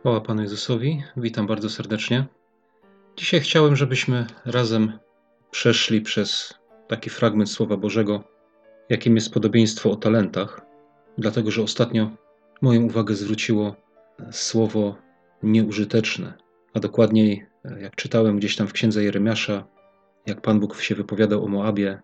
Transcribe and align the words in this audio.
Chwała 0.00 0.20
Panu 0.20 0.42
Jezusowi, 0.42 1.02
witam 1.16 1.46
bardzo 1.46 1.70
serdecznie. 1.70 2.26
Dzisiaj 3.16 3.40
chciałem, 3.40 3.76
żebyśmy 3.76 4.26
razem 4.44 4.92
przeszli 5.50 6.00
przez 6.00 6.54
taki 6.88 7.10
fragment 7.10 7.50
Słowa 7.50 7.76
Bożego, 7.76 8.24
jakim 8.88 9.14
jest 9.14 9.32
podobieństwo 9.32 9.90
o 9.90 9.96
talentach, 9.96 10.60
dlatego 11.18 11.50
że 11.50 11.62
ostatnio 11.62 12.10
moją 12.62 12.82
uwagę 12.82 13.14
zwróciło 13.14 13.76
słowo 14.30 14.96
nieużyteczne, 15.42 16.32
a 16.74 16.80
dokładniej, 16.80 17.46
jak 17.80 17.96
czytałem 17.96 18.36
gdzieś 18.36 18.56
tam 18.56 18.66
w 18.66 18.72
księdze 18.72 19.04
Jeremiasza, 19.04 19.66
jak 20.26 20.40
Pan 20.40 20.60
Bóg 20.60 20.80
się 20.80 20.94
wypowiadał 20.94 21.44
o 21.44 21.48
Moabie 21.48 22.00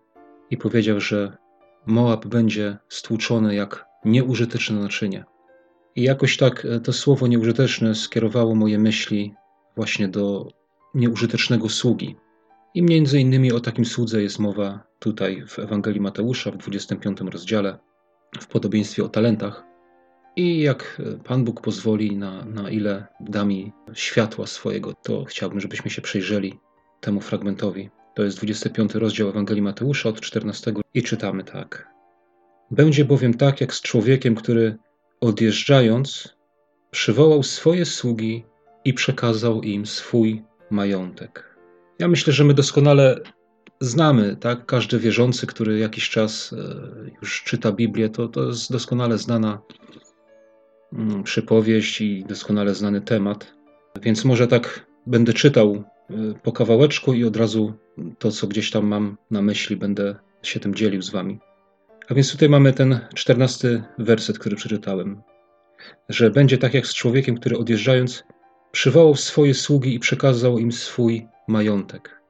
i 0.49 0.57
powiedział, 0.57 0.99
że 0.99 1.37
Moab 1.85 2.25
będzie 2.25 2.77
stłuczony 2.89 3.55
jak 3.55 3.85
nieużyteczne 4.05 4.79
naczynie. 4.79 5.25
I 5.95 6.03
jakoś 6.03 6.37
tak 6.37 6.65
e, 6.65 6.79
to 6.79 6.93
słowo 6.93 7.27
nieużyteczne 7.27 7.95
skierowało 7.95 8.55
moje 8.55 8.79
myśli 8.79 9.33
właśnie 9.75 10.07
do 10.07 10.47
nieużytecznego 10.93 11.69
sługi. 11.69 12.15
I 12.73 12.81
między 12.81 13.19
innymi 13.19 13.51
o 13.51 13.59
takim 13.59 13.85
słudze 13.85 14.23
jest 14.23 14.39
mowa 14.39 14.83
tutaj 14.99 15.43
w 15.47 15.59
Ewangelii 15.59 16.01
Mateusza 16.01 16.51
w 16.51 16.57
25 16.57 17.21
rozdziale, 17.21 17.77
w 18.39 18.47
podobieństwie 18.47 19.03
o 19.03 19.09
talentach. 19.09 19.63
I 20.35 20.59
jak 20.59 21.01
e, 21.05 21.23
Pan 21.23 21.43
Bóg 21.43 21.61
pozwoli, 21.61 22.17
na, 22.17 22.45
na 22.45 22.69
ile 22.69 23.07
da 23.19 23.45
mi 23.45 23.71
światła 23.93 24.47
swojego, 24.47 24.93
to 24.93 25.23
chciałbym, 25.23 25.59
żebyśmy 25.59 25.91
się 25.91 26.01
przejrzeli 26.01 26.59
temu 27.01 27.21
fragmentowi. 27.21 27.89
To 28.15 28.23
jest 28.23 28.37
25 28.37 28.95
rozdział 28.95 29.29
Ewangelii 29.29 29.61
Mateusza 29.61 30.09
od 30.09 30.21
14 30.21 30.73
i 30.93 31.03
czytamy 31.03 31.43
tak. 31.43 31.87
Będzie 32.71 33.05
bowiem 33.05 33.33
tak, 33.33 33.61
jak 33.61 33.73
z 33.73 33.81
człowiekiem, 33.81 34.35
który 34.35 34.77
Odjeżdżając, 35.21 36.35
przywołał 36.91 37.43
swoje 37.43 37.85
sługi 37.85 38.45
i 38.85 38.93
przekazał 38.93 39.61
im 39.61 39.85
swój 39.85 40.43
majątek. 40.69 41.57
Ja 41.99 42.07
myślę, 42.07 42.33
że 42.33 42.43
my 42.43 42.53
doskonale 42.53 43.19
znamy, 43.79 44.37
tak? 44.39 44.65
Każdy 44.65 44.99
wierzący, 44.99 45.47
który 45.47 45.79
jakiś 45.79 46.09
czas 46.09 46.53
e, 46.53 46.75
już 47.21 47.43
czyta 47.43 47.71
Biblię, 47.71 48.09
to, 48.09 48.27
to 48.27 48.43
jest 48.43 48.71
doskonale 48.71 49.17
znana 49.17 49.61
mm, 50.93 51.23
przypowieść 51.23 52.01
i 52.01 52.25
doskonale 52.25 52.75
znany 52.75 53.01
temat. 53.01 53.53
Więc 54.01 54.25
może 54.25 54.47
tak 54.47 54.85
będę 55.07 55.33
czytał 55.33 55.83
e, 56.09 56.13
po 56.43 56.51
kawałeczku 56.51 57.13
i 57.13 57.23
od 57.23 57.37
razu 57.37 57.73
to, 58.19 58.31
co 58.31 58.47
gdzieś 58.47 58.71
tam 58.71 58.87
mam 58.87 59.17
na 59.31 59.41
myśli, 59.41 59.77
będę 59.77 60.15
się 60.43 60.59
tym 60.59 60.75
dzielił 60.75 61.01
z 61.01 61.09
wami. 61.09 61.39
A 62.09 62.13
więc 62.13 62.31
tutaj 62.31 62.49
mamy 62.49 62.73
ten 62.73 62.99
czternasty 63.15 63.83
werset, 63.97 64.39
który 64.39 64.55
przeczytałem, 64.55 65.21
że 66.09 66.31
będzie 66.31 66.57
tak 66.57 66.73
jak 66.73 66.87
z 66.87 66.93
człowiekiem, 66.93 67.37
który 67.37 67.57
odjeżdżając 67.57 68.23
przywołał 68.71 69.15
swoje 69.15 69.53
sługi 69.53 69.95
i 69.95 69.99
przekazał 69.99 70.59
im 70.59 70.71
swój 70.71 71.27
majątek. 71.47 72.21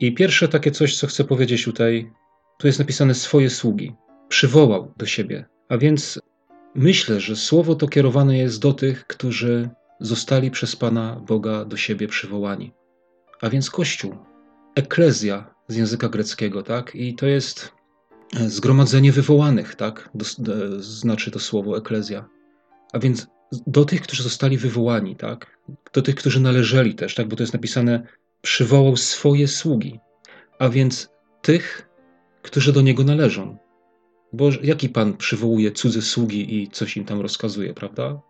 I 0.00 0.14
pierwsze 0.14 0.48
takie 0.48 0.70
coś, 0.70 0.96
co 0.96 1.06
chcę 1.06 1.24
powiedzieć 1.24 1.64
tutaj, 1.64 2.10
tu 2.58 2.66
jest 2.66 2.78
napisane 2.78 3.14
swoje 3.14 3.50
sługi. 3.50 3.94
Przywołał 4.28 4.92
do 4.96 5.06
siebie. 5.06 5.44
A 5.68 5.78
więc 5.78 6.20
myślę, 6.74 7.20
że 7.20 7.36
słowo 7.36 7.74
to 7.74 7.88
kierowane 7.88 8.38
jest 8.38 8.60
do 8.60 8.72
tych, 8.72 9.06
którzy 9.06 9.70
zostali 10.00 10.50
przez 10.50 10.76
Pana 10.76 11.20
Boga 11.26 11.64
do 11.64 11.76
siebie 11.76 12.08
przywołani. 12.08 12.74
A 13.40 13.50
więc 13.50 13.70
Kościół, 13.70 14.16
eklezja 14.74 15.54
z 15.68 15.76
języka 15.76 16.08
greckiego, 16.08 16.62
tak? 16.62 16.94
I 16.94 17.14
to 17.14 17.26
jest 17.26 17.73
zgromadzenie 18.46 19.12
wywołanych, 19.12 19.74
tak? 19.74 20.10
Do, 20.14 20.24
do, 20.38 20.82
znaczy 20.82 21.30
to 21.30 21.38
słowo 21.38 21.78
eklezja. 21.78 22.28
A 22.92 22.98
więc 22.98 23.26
do 23.66 23.84
tych, 23.84 24.02
którzy 24.02 24.22
zostali 24.22 24.58
wywołani, 24.58 25.16
tak? 25.16 25.58
Do 25.92 26.02
tych, 26.02 26.14
którzy 26.14 26.40
należeli 26.40 26.94
też, 26.94 27.14
tak? 27.14 27.28
Bo 27.28 27.36
to 27.36 27.42
jest 27.42 27.52
napisane, 27.52 28.06
przywołał 28.42 28.96
swoje 28.96 29.48
sługi. 29.48 30.00
A 30.58 30.68
więc 30.68 31.08
tych, 31.42 31.88
którzy 32.42 32.72
do 32.72 32.80
niego 32.80 33.04
należą. 33.04 33.56
Bo 34.32 34.50
jaki 34.62 34.88
pan 34.88 35.16
przywołuje 35.16 35.72
cudze 35.72 36.02
sługi 36.02 36.62
i 36.62 36.68
coś 36.68 36.96
im 36.96 37.04
tam 37.04 37.20
rozkazuje, 37.20 37.74
prawda? 37.74 38.20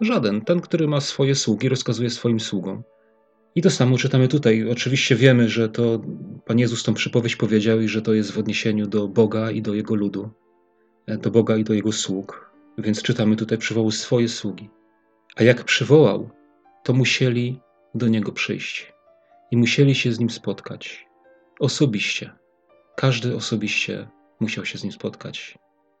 Żaden. 0.00 0.40
Ten, 0.40 0.60
który 0.60 0.88
ma 0.88 1.00
swoje 1.00 1.34
sługi, 1.34 1.68
rozkazuje 1.68 2.10
swoim 2.10 2.40
sługom. 2.40 2.82
I 3.54 3.62
to 3.62 3.70
samo 3.70 3.98
czytamy 3.98 4.28
tutaj. 4.28 4.68
Oczywiście 4.70 5.16
wiemy, 5.16 5.48
że 5.48 5.68
to 5.68 6.00
Pan 6.44 6.58
Jezus 6.58 6.82
tą 6.82 6.94
przypowieść 6.94 7.36
powiedział 7.36 7.80
i 7.80 7.88
że 7.88 8.02
to 8.02 8.14
jest 8.14 8.32
w 8.32 8.38
odniesieniu 8.38 8.86
do 8.86 9.08
Boga 9.08 9.50
i 9.50 9.62
do 9.62 9.74
Jego 9.74 9.94
ludu, 9.94 10.30
e, 11.06 11.18
do 11.18 11.30
Boga 11.30 11.56
i 11.56 11.64
do 11.64 11.74
Jego 11.74 11.92
sług. 11.92 12.50
Więc 12.78 13.02
czytamy 13.02 13.36
tutaj 13.36 13.58
przywołał 13.58 13.90
swoje 13.90 14.28
sługi. 14.28 14.70
A 15.36 15.42
jak 15.42 15.64
przywołał, 15.64 16.30
to 16.84 16.92
musieli 16.92 17.60
do 17.94 18.08
Niego 18.08 18.32
przyjść 18.32 18.92
i 19.50 19.56
musieli 19.56 19.94
się 19.94 20.12
z 20.12 20.20
Nim 20.20 20.30
spotkać. 20.30 21.06
Osobiście. 21.60 22.32
Każdy 22.96 23.36
osobiście 23.36 24.08
musiał 24.40 24.64
się 24.64 24.78
z 24.78 24.82
Nim 24.82 24.92
spotkać. 24.92 25.58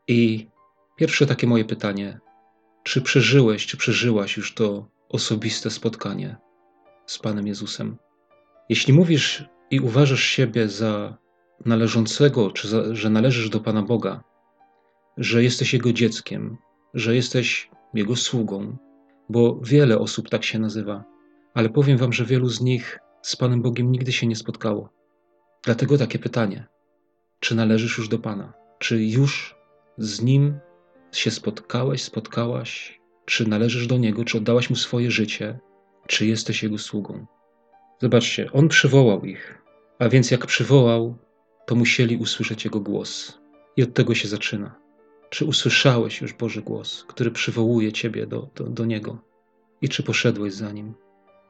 I 0.08 0.48
pierwsze 0.96 1.26
takie 1.26 1.46
moje 1.46 1.64
pytanie, 1.64 2.20
czy 2.82 3.02
przeżyłeś, 3.02 3.66
czy 3.66 3.76
przeżyłaś 3.76 4.36
już 4.36 4.54
to 4.54 4.88
osobiste 5.08 5.70
spotkanie 5.70 6.43
z 7.06 7.18
Panem 7.18 7.46
Jezusem. 7.46 7.96
Jeśli 8.68 8.92
mówisz 8.92 9.44
i 9.70 9.80
uważasz 9.80 10.22
siebie 10.22 10.68
za 10.68 11.18
należącego, 11.64 12.50
czy 12.50 12.68
za, 12.68 12.94
że 12.94 13.10
należysz 13.10 13.50
do 13.50 13.60
Pana 13.60 13.82
Boga, 13.82 14.24
że 15.16 15.42
jesteś 15.42 15.72
Jego 15.72 15.92
dzieckiem, 15.92 16.56
że 16.94 17.14
jesteś 17.14 17.70
Jego 17.94 18.16
sługą, 18.16 18.76
bo 19.28 19.60
wiele 19.62 19.98
osób 19.98 20.30
tak 20.30 20.44
się 20.44 20.58
nazywa, 20.58 21.04
ale 21.54 21.68
powiem 21.68 21.98
Wam, 21.98 22.12
że 22.12 22.24
wielu 22.24 22.48
z 22.48 22.60
nich 22.60 22.98
z 23.22 23.36
Panem 23.36 23.62
Bogiem 23.62 23.92
nigdy 23.92 24.12
się 24.12 24.26
nie 24.26 24.36
spotkało. 24.36 24.88
Dlatego 25.62 25.98
takie 25.98 26.18
pytanie: 26.18 26.66
czy 27.40 27.54
należysz 27.54 27.98
już 27.98 28.08
do 28.08 28.18
Pana? 28.18 28.52
Czy 28.78 29.04
już 29.04 29.56
z 29.98 30.22
Nim 30.22 30.58
się 31.12 31.30
spotkałeś, 31.30 32.02
spotkałaś? 32.02 33.00
Czy 33.24 33.48
należysz 33.48 33.86
do 33.86 33.98
Niego? 33.98 34.24
Czy 34.24 34.38
oddałaś 34.38 34.70
Mu 34.70 34.76
swoje 34.76 35.10
życie? 35.10 35.58
Czy 36.06 36.26
jesteś 36.26 36.62
Jego 36.62 36.78
sługą. 36.78 37.26
Zobaczcie, 38.00 38.52
On 38.52 38.68
przywołał 38.68 39.24
ich, 39.24 39.62
a 39.98 40.08
więc 40.08 40.30
jak 40.30 40.46
przywołał, 40.46 41.18
to 41.66 41.74
musieli 41.74 42.16
usłyszeć 42.16 42.64
Jego 42.64 42.80
głos. 42.80 43.38
I 43.76 43.82
od 43.82 43.94
tego 43.94 44.14
się 44.14 44.28
zaczyna. 44.28 44.74
Czy 45.30 45.44
usłyszałeś 45.44 46.20
już 46.20 46.32
Boży 46.32 46.62
głos, 46.62 47.04
który 47.08 47.30
przywołuje 47.30 47.92
Ciebie 47.92 48.26
do, 48.26 48.48
do, 48.54 48.64
do 48.64 48.84
Niego? 48.84 49.18
I 49.82 49.88
czy 49.88 50.02
poszedłeś 50.02 50.54
za 50.54 50.72
Nim? 50.72 50.94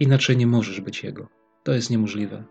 Inaczej 0.01 0.37
nie 0.37 0.47
możesz 0.47 0.81
być 0.81 1.05
Jego. 1.05 1.29
To 1.63 1.73
jest 1.73 1.91
niemożliwe. 1.91 2.45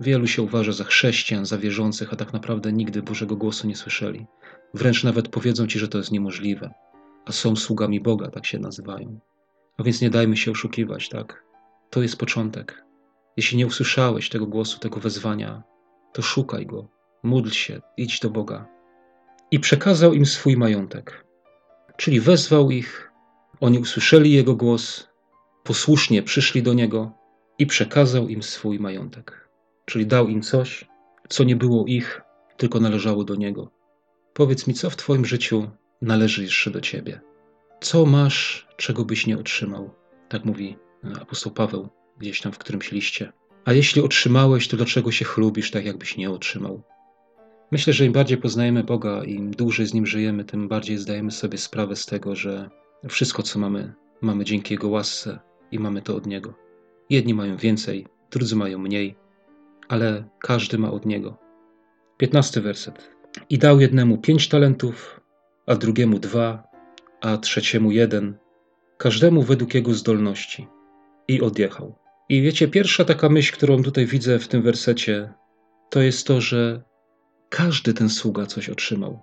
Wielu 0.00 0.26
się 0.26 0.42
uważa 0.42 0.72
za 0.72 0.84
chrześcijan, 0.84 1.46
za 1.46 1.58
wierzących, 1.58 2.12
a 2.12 2.16
tak 2.16 2.32
naprawdę 2.32 2.72
nigdy 2.72 3.02
Bożego 3.02 3.36
głosu 3.36 3.66
nie 3.66 3.76
słyszeli. 3.76 4.26
Wręcz 4.74 5.04
nawet 5.04 5.28
powiedzą 5.28 5.66
Ci, 5.66 5.78
że 5.78 5.88
to 5.88 5.98
jest 5.98 6.12
niemożliwe. 6.12 6.74
A 7.24 7.32
są 7.32 7.56
sługami 7.56 8.00
Boga, 8.00 8.30
tak 8.30 8.46
się 8.46 8.58
nazywają. 8.58 9.20
A 9.78 9.82
więc 9.82 10.00
nie 10.00 10.10
dajmy 10.10 10.36
się 10.36 10.50
oszukiwać, 10.50 11.08
tak? 11.08 11.44
To 11.90 12.02
jest 12.02 12.16
początek. 12.16 12.84
Jeśli 13.36 13.58
nie 13.58 13.66
usłyszałeś 13.66 14.28
tego 14.28 14.46
głosu, 14.46 14.78
tego 14.78 15.00
wezwania, 15.00 15.62
to 16.12 16.22
szukaj 16.22 16.66
go, 16.66 16.88
módl 17.22 17.50
się, 17.50 17.80
idź 17.96 18.20
do 18.20 18.30
Boga. 18.30 18.66
I 19.50 19.60
przekazał 19.60 20.12
im 20.12 20.26
swój 20.26 20.56
majątek. 20.56 21.24
Czyli 21.96 22.20
wezwał 22.20 22.70
ich, 22.70 23.12
oni 23.60 23.78
usłyszeli 23.78 24.32
jego 24.32 24.54
głos, 24.54 25.08
posłusznie 25.64 26.22
przyszli 26.22 26.62
do 26.62 26.74
niego 26.74 27.12
i 27.58 27.66
przekazał 27.66 28.28
im 28.28 28.42
swój 28.42 28.78
majątek. 28.78 29.48
Czyli 29.84 30.06
dał 30.06 30.28
im 30.28 30.42
coś, 30.42 30.88
co 31.28 31.44
nie 31.44 31.56
było 31.56 31.86
ich, 31.86 32.22
tylko 32.56 32.80
należało 32.80 33.24
do 33.24 33.34
niego. 33.34 33.70
Powiedz 34.34 34.66
mi, 34.66 34.74
co 34.74 34.90
w 34.90 34.96
Twoim 34.96 35.24
życiu 35.24 35.70
należy 36.02 36.42
jeszcze 36.42 36.70
do 36.70 36.80
Ciebie? 36.80 37.20
Co 37.84 38.06
masz, 38.06 38.68
czego 38.76 39.04
byś 39.04 39.26
nie 39.26 39.38
otrzymał? 39.38 39.90
Tak 40.28 40.44
mówi 40.44 40.76
apostoł 41.20 41.52
Paweł 41.52 41.88
gdzieś 42.18 42.40
tam 42.40 42.52
w 42.52 42.58
którymś 42.58 42.92
liście. 42.92 43.32
A 43.64 43.72
jeśli 43.72 44.02
otrzymałeś, 44.02 44.68
to 44.68 44.76
dlaczego 44.76 45.12
się 45.12 45.24
chlubisz 45.24 45.70
tak, 45.70 45.84
jakbyś 45.84 46.16
nie 46.16 46.30
otrzymał? 46.30 46.82
Myślę, 47.72 47.92
że 47.92 48.04
im 48.04 48.12
bardziej 48.12 48.38
poznajemy 48.38 48.84
Boga, 48.84 49.24
im 49.24 49.50
dłużej 49.50 49.86
z 49.86 49.94
Nim 49.94 50.06
żyjemy, 50.06 50.44
tym 50.44 50.68
bardziej 50.68 50.98
zdajemy 50.98 51.30
sobie 51.30 51.58
sprawę 51.58 51.96
z 51.96 52.06
tego, 52.06 52.34
że 52.34 52.70
wszystko, 53.08 53.42
co 53.42 53.58
mamy, 53.58 53.92
mamy 54.20 54.44
dzięki 54.44 54.74
Jego 54.74 54.88
łasce 54.88 55.38
i 55.70 55.78
mamy 55.78 56.02
to 56.02 56.16
od 56.16 56.26
Niego. 56.26 56.54
Jedni 57.10 57.34
mają 57.34 57.56
więcej, 57.56 58.06
drudzy 58.30 58.56
mają 58.56 58.78
mniej, 58.78 59.16
ale 59.88 60.24
każdy 60.38 60.78
ma 60.78 60.90
od 60.90 61.06
Niego. 61.06 61.38
Piętnasty 62.16 62.60
werset. 62.60 63.10
I 63.50 63.58
dał 63.58 63.80
jednemu 63.80 64.18
pięć 64.18 64.48
talentów, 64.48 65.20
a 65.66 65.74
drugiemu 65.74 66.18
dwa, 66.18 66.73
a 67.24 67.38
trzeciemu 67.38 67.90
jeden, 67.90 68.34
każdemu 68.98 69.42
według 69.42 69.74
jego 69.74 69.94
zdolności 69.94 70.68
i 71.28 71.40
odjechał. 71.40 71.94
I 72.28 72.42
wiecie, 72.42 72.68
pierwsza 72.68 73.04
taka 73.04 73.28
myśl, 73.28 73.52
którą 73.52 73.82
tutaj 73.82 74.06
widzę 74.06 74.38
w 74.38 74.48
tym 74.48 74.62
wersecie, 74.62 75.32
to 75.90 76.02
jest 76.02 76.26
to, 76.26 76.40
że 76.40 76.82
każdy 77.48 77.94
ten 77.94 78.08
sługa 78.08 78.46
coś 78.46 78.68
otrzymał. 78.68 79.20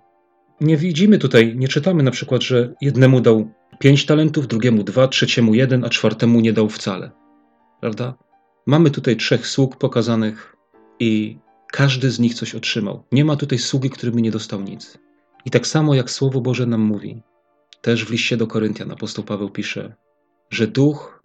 Nie 0.60 0.76
widzimy 0.76 1.18
tutaj, 1.18 1.56
nie 1.56 1.68
czytamy 1.68 2.02
na 2.02 2.10
przykład, 2.10 2.42
że 2.42 2.74
jednemu 2.80 3.20
dał 3.20 3.50
pięć 3.78 4.06
talentów, 4.06 4.48
drugiemu 4.48 4.84
dwa, 4.84 5.08
trzeciemu 5.08 5.54
jeden, 5.54 5.84
a 5.84 5.88
czwartemu 5.88 6.40
nie 6.40 6.52
dał 6.52 6.68
wcale. 6.68 7.10
Prawda? 7.80 8.14
Mamy 8.66 8.90
tutaj 8.90 9.16
trzech 9.16 9.46
sług 9.46 9.76
pokazanych 9.76 10.56
i 11.00 11.38
każdy 11.72 12.10
z 12.10 12.18
nich 12.18 12.34
coś 12.34 12.54
otrzymał. 12.54 13.04
Nie 13.12 13.24
ma 13.24 13.36
tutaj 13.36 13.58
sługi, 13.58 13.90
który 13.90 14.12
by 14.12 14.22
nie 14.22 14.30
dostał 14.30 14.60
nic. 14.60 14.98
I 15.44 15.50
tak 15.50 15.66
samo 15.66 15.94
jak 15.94 16.10
Słowo 16.10 16.40
Boże 16.40 16.66
nam 16.66 16.80
mówi, 16.80 17.22
też 17.82 18.04
w 18.04 18.10
liście 18.10 18.36
do 18.36 18.46
Koryntian 18.46 18.90
apostoł 18.90 19.24
Paweł 19.24 19.50
pisze, 19.50 19.94
że 20.50 20.66
duch 20.66 21.22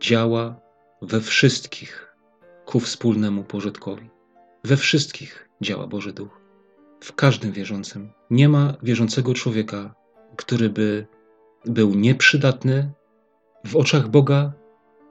działa 0.00 0.60
we 1.02 1.20
wszystkich 1.20 2.16
ku 2.64 2.80
wspólnemu 2.80 3.44
pożytkowi. 3.44 4.10
We 4.64 4.76
wszystkich 4.76 5.48
działa 5.60 5.86
Boży 5.86 6.12
Duch. 6.12 6.40
W 7.00 7.12
każdym 7.14 7.52
wierzącym. 7.52 8.12
Nie 8.30 8.48
ma 8.48 8.74
wierzącego 8.82 9.34
człowieka, 9.34 9.94
który 10.36 10.70
by 10.70 11.06
był 11.64 11.94
nieprzydatny 11.94 12.92
w 13.64 13.76
oczach 13.76 14.08
Boga. 14.08 14.52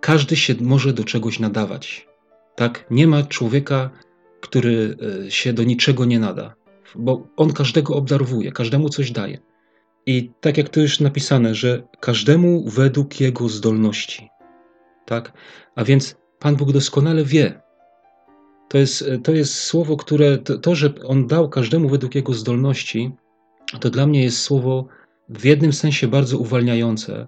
Każdy 0.01 0.35
się 0.35 0.55
może 0.61 0.93
do 0.93 1.03
czegoś 1.03 1.39
nadawać. 1.39 2.07
Tak? 2.55 2.85
Nie 2.91 3.07
ma 3.07 3.23
człowieka, 3.23 3.89
który 4.41 4.97
e, 5.25 5.31
się 5.31 5.53
do 5.53 5.63
niczego 5.63 6.05
nie 6.05 6.19
nada, 6.19 6.55
bo 6.95 7.27
on 7.37 7.53
każdego 7.53 7.95
obdarowuje, 7.95 8.51
każdemu 8.51 8.89
coś 8.89 9.11
daje. 9.11 9.39
I 10.05 10.31
tak 10.41 10.57
jak 10.57 10.69
to 10.69 10.79
już 10.79 10.99
napisane, 10.99 11.55
że 11.55 11.83
każdemu 11.99 12.69
według 12.69 13.21
jego 13.21 13.49
zdolności. 13.49 14.29
Tak? 15.05 15.33
A 15.75 15.83
więc 15.83 16.15
Pan 16.39 16.55
Bóg 16.55 16.71
doskonale 16.71 17.23
wie. 17.23 17.61
To 18.69 18.77
jest, 18.77 19.05
to 19.23 19.31
jest 19.31 19.53
słowo, 19.53 19.97
które 19.97 20.37
to, 20.37 20.57
to, 20.57 20.75
że 20.75 20.93
On 21.03 21.27
dał 21.27 21.49
każdemu 21.49 21.89
według 21.89 22.15
jego 22.15 22.33
zdolności, 22.33 23.11
to 23.79 23.89
dla 23.89 24.07
mnie 24.07 24.23
jest 24.23 24.39
słowo 24.39 24.87
w 25.29 25.45
jednym 25.45 25.73
sensie 25.73 26.07
bardzo 26.07 26.37
uwalniające 26.37 27.27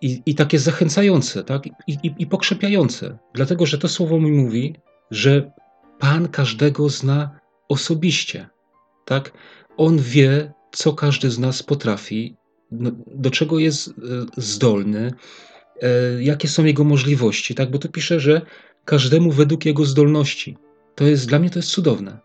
i, 0.00 0.22
i 0.26 0.34
takie 0.34 0.58
zachęcające, 0.58 1.44
tak? 1.44 1.66
I, 1.66 1.72
i, 2.02 2.14
i 2.18 2.26
pokrzepiające. 2.26 3.18
Dlatego, 3.34 3.66
że 3.66 3.78
to 3.78 3.88
słowo 3.88 4.20
mi 4.20 4.32
mówi, 4.32 4.74
że 5.10 5.52
Pan 5.98 6.28
każdego 6.28 6.88
zna 6.88 7.40
osobiście. 7.68 8.48
Tak? 9.04 9.32
On 9.76 9.98
wie, 9.98 10.52
co 10.72 10.92
każdy 10.92 11.30
z 11.30 11.38
nas 11.38 11.62
potrafi, 11.62 12.36
no, 12.70 12.90
do 13.06 13.30
czego 13.30 13.58
jest 13.58 13.88
e, 13.88 13.92
zdolny, 14.36 15.12
e, 15.82 16.22
jakie 16.22 16.48
są 16.48 16.64
jego 16.64 16.84
możliwości, 16.84 17.54
tak? 17.54 17.70
Bo 17.70 17.78
tu 17.78 17.88
pisze, 17.88 18.20
że 18.20 18.40
każdemu 18.84 19.30
według 19.30 19.66
jego 19.66 19.84
zdolności. 19.84 20.56
To 20.94 21.04
jest 21.04 21.28
dla 21.28 21.38
mnie 21.38 21.50
to 21.50 21.58
jest 21.58 21.70
cudowne. 21.70 22.18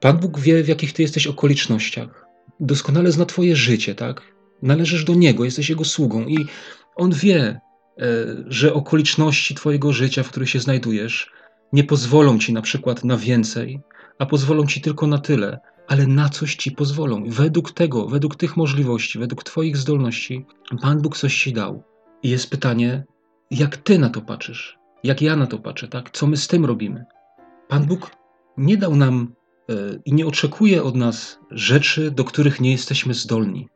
Pan 0.00 0.18
Bóg 0.18 0.40
wie, 0.40 0.62
w 0.62 0.68
jakich 0.68 0.92
ty 0.92 1.02
jesteś 1.02 1.26
okolicznościach. 1.26 2.26
Doskonale 2.60 3.12
zna 3.12 3.26
twoje 3.26 3.56
życie, 3.56 3.94
tak? 3.94 4.22
Należysz 4.62 5.04
do 5.04 5.14
niego, 5.14 5.44
jesteś 5.44 5.70
jego 5.70 5.84
sługą 5.84 6.26
i 6.26 6.46
on 6.96 7.12
wie, 7.12 7.40
e, 7.42 7.60
że 8.46 8.74
okoliczności 8.74 9.54
twojego 9.54 9.92
życia, 9.92 10.22
w 10.22 10.28
których 10.28 10.50
się 10.50 10.60
znajdujesz, 10.60 11.30
nie 11.72 11.84
pozwolą 11.84 12.38
ci 12.38 12.52
na 12.52 12.62
przykład 12.62 13.04
na 13.04 13.16
więcej, 13.16 13.80
a 14.18 14.26
pozwolą 14.26 14.66
ci 14.66 14.80
tylko 14.80 15.06
na 15.06 15.18
tyle, 15.18 15.58
ale 15.88 16.06
na 16.06 16.28
coś 16.28 16.56
ci 16.56 16.70
pozwolą. 16.70 17.24
Według 17.26 17.72
tego, 17.72 18.06
według 18.06 18.36
tych 18.36 18.56
możliwości, 18.56 19.18
według 19.18 19.44
Twoich 19.44 19.76
zdolności, 19.76 20.46
Pan 20.82 21.02
Bóg 21.02 21.16
coś 21.16 21.42
ci 21.42 21.52
dał. 21.52 21.82
I 22.22 22.30
jest 22.30 22.50
pytanie, 22.50 23.04
jak 23.50 23.76
Ty 23.76 23.98
na 23.98 24.10
to 24.10 24.20
patrzysz? 24.20 24.78
Jak 25.04 25.22
ja 25.22 25.36
na 25.36 25.46
to 25.46 25.58
patrzę, 25.58 25.88
tak? 25.88 26.10
Co 26.10 26.26
my 26.26 26.36
z 26.36 26.48
tym 26.48 26.64
robimy? 26.64 27.04
Pan 27.68 27.86
Bóg 27.86 28.10
nie 28.56 28.76
dał 28.76 28.96
nam 28.96 29.34
yy, 29.68 30.02
i 30.04 30.12
nie 30.12 30.26
oczekuje 30.26 30.82
od 30.82 30.94
nas 30.96 31.38
rzeczy, 31.50 32.10
do 32.10 32.24
których 32.24 32.60
nie 32.60 32.72
jesteśmy 32.72 33.14
zdolni. 33.14 33.68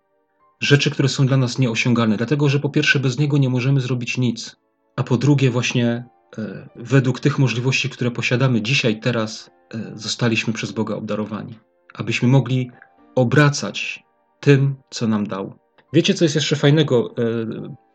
Rzeczy, 0.60 0.90
które 0.90 1.08
są 1.08 1.26
dla 1.26 1.36
nas 1.36 1.58
nieosiągalne, 1.58 2.16
dlatego 2.16 2.48
że 2.48 2.60
po 2.60 2.70
pierwsze 2.70 3.00
bez 3.00 3.18
Niego 3.18 3.38
nie 3.38 3.48
możemy 3.48 3.80
zrobić 3.80 4.18
nic, 4.18 4.56
a 4.96 5.02
po 5.02 5.16
drugie 5.16 5.50
właśnie 5.50 6.04
yy, 6.38 6.68
według 6.76 7.20
tych 7.20 7.38
możliwości, 7.38 7.90
które 7.90 8.10
posiadamy 8.10 8.62
dzisiaj, 8.62 9.00
teraz, 9.00 9.50
yy, 9.74 9.92
zostaliśmy 9.94 10.52
przez 10.52 10.72
Boga 10.72 10.94
obdarowani 10.94 11.58
abyśmy 11.94 12.28
mogli 12.28 12.70
obracać 13.14 14.04
tym, 14.40 14.74
co 14.90 15.06
nam 15.06 15.26
dał. 15.26 15.54
Wiecie, 15.92 16.14
co 16.14 16.24
jest 16.24 16.34
jeszcze 16.34 16.56
fajnego, 16.56 17.14
e, 17.18 17.22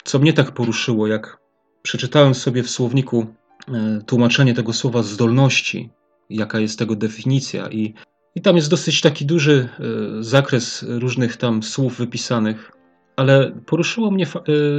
co 0.04 0.20
mnie 0.20 0.34
tak 0.34 0.52
poruszyło, 0.52 1.08
jak 1.08 1.40
przeczytałem 1.82 2.36
sobie 2.36 2.64
w 2.64 2.70
słowniku 2.70 3.26
e, 3.68 4.02
tłumaczenie 4.06 4.54
tego 4.54 4.74
słowa 4.74 5.04
zdolności, 5.04 5.90
jaka 6.30 6.60
jest 6.60 6.80
tego 6.80 6.96
definicja, 6.96 7.70
i, 7.70 7.94
i 8.36 8.42
tam 8.42 8.56
jest 8.56 8.70
dosyć 8.70 9.02
taki 9.02 9.26
duży 9.26 9.70
e, 9.80 9.84
zakres 10.24 10.86
różnych 10.88 11.38
tam 11.38 11.64
słów 11.64 11.98
wypisanych. 11.98 12.72
Ale 13.16 13.52
poruszyło 13.66 14.12
mnie 14.12 14.28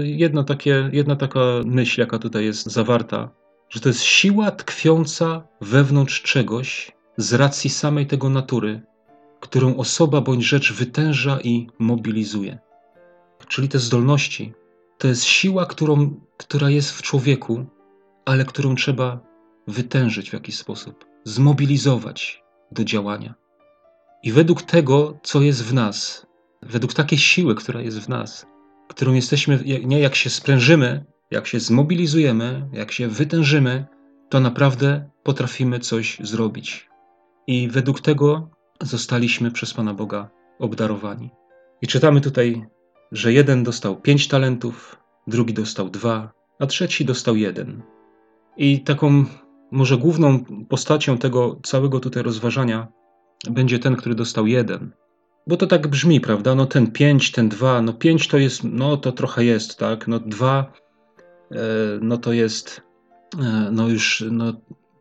jedna, 0.02 0.44
takie, 0.44 0.90
jedna 0.92 1.16
taka 1.16 1.40
myśl, 1.64 2.00
jaka 2.00 2.18
tutaj 2.18 2.44
jest 2.44 2.66
zawarta, 2.66 3.30
że 3.68 3.80
to 3.80 3.88
jest 3.88 4.02
siła 4.02 4.50
tkwiąca 4.50 5.48
wewnątrz 5.60 6.22
czegoś 6.22 6.92
z 7.16 7.34
racji 7.34 7.70
samej 7.70 8.06
tego 8.06 8.28
natury, 8.28 8.82
którą 9.40 9.76
osoba 9.76 10.20
bądź 10.20 10.44
rzecz 10.44 10.72
wytęża 10.72 11.40
i 11.40 11.66
mobilizuje. 11.78 12.58
Czyli 13.48 13.68
te 13.68 13.78
zdolności 13.78 14.52
to 14.98 15.08
jest 15.08 15.24
siła, 15.24 15.66
którą, 15.66 16.20
która 16.36 16.70
jest 16.70 16.90
w 16.90 17.02
człowieku, 17.02 17.66
ale 18.24 18.44
którą 18.44 18.74
trzeba 18.74 19.20
wytężyć 19.68 20.30
w 20.30 20.32
jakiś 20.32 20.56
sposób, 20.56 21.04
zmobilizować 21.24 22.42
do 22.72 22.84
działania. 22.84 23.34
I 24.22 24.32
według 24.32 24.62
tego, 24.62 25.18
co 25.22 25.42
jest 25.42 25.64
w 25.64 25.74
nas, 25.74 26.26
według 26.62 26.94
takiej 26.94 27.18
siły, 27.18 27.54
która 27.54 27.80
jest 27.80 28.00
w 28.00 28.08
nas, 28.08 28.46
którą 28.88 29.12
jesteśmy, 29.12 29.64
nie 29.84 30.00
jak 30.00 30.14
się 30.14 30.30
sprężymy, 30.30 31.04
jak 31.30 31.46
się 31.46 31.60
zmobilizujemy, 31.60 32.68
jak 32.72 32.92
się 32.92 33.08
wytężymy, 33.08 33.86
to 34.28 34.40
naprawdę 34.40 35.10
potrafimy 35.22 35.80
coś 35.80 36.18
zrobić. 36.20 36.88
I 37.46 37.68
według 37.68 38.00
tego 38.00 38.50
zostaliśmy 38.82 39.50
przez 39.50 39.74
Pana 39.74 39.94
Boga 39.94 40.30
obdarowani. 40.58 41.30
I 41.82 41.86
czytamy 41.86 42.20
tutaj, 42.20 42.66
że 43.12 43.32
jeden 43.32 43.64
dostał 43.64 44.00
pięć 44.00 44.28
talentów, 44.28 44.96
drugi 45.26 45.54
dostał 45.54 45.88
dwa, 45.88 46.32
a 46.58 46.66
trzeci 46.66 47.04
dostał 47.04 47.36
jeden. 47.36 47.82
I 48.56 48.80
taką 48.80 49.24
może 49.70 49.96
główną 49.96 50.44
postacią 50.68 51.18
tego 51.18 51.60
całego 51.62 52.00
tutaj 52.00 52.22
rozważania 52.22 52.88
będzie 53.50 53.78
ten, 53.78 53.96
który 53.96 54.14
dostał 54.14 54.46
jeden. 54.46 54.92
Bo 55.46 55.56
to 55.56 55.66
tak 55.66 55.86
brzmi, 55.86 56.20
prawda? 56.20 56.54
No 56.54 56.66
ten 56.66 56.90
pięć, 56.90 57.32
ten 57.32 57.48
dwa, 57.48 57.82
no 57.82 57.92
pięć 57.92 58.28
to 58.28 58.38
jest, 58.38 58.64
no 58.64 58.96
to 58.96 59.12
trochę 59.12 59.44
jest, 59.44 59.78
tak? 59.78 60.08
No 60.08 60.18
dwa, 60.20 60.72
e, 61.50 61.56
no 62.00 62.16
to 62.16 62.32
jest, 62.32 62.82
e, 63.40 63.68
no 63.72 63.88
już, 63.88 64.24
no 64.30 64.52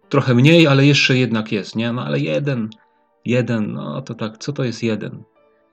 trochę 0.10 0.34
mniej, 0.36 0.68
ale 0.68 0.86
jeszcze 0.86 1.18
jednak 1.18 1.52
jest, 1.52 1.76
nie? 1.76 1.94
No 1.94 2.06
ale 2.06 2.20
jeden, 2.20 2.70
Jeden, 3.26 3.74
no 3.74 4.02
to 4.02 4.14
tak, 4.14 4.38
co 4.38 4.54
to 4.54 4.64
jest 4.64 4.84
jeden? 4.84 5.24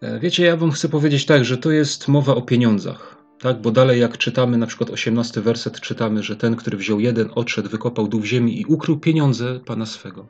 E, 0.01 0.21
wiecie, 0.21 0.45
ja 0.45 0.57
wam 0.57 0.71
chcę 0.71 0.89
powiedzieć 0.89 1.27
tak, 1.27 1.45
że 1.45 1.59
to 1.59 1.71
jest 1.71 2.09
mowa 2.09 2.35
o 2.35 2.43
pieniądzach. 2.43 3.23
Tak, 3.41 3.61
bo 3.61 3.71
dalej 3.71 4.01
jak 4.01 4.19
czytamy 4.19 4.59
na 4.59 4.67
przykład 4.67 4.91
18 4.91 5.41
werset, 5.41 5.81
czytamy, 5.81 6.23
że 6.23 6.37
ten, 6.37 6.57
który 6.57 6.77
wziął 6.77 7.01
jeden, 7.01 7.29
odszedł, 7.35 7.69
wykopał 7.69 8.09
dół 8.09 8.21
w 8.21 8.25
ziemi 8.25 8.61
i 8.61 8.65
ukrył 8.65 8.99
pieniądze 8.99 9.61
Pana 9.67 9.87
swego. 9.87 10.29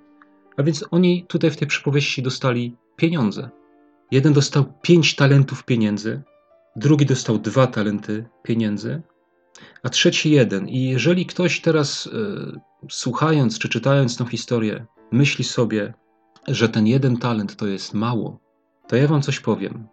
A 0.57 0.63
więc 0.63 0.85
oni 0.91 1.25
tutaj 1.29 1.51
w 1.51 1.57
tej 1.57 1.69
przypowieści 1.69 2.23
dostali 2.23 2.77
pieniądze. 2.97 3.51
Jeden 4.11 4.33
dostał 4.33 4.65
pięć 4.83 5.17
talentów 5.17 5.65
pieniędzy, 5.65 6.23
drugi 6.77 7.07
dostał 7.07 7.39
dwa 7.39 7.67
talenty 7.67 8.25
pieniędzy, 8.43 9.03
a 9.83 9.89
trzeci 9.89 10.31
jeden. 10.31 10.69
I 10.69 10.85
jeżeli 10.85 11.27
ktoś 11.27 11.61
teraz, 11.61 12.09
e, 12.13 12.61
słuchając 12.91 13.59
czy 13.59 13.69
czytając 13.69 14.17
tą 14.17 14.27
historię, 14.27 14.87
myśli 15.13 15.45
sobie, 15.45 15.95
że 16.49 16.69
ten 16.69 16.87
jeden 16.87 17.17
talent 17.17 17.57
to 17.57 17.67
jest 17.67 17.95
mało, 17.95 18.41
to 18.89 18.97
ja 18.97 19.09
wam 19.09 19.23
coś 19.23 19.41
powiem. 19.41 19.89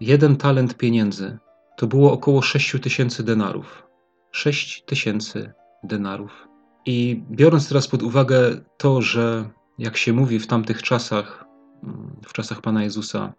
Jeden 0.00 0.36
talent 0.36 0.76
pieniędzy 0.76 1.38
to 1.76 1.86
było 1.86 2.12
około 2.12 2.42
6 2.42 2.76
tysięcy 2.82 3.22
denarów. 3.22 3.86
6 4.32 4.84
tysięcy 4.84 5.52
denarów. 5.84 6.48
I 6.86 7.22
biorąc 7.30 7.68
teraz 7.68 7.88
pod 7.88 8.02
uwagę 8.02 8.60
to, 8.76 9.02
że 9.02 9.50
jak 9.78 9.96
się 9.96 10.12
mówi 10.12 10.38
w 10.38 10.46
tamtych 10.46 10.82
czasach, 10.82 11.44
mm, 11.84 12.16
w 12.26 12.32
czasach 12.32 12.60
Pana 12.60 12.84
Jezusa, 12.84 13.32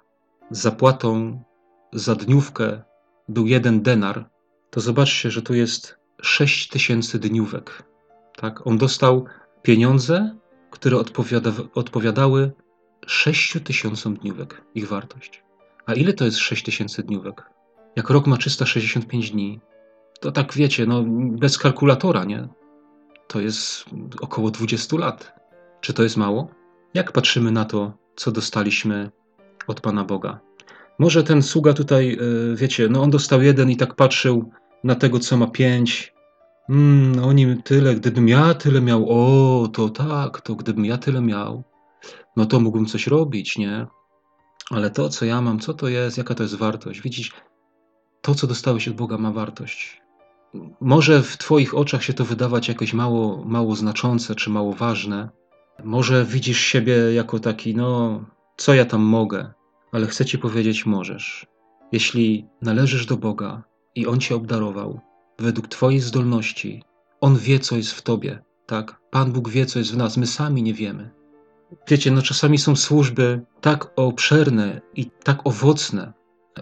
zapłatą 0.52 1.44
za 1.94 2.16
dniówkę 2.16 2.82
był 3.30 3.48
jeden 3.48 3.82
denar, 3.82 4.30
to 4.70 4.80
zobaczcie, 4.80 5.32
że 5.32 5.42
tu 5.42 5.54
jest 5.54 5.98
6 6.22 6.70
tysięcy 6.70 7.20
dniówek. 7.20 7.84
Tak? 8.36 8.68
On 8.68 8.78
dostał 8.78 9.26
pieniądze 9.62 10.36
które 10.72 10.98
odpowiada, 10.98 11.52
odpowiadały 11.76 12.52
6 13.06 13.58
tysiącom 13.64 14.16
dniówek, 14.16 14.62
ich 14.76 14.88
wartość. 14.88 15.44
A 15.86 15.94
ile 15.94 16.14
to 16.14 16.26
jest 16.26 16.38
6 16.38 16.64
tysięcy 16.64 17.04
dniówek? 17.04 17.50
Jak 17.96 18.10
rok 18.10 18.28
ma 18.28 18.38
365 18.38 19.32
dni, 19.32 19.60
to 20.20 20.32
tak 20.32 20.54
wiecie, 20.54 20.86
no 20.86 21.04
bez 21.32 21.58
kalkulatora, 21.58 22.24
nie? 22.24 22.48
To 23.28 23.42
jest 23.42 23.86
około 24.22 24.52
20 24.52 24.98
lat. 24.98 25.34
Czy 25.82 25.94
to 25.94 26.04
jest 26.04 26.18
mało? 26.18 26.50
Jak 26.94 27.12
patrzymy 27.12 27.52
na 27.52 27.66
to, 27.66 27.94
co 28.16 28.32
dostaliśmy 28.32 29.12
od 29.68 29.82
Pana 29.82 30.04
Boga? 30.04 30.40
Może 31.00 31.24
ten 31.24 31.44
sługa 31.44 31.74
tutaj, 31.74 32.14
e, 32.14 32.56
wiecie, 32.56 32.88
no 32.90 33.02
on 33.02 33.10
dostał 33.10 33.42
jeden 33.42 33.70
i 33.70 33.78
tak 33.78 33.96
patrzył, 33.96 34.52
na 34.84 34.96
tego, 34.96 35.20
co 35.20 35.38
ma 35.38 35.48
pięć. 35.48 36.14
Mm, 36.70 37.24
oni 37.24 37.64
tyle, 37.64 37.96
gdybym 37.96 38.28
ja 38.28 38.54
tyle 38.54 38.82
miał, 38.82 39.06
o, 39.10 39.68
to 39.68 39.90
tak, 39.90 40.42
to 40.42 40.56
gdybym 40.56 40.86
ja 40.86 40.98
tyle 40.98 41.22
miał, 41.22 41.64
no 42.36 42.46
to 42.46 42.60
mógłbym 42.60 42.86
coś 42.86 43.08
robić, 43.08 43.58
nie? 43.58 43.88
Ale 44.70 44.90
to, 44.90 45.10
co 45.10 45.26
ja 45.26 45.42
mam, 45.42 45.60
co 45.60 45.74
to 45.74 45.88
jest, 45.88 46.18
jaka 46.18 46.36
to 46.36 46.44
jest 46.44 46.56
wartość? 46.56 47.02
Widzisz, 47.02 47.32
to, 48.22 48.36
co 48.36 48.48
dostałeś 48.48 48.88
od 48.88 48.96
Boga, 48.96 49.18
ma 49.18 49.32
wartość. 49.32 50.02
Może 50.82 51.24
w 51.24 51.38
Twoich 51.38 51.76
oczach 51.76 52.04
się 52.04 52.14
to 52.14 52.26
wydawać 52.26 52.68
jakoś 52.68 52.94
mało, 52.94 53.46
mało 53.46 53.76
znaczące 53.76 54.36
czy 54.36 54.50
mało 54.50 54.74
ważne. 54.74 55.30
Może 55.84 56.26
widzisz 56.26 56.60
siebie 56.60 56.94
jako 57.14 57.40
taki, 57.40 57.76
no, 57.76 58.22
co 58.58 58.74
ja 58.74 58.86
tam 58.86 59.02
mogę, 59.02 59.54
ale 59.92 60.08
chcę 60.08 60.26
Ci 60.26 60.38
powiedzieć, 60.38 60.86
możesz. 60.86 61.48
Jeśli 61.92 62.48
należysz 62.62 63.06
do 63.06 63.18
Boga 63.18 63.64
i 63.96 64.08
On 64.08 64.20
Cię 64.20 64.36
obdarował 64.36 65.00
według 65.40 65.68
Twojej 65.68 66.00
zdolności, 66.00 66.84
On 67.22 67.38
wie, 67.38 67.60
co 67.60 67.78
jest 67.78 67.92
w 67.92 68.02
Tobie, 68.02 68.44
tak? 68.66 69.02
Pan 69.12 69.32
Bóg 69.32 69.50
wie, 69.50 69.66
co 69.66 69.80
jest 69.80 69.94
w 69.94 69.98
nas, 69.98 70.18
my 70.18 70.28
sami 70.28 70.64
nie 70.64 70.74
wiemy. 70.74 71.10
Wiecie, 71.88 72.12
no 72.12 72.22
czasami 72.22 72.58
są 72.58 72.76
służby 72.76 73.42
tak 73.62 73.92
obszerne 73.96 74.82
i 74.96 75.12
tak 75.24 75.48
owocne, 75.48 76.14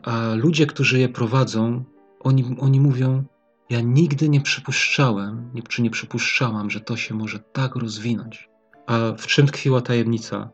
a 0.04 0.34
ludzie, 0.36 0.66
którzy 0.66 1.00
je 1.00 1.10
prowadzą, 1.10 1.84
oni, 2.20 2.56
oni 2.60 2.80
mówią, 2.80 3.24
ja 3.70 3.82
nigdy 3.82 4.30
nie 4.30 4.42
przypuszczałem, 4.42 5.52
nie, 5.54 5.62
czy 5.64 5.82
nie 5.82 5.90
przypuszczałam, 5.90 6.70
że 6.70 6.80
to 6.80 6.98
się 6.98 7.16
może 7.16 7.40
tak 7.40 7.76
rozwinąć. 7.76 8.50
A 8.88 8.98
w 9.18 9.28
czym 9.28 9.48
tkwiła 9.48 9.82
tajemnica? 9.82 10.50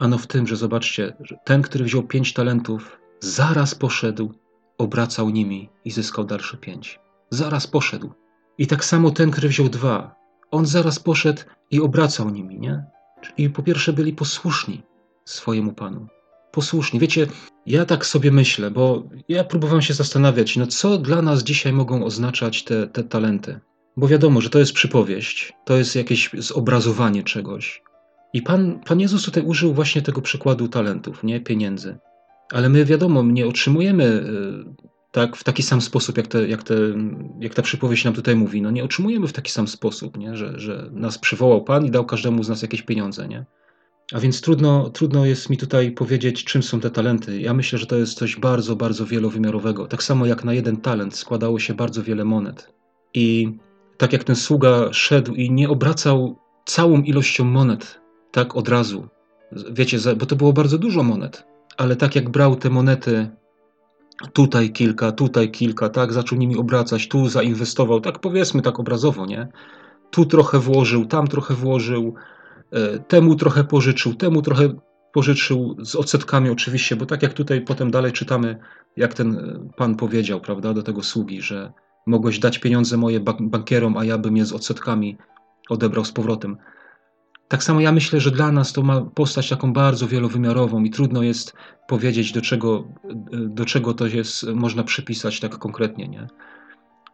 Ano 0.00 0.18
w 0.18 0.26
tym, 0.26 0.46
że 0.46 0.56
zobaczcie, 0.56 1.16
że 1.20 1.36
ten, 1.44 1.62
który 1.62 1.84
wziął 1.84 2.02
pięć 2.02 2.32
talentów, 2.32 2.98
zaraz 3.20 3.74
poszedł, 3.74 4.32
obracał 4.78 5.30
nimi 5.30 5.70
i 5.84 5.90
zyskał 5.90 6.24
dalsze 6.24 6.56
pięć. 6.56 7.00
Zaraz 7.30 7.66
poszedł. 7.66 8.12
I 8.58 8.66
tak 8.66 8.84
samo 8.84 9.10
ten, 9.10 9.30
który 9.30 9.48
wziął 9.48 9.68
dwa, 9.68 10.14
on 10.50 10.66
zaraz 10.66 10.98
poszedł 10.98 11.42
i 11.70 11.80
obracał 11.80 12.30
nimi, 12.30 12.58
nie? 12.58 12.84
Czyli 13.22 13.50
po 13.50 13.62
pierwsze 13.62 13.92
byli 13.92 14.12
posłuszni 14.12 14.82
swojemu 15.24 15.72
Panu. 15.72 16.06
Posłuszni. 16.52 17.00
Wiecie, 17.00 17.26
ja 17.66 17.84
tak 17.84 18.06
sobie 18.06 18.30
myślę, 18.30 18.70
bo 18.70 19.02
ja 19.28 19.44
próbowałem 19.44 19.82
się 19.82 19.94
zastanawiać, 19.94 20.56
no 20.56 20.66
co 20.66 20.98
dla 20.98 21.22
nas 21.22 21.42
dzisiaj 21.42 21.72
mogą 21.72 22.04
oznaczać 22.04 22.64
te, 22.64 22.86
te 22.86 23.04
talenty. 23.04 23.60
Bo 23.96 24.08
wiadomo, 24.08 24.40
że 24.40 24.50
to 24.50 24.58
jest 24.58 24.72
przypowieść, 24.72 25.52
to 25.64 25.76
jest 25.76 25.96
jakieś 25.96 26.30
zobrazowanie 26.38 27.22
czegoś. 27.22 27.82
I 28.32 28.42
Pan, 28.42 28.80
Pan 28.86 29.00
Jezus 29.00 29.24
tutaj 29.24 29.42
użył 29.42 29.74
właśnie 29.74 30.02
tego 30.02 30.22
przykładu 30.22 30.68
talentów, 30.68 31.24
nie 31.24 31.40
pieniędzy. 31.40 31.98
Ale 32.52 32.68
my 32.68 32.84
wiadomo, 32.84 33.22
nie 33.22 33.46
otrzymujemy 33.46 34.04
y, 34.04 34.93
tak, 35.14 35.36
w 35.36 35.44
taki 35.44 35.62
sam 35.62 35.80
sposób, 35.80 36.16
jak, 36.16 36.26
te, 36.26 36.48
jak, 36.48 36.62
te, 36.62 36.74
jak 37.40 37.54
ta 37.54 37.62
przypowieść 37.62 38.04
nam 38.04 38.14
tutaj 38.14 38.36
mówi. 38.36 38.62
No 38.62 38.70
nie 38.70 38.84
otrzymujemy 38.84 39.28
w 39.28 39.32
taki 39.32 39.50
sam 39.50 39.68
sposób, 39.68 40.18
nie? 40.18 40.36
Że, 40.36 40.58
że 40.60 40.90
nas 40.92 41.18
przywołał 41.18 41.64
Pan 41.64 41.86
i 41.86 41.90
dał 41.90 42.06
każdemu 42.06 42.42
z 42.42 42.48
nas 42.48 42.62
jakieś 42.62 42.82
pieniądze. 42.82 43.28
Nie? 43.28 43.44
A 44.12 44.20
więc 44.20 44.40
trudno, 44.40 44.90
trudno 44.90 45.26
jest 45.26 45.50
mi 45.50 45.56
tutaj 45.56 45.92
powiedzieć, 45.92 46.44
czym 46.44 46.62
są 46.62 46.80
te 46.80 46.90
talenty. 46.90 47.40
Ja 47.40 47.54
myślę, 47.54 47.78
że 47.78 47.86
to 47.86 47.96
jest 47.96 48.14
coś 48.14 48.36
bardzo, 48.36 48.76
bardzo 48.76 49.06
wielowymiarowego. 49.06 49.86
Tak 49.86 50.02
samo 50.02 50.26
jak 50.26 50.44
na 50.44 50.54
jeden 50.54 50.76
talent 50.76 51.16
składało 51.16 51.58
się 51.58 51.74
bardzo 51.74 52.02
wiele 52.02 52.24
monet. 52.24 52.74
I 53.14 53.56
tak 53.96 54.12
jak 54.12 54.24
ten 54.24 54.36
sługa 54.36 54.92
szedł 54.92 55.34
i 55.34 55.50
nie 55.50 55.68
obracał 55.68 56.38
całą 56.64 57.02
ilością 57.02 57.44
monet 57.44 58.00
tak 58.32 58.56
od 58.56 58.68
razu. 58.68 59.08
Wiecie, 59.70 59.98
bo 60.16 60.26
to 60.26 60.36
było 60.36 60.52
bardzo 60.52 60.78
dużo 60.78 61.02
monet, 61.02 61.46
ale 61.76 61.96
tak 61.96 62.16
jak 62.16 62.30
brał 62.30 62.56
te 62.56 62.70
monety 62.70 63.30
tutaj 64.32 64.70
kilka, 64.70 65.12
tutaj 65.12 65.50
kilka, 65.50 65.88
tak, 65.88 66.12
zaczął 66.12 66.38
nimi 66.38 66.56
obracać, 66.56 67.08
tu 67.08 67.28
zainwestował, 67.28 68.00
tak 68.00 68.18
powiedzmy 68.18 68.62
tak 68.62 68.80
obrazowo, 68.80 69.26
nie? 69.26 69.48
Tu 70.10 70.26
trochę 70.26 70.58
włożył, 70.58 71.06
tam 71.06 71.26
trochę 71.26 71.54
włożył, 71.54 72.14
e, 72.70 72.98
temu 72.98 73.34
trochę 73.34 73.64
pożyczył, 73.64 74.14
temu 74.14 74.42
trochę 74.42 74.68
pożyczył 75.12 75.76
z 75.82 75.96
odsetkami 75.96 76.50
oczywiście, 76.50 76.96
bo 76.96 77.06
tak 77.06 77.22
jak 77.22 77.32
tutaj 77.32 77.60
potem 77.60 77.90
dalej 77.90 78.12
czytamy, 78.12 78.58
jak 78.96 79.14
ten 79.14 79.36
e, 79.36 79.70
pan 79.76 79.96
powiedział, 79.96 80.40
prawda, 80.40 80.74
do 80.74 80.82
tego 80.82 81.02
sługi, 81.02 81.42
że 81.42 81.72
mogłeś 82.06 82.38
dać 82.38 82.58
pieniądze 82.58 82.96
moje 82.96 83.20
bankierom, 83.40 83.96
a 83.96 84.04
ja 84.04 84.18
bym 84.18 84.36
je 84.36 84.44
z 84.44 84.52
odsetkami 84.52 85.16
odebrał 85.68 86.04
z 86.04 86.12
powrotem. 86.12 86.56
Tak 87.48 87.62
samo 87.64 87.80
ja 87.80 87.92
myślę, 87.92 88.20
że 88.20 88.30
dla 88.30 88.52
nas 88.52 88.72
to 88.72 88.82
ma 88.82 89.00
postać 89.00 89.48
taką 89.48 89.72
bardzo 89.72 90.08
wielowymiarową 90.08 90.84
i 90.84 90.90
trudno 90.90 91.22
jest 91.22 91.52
powiedzieć, 91.88 92.32
do 92.32 92.40
czego, 92.40 92.84
do 93.32 93.64
czego 93.64 93.94
to 93.94 94.06
jest, 94.06 94.46
można 94.54 94.84
przypisać 94.84 95.40
tak 95.40 95.58
konkretnie. 95.58 96.08
Nie? 96.08 96.26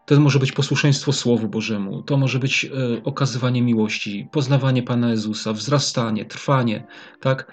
To 0.07 0.21
może 0.21 0.39
być 0.39 0.53
posłuszeństwo 0.53 1.13
Słowu 1.13 1.49
Bożemu, 1.49 2.03
to 2.03 2.17
może 2.17 2.39
być 2.39 2.65
e, 2.65 2.69
okazywanie 3.05 3.63
miłości, 3.63 4.29
poznawanie 4.33 4.83
Pana 4.83 5.11
Jezusa, 5.11 5.53
wzrastanie, 5.53 6.25
trwanie, 6.25 6.87
tak? 7.21 7.53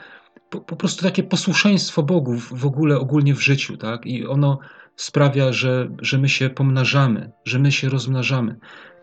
Po, 0.49 0.61
po, 0.61 0.75
prostu 0.75 1.03
takie 1.03 1.23
posłuszeństwo 1.23 2.03
Bogu 2.03 2.37
w, 2.37 2.65
ogóle, 2.65 2.99
ogólnie 2.99 3.33
w 3.33 3.41
życiu, 3.41 3.77
tak? 3.77 4.05
I 4.05 4.27
ono 4.27 4.59
sprawia, 4.95 5.53
że, 5.53 5.89
że 6.01 6.17
my 6.17 6.29
się 6.29 6.49
pomnażamy, 6.49 7.31
że 7.45 7.59
my 7.59 7.71
się 7.71 7.89
rozmnażamy. 7.89 8.55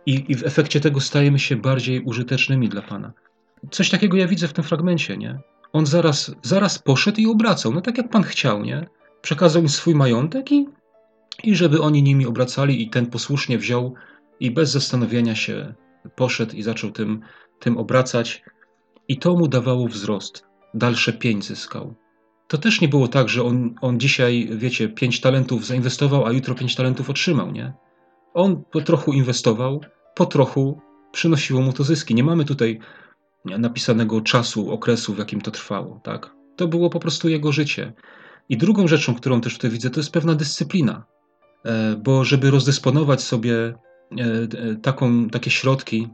I, 0.07 0.25
I 0.29 0.35
w 0.35 0.45
efekcie 0.45 0.81
tego 0.81 1.01
stajemy 1.01 1.39
się 1.39 1.57
bardziej 1.57 2.01
użytecznymi 2.01 2.69
dla 2.69 2.83
Pana. 2.83 3.13
Coś 3.71 3.91
takiego 3.91 4.17
ja 4.17 4.27
widzę 4.27 4.49
w 4.49 4.53
tym 4.53 4.65
fragmencie, 4.65 5.17
nie? 5.17 5.39
On 5.73 5.87
zaraz, 5.87 6.35
zaraz 6.43 6.79
poszedł 6.79 7.21
i 7.21 7.27
obracał, 7.27 7.73
no 7.73 7.81
tak 7.81 7.99
jak 7.99 8.11
Pan 8.11 8.23
chciał, 8.23 8.63
nie? 8.63 8.87
Przekazał 9.23 9.63
im 9.63 9.69
swój 9.69 9.95
majątek 9.95 10.53
i, 10.53 10.67
i 11.45 11.57
żeby 11.57 11.81
oni 11.81 12.03
nimi 12.03 12.27
obracali 12.27 12.83
i 12.83 12.91
ten 12.91 13.07
posłusznie 13.07 13.59
wziął 13.59 13.95
i 14.41 14.51
bez 14.51 14.71
zastanowienia 14.71 15.35
się 15.35 15.75
poszedł 16.17 16.57
i 16.57 16.63
zaczął 16.63 16.91
tym, 16.91 17.21
tym 17.59 17.79
obracać 17.79 18.45
i 19.09 19.19
to 19.19 19.37
mu 19.37 19.49
dawało 19.49 19.89
wzrost. 19.89 20.47
Dalsze 20.75 21.13
pięć 21.13 21.45
zyskał. 21.45 21.95
To 22.49 22.59
też 22.59 22.81
nie 22.81 22.89
było 22.89 23.09
tak, 23.09 23.29
że 23.29 23.43
on, 23.43 23.75
on 23.81 24.01
dzisiaj, 24.01 24.49
wiecie, 24.53 24.89
pięć 24.89 25.21
talentów 25.21 25.67
zainwestował, 25.67 26.27
a 26.27 26.33
jutro 26.33 26.55
pięć 26.55 26.75
talentów 26.75 27.11
otrzymał, 27.11 27.53
nie? 27.53 27.73
On 28.35 28.65
po 28.71 28.81
trochu 28.81 29.13
inwestował, 29.13 29.81
po 30.15 30.27
trochu 30.27 30.81
przynosiło 31.13 31.61
mu 31.61 31.73
to 31.73 31.85
zyski. 31.85 32.15
Nie 32.15 32.25
mamy 32.25 32.45
tutaj 32.45 32.81
napisanego 33.45 34.21
czasu, 34.21 34.71
okresu, 34.71 35.15
w 35.15 35.19
jakim 35.19 35.41
to 35.41 35.51
trwało. 35.51 36.01
Tak? 36.03 36.31
To 36.57 36.69
było 36.69 36.91
po 36.91 37.01
prostu 37.01 37.29
jego 37.29 37.53
życie. 37.53 37.93
I 38.49 38.57
drugą 38.57 38.89
rzeczą, 38.89 39.15
którą 39.15 39.41
też 39.41 39.55
tutaj 39.55 39.71
widzę, 39.71 39.91
to 39.91 40.01
jest 40.01 40.13
pewna 40.13 40.35
dyscyplina. 40.35 41.05
E, 41.65 41.97
bo 41.97 42.25
żeby 42.25 42.51
rozdysponować 42.51 43.23
sobie 43.23 43.55
e, 43.57 43.75
e, 44.19 44.75
taką, 44.83 45.29
takie 45.29 45.51
środki, 45.51 46.09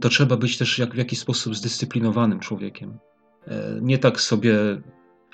to 0.00 0.08
trzeba 0.08 0.36
być 0.36 0.58
też 0.58 0.78
jak, 0.78 0.94
w 0.94 0.98
jakiś 0.98 1.18
sposób 1.18 1.56
zdyscyplinowanym 1.56 2.40
człowiekiem. 2.40 2.98
Nie 3.80 3.98
tak 3.98 4.20
sobie, 4.20 4.56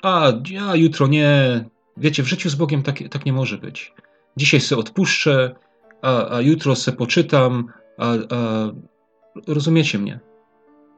a 0.03 0.33
ja 0.49 0.75
jutro 0.75 1.07
nie. 1.07 1.65
Wiecie, 1.97 2.23
w 2.23 2.27
życiu 2.27 2.49
z 2.49 2.55
Bogiem 2.55 2.83
tak, 2.83 2.99
tak 3.09 3.25
nie 3.25 3.33
może 3.33 3.57
być. 3.57 3.93
Dzisiaj 4.37 4.61
se 4.61 4.77
odpuszczę, 4.77 5.55
a, 6.01 6.35
a 6.35 6.41
jutro 6.41 6.75
se 6.75 6.91
poczytam, 6.91 7.67
a, 7.97 8.13
a 8.13 8.71
rozumiecie 9.47 9.99
mnie. 9.99 10.19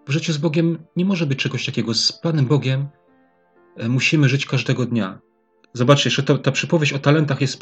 W 0.07 0.11
życiu 0.11 0.33
z 0.33 0.37
Bogiem 0.37 0.77
nie 0.95 1.05
może 1.05 1.25
być 1.25 1.39
czegoś 1.39 1.65
takiego. 1.65 1.93
Z 1.93 2.11
Panem 2.11 2.45
Bogiem 2.45 2.87
e, 3.77 3.89
musimy 3.89 4.29
żyć 4.29 4.45
każdego 4.45 4.85
dnia. 4.85 5.19
Zobaczcie, 5.73 6.09
że 6.09 6.23
ta, 6.23 6.37
ta 6.37 6.51
przypowieść 6.51 6.93
o 6.93 6.99
talentach 6.99 7.41
jest 7.41 7.61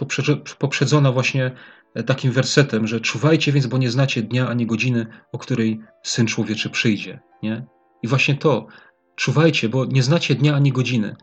poprzedzona 0.60 1.12
właśnie 1.12 1.52
e, 1.94 2.04
takim 2.04 2.32
wersetem, 2.32 2.88
że 2.88 3.00
czuwajcie 3.00 3.52
więc, 3.52 3.68
bo 3.68 3.78
nie 3.78 3.92
znacie 3.92 4.22
dnia 4.22 4.48
ani 4.48 4.66
godziny, 4.66 5.06
o 5.32 5.38
której 5.38 5.80
Syn 6.04 6.28
Człowieczy 6.28 6.70
przyjdzie. 6.70 7.20
Nie? 7.44 7.66
I 8.04 8.08
właśnie 8.08 8.36
to, 8.36 8.68
czuwajcie, 9.16 9.70
bo 9.70 9.86
nie 9.86 10.04
znacie 10.04 10.36
dnia 10.36 10.56
ani 10.56 10.72
godziny. 10.72 11.16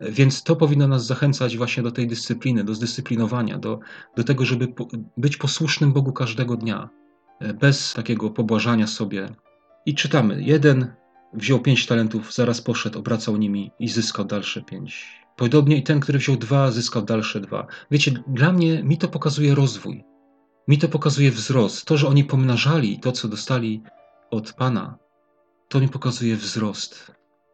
E, 0.00 0.10
więc 0.10 0.42
to 0.42 0.56
powinno 0.56 0.88
nas 0.88 1.06
zachęcać 1.06 1.56
właśnie 1.56 1.82
do 1.82 1.90
tej 1.90 2.06
dyscypliny, 2.06 2.64
do 2.64 2.74
zdyscyplinowania, 2.74 3.58
do, 3.58 3.80
do 4.16 4.24
tego, 4.24 4.44
żeby 4.44 4.68
być 5.16 5.36
posłusznym 5.36 5.92
Bogu 5.92 6.12
każdego 6.12 6.56
dnia, 6.56 6.88
bez 7.60 7.92
takiego 7.92 8.30
pobłażania 8.30 8.86
sobie, 8.86 9.28
i 9.86 9.94
czytamy: 9.94 10.42
Jeden 10.42 10.94
wziął 11.32 11.60
pięć 11.60 11.86
talentów, 11.86 12.34
zaraz 12.34 12.60
poszedł, 12.60 12.98
obracał 12.98 13.36
nimi 13.36 13.70
i 13.78 13.88
zyskał 13.88 14.24
dalsze 14.24 14.62
pięć. 14.62 15.06
Podobnie 15.36 15.76
i 15.76 15.82
ten, 15.82 16.00
który 16.00 16.18
wziął 16.18 16.36
dwa, 16.36 16.70
zyskał 16.70 17.02
dalsze 17.02 17.40
dwa. 17.40 17.66
Wiecie, 17.90 18.12
dla 18.26 18.52
mnie 18.52 18.82
mi 18.82 18.98
to 18.98 19.08
pokazuje 19.08 19.54
rozwój. 19.54 20.04
Mi 20.68 20.78
to 20.78 20.88
pokazuje 20.88 21.30
wzrost. 21.30 21.84
To, 21.84 21.96
że 21.96 22.08
oni 22.08 22.24
pomnażali 22.24 22.98
to, 22.98 23.12
co 23.12 23.28
dostali 23.28 23.82
od 24.30 24.52
Pana, 24.52 24.98
to 25.68 25.80
mi 25.80 25.88
pokazuje 25.88 26.36
wzrost. 26.36 27.12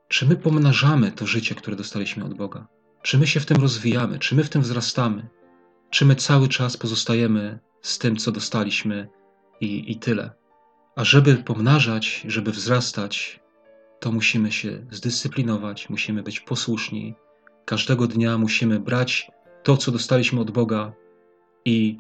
Czy 0.09 0.27
my 0.27 0.37
pomnażamy 0.37 1.13
to 1.13 1.27
życie, 1.27 1.55
które 1.55 1.77
dostaliśmy 1.77 2.25
od 2.25 2.35
Boga? 2.35 2.67
Czy 3.03 3.19
my 3.19 3.27
się 3.27 3.41
w 3.41 3.47
tym 3.47 3.57
rozwijamy? 3.57 4.19
Czy 4.19 4.35
my 4.35 4.45
w 4.45 4.49
tym 4.49 4.63
wzrastamy? 4.63 5.29
Czy 5.91 6.07
my 6.07 6.17
cały 6.17 6.49
czas 6.49 6.77
pozostajemy 6.77 7.59
z 7.83 7.99
tym, 7.99 8.17
co 8.17 8.33
dostaliśmy 8.33 9.09
i, 9.61 9.93
i 9.93 9.97
tyle? 9.97 10.40
A 10.97 11.05
żeby 11.05 11.37
pomnażać, 11.37 12.25
żeby 12.29 12.51
wzrastać, 12.51 13.41
to 14.01 14.13
musimy 14.13 14.53
się 14.53 14.87
zdyscyplinować, 14.91 15.91
musimy 15.91 16.23
być 16.23 16.41
posłuszni. 16.41 17.15
Każdego 17.65 18.07
dnia 18.07 18.39
musimy 18.39 18.81
brać 18.81 19.31
to, 19.63 19.77
co 19.77 19.93
dostaliśmy 19.93 20.41
od 20.41 20.51
Boga 20.51 20.93
i 21.65 21.99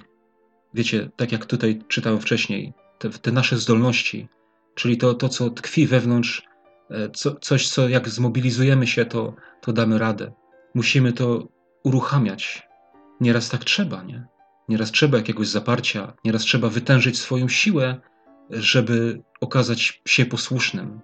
wiecie, 0.74 1.10
tak 1.16 1.32
jak 1.32 1.46
tutaj 1.46 1.82
czytałem 1.88 2.20
wcześniej, 2.20 2.72
te, 2.98 3.10
te 3.10 3.32
nasze 3.32 3.56
zdolności, 3.56 4.28
czyli 4.74 4.96
to, 4.96 5.14
to, 5.14 5.28
co 5.28 5.50
tkwi 5.50 5.86
wewnątrz, 5.86 6.42
e, 6.90 7.10
co, 7.10 7.34
coś, 7.34 7.68
co 7.68 7.88
jak 7.88 8.08
zmobilizujemy 8.08 8.86
się, 8.86 9.04
to, 9.04 9.34
to 9.60 9.72
damy 9.72 9.98
radę. 9.98 10.32
Musimy 10.74 11.12
to 11.12 11.48
uruchamiać. 11.84 12.62
Nieraz 13.20 13.48
tak 13.48 13.64
trzeba, 13.64 14.02
nie? 14.02 14.26
Nieraz 14.68 14.90
trzeba 14.90 15.18
jakiegoś 15.18 15.48
zaparcia, 15.48 16.12
nieraz 16.24 16.42
trzeba 16.42 16.68
wytężyć 16.68 17.18
swoją 17.18 17.48
siłę, 17.48 18.00
żeby 18.50 19.22
okazać 19.40 20.02
się 20.06 20.26
posłusznym. 20.26 21.00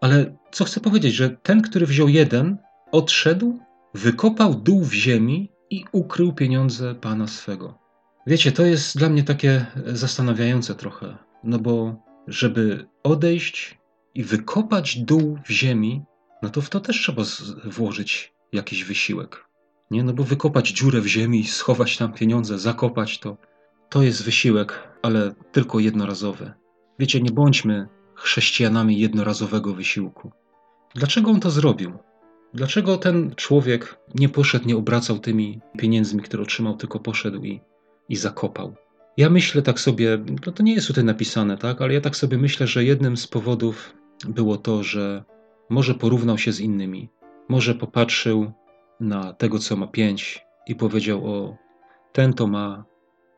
Ale 0.00 0.36
co 0.52 0.64
chcę 0.64 0.80
powiedzieć, 0.80 1.14
że 1.14 1.30
ten, 1.30 1.62
który 1.62 1.86
wziął 1.86 2.08
jeden, 2.08 2.58
odszedł, 2.92 3.58
wykopał 3.94 4.54
dół 4.54 4.84
w 4.84 4.92
ziemi 4.92 5.52
i 5.70 5.84
ukrył 5.92 6.32
pieniądze 6.32 6.94
pana 6.94 7.26
swego. 7.26 7.78
Wiecie, 8.26 8.52
to 8.52 8.66
jest 8.66 8.98
dla 8.98 9.08
mnie 9.08 9.22
takie 9.22 9.66
zastanawiające 9.86 10.74
trochę, 10.74 11.16
no 11.44 11.58
bo 11.58 11.96
żeby 12.28 12.86
odejść 13.02 13.78
i 14.14 14.24
wykopać 14.24 14.98
dół 14.98 15.38
w 15.44 15.50
ziemi, 15.50 16.02
no 16.42 16.48
to 16.48 16.60
w 16.60 16.70
to 16.70 16.80
też 16.80 17.00
trzeba 17.00 17.22
włożyć 17.64 18.34
jakiś 18.52 18.84
wysiłek. 18.84 19.44
Nie, 19.90 20.04
no 20.04 20.12
bo 20.12 20.24
wykopać 20.24 20.68
dziurę 20.68 21.00
w 21.00 21.06
ziemi, 21.06 21.44
schować 21.44 21.96
tam 21.96 22.12
pieniądze, 22.12 22.58
zakopać 22.58 23.18
to, 23.18 23.36
to 23.88 24.02
jest 24.02 24.22
wysiłek, 24.22 24.88
ale 25.02 25.34
tylko 25.52 25.78
jednorazowy. 25.78 26.52
Wiecie, 27.02 27.20
nie 27.20 27.30
bądźmy 27.30 27.88
chrześcijanami 28.14 29.00
jednorazowego 29.00 29.74
wysiłku. 29.74 30.32
Dlaczego 30.94 31.30
on 31.30 31.40
to 31.40 31.50
zrobił? 31.50 31.92
Dlaczego 32.54 32.96
ten 32.96 33.34
człowiek 33.34 33.98
nie 34.14 34.28
poszedł, 34.28 34.68
nie 34.68 34.76
obracał 34.76 35.18
tymi 35.18 35.60
pieniędzmi, 35.78 36.22
które 36.22 36.42
otrzymał, 36.42 36.76
tylko 36.76 37.00
poszedł 37.00 37.42
i, 37.44 37.60
i 38.08 38.16
zakopał? 38.16 38.74
Ja 39.16 39.30
myślę 39.30 39.62
tak 39.62 39.80
sobie, 39.80 40.18
no 40.46 40.52
to 40.52 40.62
nie 40.62 40.74
jest 40.74 40.86
tutaj 40.86 41.04
napisane, 41.04 41.58
tak, 41.58 41.82
ale 41.82 41.94
ja 41.94 42.00
tak 42.00 42.16
sobie 42.16 42.38
myślę, 42.38 42.66
że 42.66 42.84
jednym 42.84 43.16
z 43.16 43.26
powodów 43.26 43.94
było 44.28 44.56
to, 44.56 44.82
że 44.82 45.24
może 45.70 45.94
porównał 45.94 46.38
się 46.38 46.52
z 46.52 46.60
innymi, 46.60 47.08
może 47.48 47.74
popatrzył 47.74 48.52
na 49.00 49.32
tego, 49.32 49.58
co 49.58 49.76
ma 49.76 49.86
pięć 49.86 50.44
i 50.66 50.74
powiedział: 50.74 51.26
O, 51.26 51.56
ten 52.12 52.32
to 52.32 52.46
ma, 52.46 52.84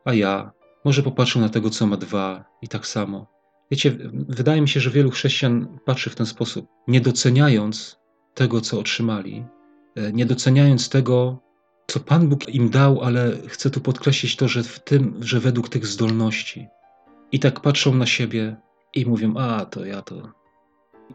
a 0.04 0.14
ja. 0.14 0.52
Może 0.84 1.02
popatrzył 1.02 1.40
na 1.42 1.48
tego, 1.48 1.70
co 1.70 1.86
ma 1.86 1.96
dwa 1.96 2.44
i 2.62 2.68
tak 2.68 2.86
samo. 2.86 3.33
Wiecie, 3.70 3.96
wydaje 4.28 4.60
mi 4.60 4.68
się, 4.68 4.80
że 4.80 4.90
wielu 4.90 5.10
chrześcijan 5.10 5.78
patrzy 5.84 6.10
w 6.10 6.14
ten 6.14 6.26
sposób, 6.26 6.66
nie 6.88 7.00
doceniając 7.00 7.98
tego, 8.34 8.60
co 8.60 8.80
otrzymali, 8.80 9.44
e, 9.96 10.12
nie 10.12 10.26
doceniając 10.26 10.88
tego, 10.88 11.38
co 11.86 12.00
Pan 12.00 12.28
Bóg 12.28 12.48
im 12.48 12.70
dał, 12.70 13.02
ale 13.02 13.32
chcę 13.48 13.70
tu 13.70 13.80
podkreślić 13.80 14.36
to, 14.36 14.48
że 14.48 14.62
w 14.62 14.80
tym, 14.80 15.16
że 15.20 15.40
według 15.40 15.68
tych 15.68 15.86
zdolności. 15.86 16.66
I 17.32 17.38
tak 17.38 17.60
patrzą 17.60 17.94
na 17.94 18.06
siebie 18.06 18.56
i 18.94 19.06
mówią: 19.06 19.34
A, 19.36 19.64
to 19.64 19.84
ja 19.84 20.02
to. 20.02 20.32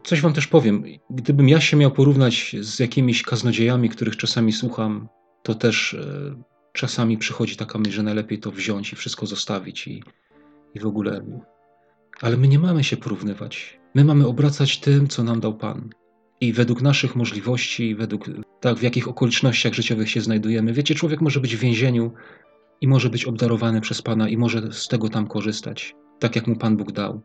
Coś 0.04 0.20
wam 0.20 0.32
też 0.32 0.46
powiem. 0.46 0.84
Gdybym 1.10 1.48
ja 1.48 1.60
się 1.60 1.76
miał 1.76 1.90
porównać 1.90 2.56
z 2.60 2.78
jakimiś 2.78 3.22
kaznodziejami, 3.22 3.88
których 3.88 4.16
czasami 4.16 4.52
słucham, 4.52 5.08
to 5.42 5.54
też 5.54 5.94
e, 5.94 6.42
czasami 6.72 7.18
przychodzi 7.18 7.56
taka 7.56 7.78
myśl, 7.78 7.90
że 7.90 8.02
najlepiej 8.02 8.38
to 8.38 8.50
wziąć 8.50 8.92
i 8.92 8.96
wszystko 8.96 9.26
zostawić 9.26 9.86
i, 9.86 10.02
i 10.74 10.80
w 10.80 10.86
ogóle 10.86 11.24
ale 12.22 12.36
my 12.36 12.48
nie 12.48 12.58
mamy 12.58 12.84
się 12.84 12.96
porównywać. 12.96 13.80
My 13.94 14.04
mamy 14.04 14.26
obracać 14.26 14.78
tym, 14.78 15.08
co 15.08 15.24
nam 15.24 15.40
dał 15.40 15.54
Pan. 15.54 15.90
I 16.40 16.52
według 16.52 16.82
naszych 16.82 17.16
możliwości, 17.16 17.94
według 17.94 18.30
tak, 18.60 18.76
w 18.78 18.82
jakich 18.82 19.08
okolicznościach 19.08 19.74
życiowych 19.74 20.10
się 20.10 20.20
znajdujemy. 20.20 20.72
Wiecie, 20.72 20.94
człowiek 20.94 21.20
może 21.20 21.40
być 21.40 21.56
w 21.56 21.60
więzieniu 21.60 22.12
i 22.80 22.88
może 22.88 23.10
być 23.10 23.24
obdarowany 23.24 23.80
przez 23.80 24.02
Pana 24.02 24.28
i 24.28 24.36
może 24.36 24.72
z 24.72 24.88
tego 24.88 25.08
tam 25.08 25.26
korzystać, 25.26 25.94
tak 26.18 26.36
jak 26.36 26.46
mu 26.46 26.56
Pan 26.56 26.76
Bóg 26.76 26.92
dał. 26.92 27.20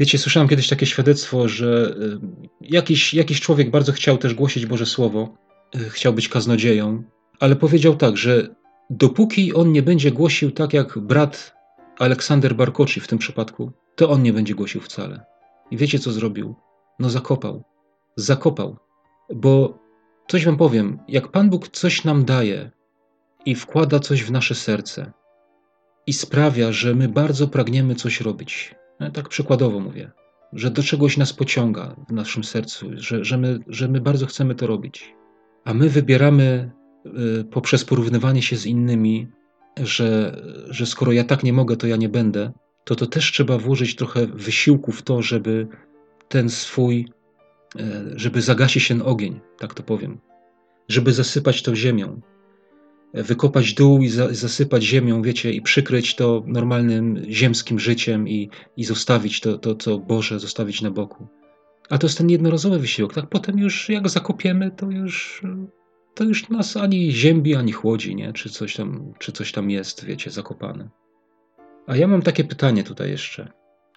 Wiecie, 0.00 0.18
słyszałem 0.18 0.48
kiedyś 0.48 0.68
takie 0.68 0.86
świadectwo, 0.86 1.48
że 1.48 1.96
y, 1.98 2.18
jakiś, 2.60 3.14
jakiś 3.14 3.40
człowiek 3.40 3.70
bardzo 3.70 3.92
chciał 3.92 4.18
też 4.18 4.34
głosić 4.34 4.66
Boże 4.66 4.86
Słowo, 4.86 5.34
y, 5.76 5.90
chciał 5.90 6.12
być 6.12 6.28
kaznodzieją, 6.28 7.02
ale 7.40 7.56
powiedział 7.56 7.96
tak, 7.96 8.16
że 8.16 8.54
dopóki 8.90 9.54
on 9.54 9.72
nie 9.72 9.82
będzie 9.82 10.12
głosił 10.12 10.50
tak 10.50 10.72
jak 10.72 10.98
brat 10.98 11.54
Aleksander 11.98 12.54
Barkoczi 12.56 13.00
w 13.00 13.08
tym 13.08 13.18
przypadku, 13.18 13.72
to 13.96 14.10
on 14.10 14.22
nie 14.22 14.32
będzie 14.32 14.54
głosił 14.54 14.80
wcale. 14.80 15.24
I 15.70 15.76
wiecie, 15.76 15.98
co 15.98 16.12
zrobił? 16.12 16.54
No 16.98 17.10
zakopał. 17.10 17.64
Zakopał. 18.16 18.76
Bo 19.34 19.78
coś 20.28 20.44
wam 20.44 20.56
powiem, 20.56 20.98
jak 21.08 21.28
Pan 21.28 21.50
Bóg 21.50 21.68
coś 21.68 22.04
nam 22.04 22.24
daje 22.24 22.70
i 23.46 23.54
wkłada 23.54 24.00
coś 24.00 24.24
w 24.24 24.30
nasze 24.30 24.54
serce 24.54 25.12
i 26.06 26.12
sprawia, 26.12 26.72
że 26.72 26.94
my 26.94 27.08
bardzo 27.08 27.48
pragniemy 27.48 27.94
coś 27.94 28.20
robić, 28.20 28.74
no, 29.00 29.10
tak 29.10 29.28
przykładowo 29.28 29.80
mówię, 29.80 30.10
że 30.52 30.70
do 30.70 30.82
czegoś 30.82 31.16
nas 31.16 31.32
pociąga 31.32 31.96
w 32.08 32.12
naszym 32.12 32.44
sercu, 32.44 32.90
że, 32.94 33.24
że, 33.24 33.38
my, 33.38 33.58
że 33.68 33.88
my 33.88 34.00
bardzo 34.00 34.26
chcemy 34.26 34.54
to 34.54 34.66
robić, 34.66 35.14
a 35.64 35.74
my 35.74 35.88
wybieramy 35.88 36.70
y, 37.40 37.44
poprzez 37.44 37.84
porównywanie 37.84 38.42
się 38.42 38.56
z 38.56 38.66
innymi 38.66 39.28
że, 39.82 40.42
że 40.70 40.86
skoro 40.86 41.12
ja 41.12 41.24
tak 41.24 41.42
nie 41.42 41.52
mogę, 41.52 41.76
to 41.76 41.86
ja 41.86 41.96
nie 41.96 42.08
będę, 42.08 42.52
to 42.84 42.94
to 42.94 43.06
też 43.06 43.32
trzeba 43.32 43.58
włożyć 43.58 43.96
trochę 43.96 44.26
wysiłku 44.26 44.92
w 44.92 45.02
to, 45.02 45.22
żeby 45.22 45.68
ten 46.28 46.50
swój, 46.50 47.08
e, 47.78 48.02
żeby 48.16 48.42
zagasić 48.42 48.88
ten 48.88 49.02
ogień, 49.02 49.40
tak 49.58 49.74
to 49.74 49.82
powiem, 49.82 50.18
żeby 50.88 51.12
zasypać 51.12 51.62
to 51.62 51.76
ziemią, 51.76 52.20
e, 53.12 53.22
wykopać 53.22 53.74
dół 53.74 54.02
i 54.02 54.08
zasypać 54.30 54.82
ziemią, 54.82 55.22
wiecie, 55.22 55.52
i 55.52 55.62
przykryć 55.62 56.14
to 56.14 56.42
normalnym 56.46 57.22
ziemskim 57.28 57.78
życiem 57.78 58.28
i, 58.28 58.50
i 58.76 58.84
zostawić 58.84 59.40
to, 59.40 59.58
to, 59.58 59.74
co 59.74 59.98
Boże, 59.98 60.40
zostawić 60.40 60.82
na 60.82 60.90
boku. 60.90 61.26
A 61.90 61.98
to 61.98 62.06
jest 62.06 62.18
ten 62.18 62.30
jednorazowy 62.30 62.78
wysiłek, 62.78 63.12
tak? 63.14 63.28
Potem 63.28 63.58
już 63.58 63.88
jak 63.88 64.08
zakopiemy, 64.08 64.70
to 64.70 64.90
już 64.90 65.42
to 66.14 66.24
już 66.24 66.48
nas 66.48 66.76
ani 66.76 67.12
ziębi, 67.12 67.54
ani 67.54 67.72
chłodzi, 67.72 68.16
nie? 68.16 68.32
Czy 68.32 68.50
coś 68.50 68.76
tam, 68.76 69.12
czy 69.18 69.32
coś 69.32 69.52
tam 69.52 69.70
jest, 69.70 70.04
wiecie, 70.04 70.30
zakopane. 70.30 70.88
A 71.86 71.96
ja 71.96 72.06
mam 72.06 72.22
takie 72.22 72.44
pytanie 72.44 72.84
tutaj 72.84 73.10
jeszcze. 73.10 73.52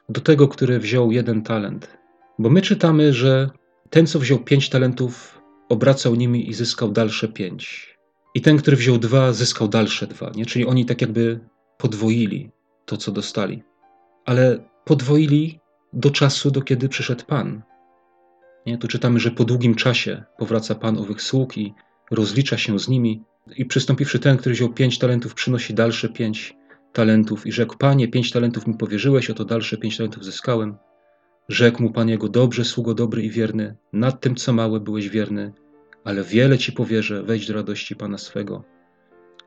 Do 0.10 0.22
tego, 0.22 0.48
który 0.48 0.80
wziął 0.80 1.12
jeden 1.12 1.42
talent. 1.42 1.98
Bo 2.40 2.50
my 2.50 2.62
czytamy, 2.62 3.14
że 3.14 3.50
ten, 3.90 4.08
co 4.08 4.20
wziął 4.20 4.40
pięć 4.40 4.70
talentów, 4.70 5.42
obracał 5.70 6.16
nimi 6.16 6.50
i 6.50 6.54
zyskał 6.54 6.92
dalsze 6.92 7.28
pięć. 7.28 7.98
I 8.36 8.42
ten, 8.42 8.58
który 8.58 8.78
wziął 8.78 8.98
dwa, 8.98 9.34
zyskał 9.34 9.68
dalsze 9.68 10.08
dwa. 10.08 10.32
Nie? 10.36 10.46
Czyli 10.46 10.66
oni 10.66 10.86
tak 10.86 11.02
jakby 11.02 11.40
podwoili 11.78 12.52
to, 12.86 12.98
co 12.98 13.12
dostali. 13.12 13.64
Ale 14.26 14.70
podwoili 14.86 15.60
do 15.94 16.12
czasu, 16.12 16.52
do 16.52 16.62
kiedy 16.62 16.90
przyszedł 16.90 17.26
Pan. 17.26 17.62
Nie? 18.66 18.78
Tu 18.78 18.88
czytamy, 18.88 19.20
że 19.20 19.32
po 19.32 19.44
długim 19.44 19.76
czasie 19.76 20.24
powraca 20.38 20.76
Pan 20.76 20.98
owych 20.98 21.22
sług 21.22 21.58
i 21.58 21.74
rozlicza 22.12 22.58
się 22.58 22.80
z 22.80 22.88
nimi 22.88 23.24
i 23.58 23.66
przystąpiwszy 23.66 24.20
ten, 24.20 24.38
który 24.38 24.56
wziął 24.56 24.74
pięć 24.74 25.00
talentów, 25.00 25.34
przynosi 25.34 25.74
dalsze 25.74 26.10
pięć 26.10 26.56
talentów 26.94 27.48
i 27.48 27.52
rzekł, 27.52 27.78
Panie, 27.78 28.08
pięć 28.08 28.32
talentów 28.32 28.68
mi 28.68 28.74
powierzyłeś, 28.74 29.30
oto 29.30 29.46
dalsze 29.46 29.78
pięć 29.78 29.98
talentów 29.98 30.26
zyskałem. 30.26 30.78
Rzekł 31.50 31.84
mu 31.84 31.92
Pan 31.92 32.10
jego, 32.10 32.30
dobrze, 32.30 32.66
sługo 32.66 32.94
dobry 32.94 33.22
i 33.22 33.30
wierny, 33.30 33.76
nad 33.94 34.22
tym, 34.22 34.36
co 34.36 34.54
małe 34.54 34.80
byłeś 34.80 35.10
wierny, 35.10 35.54
ale 36.04 36.24
wiele 36.24 36.58
Ci 36.58 36.72
powierzę, 36.72 37.24
wejdź 37.24 37.48
do 37.48 37.54
radości 37.54 37.96
Pana 37.96 38.18
swego. 38.18 38.64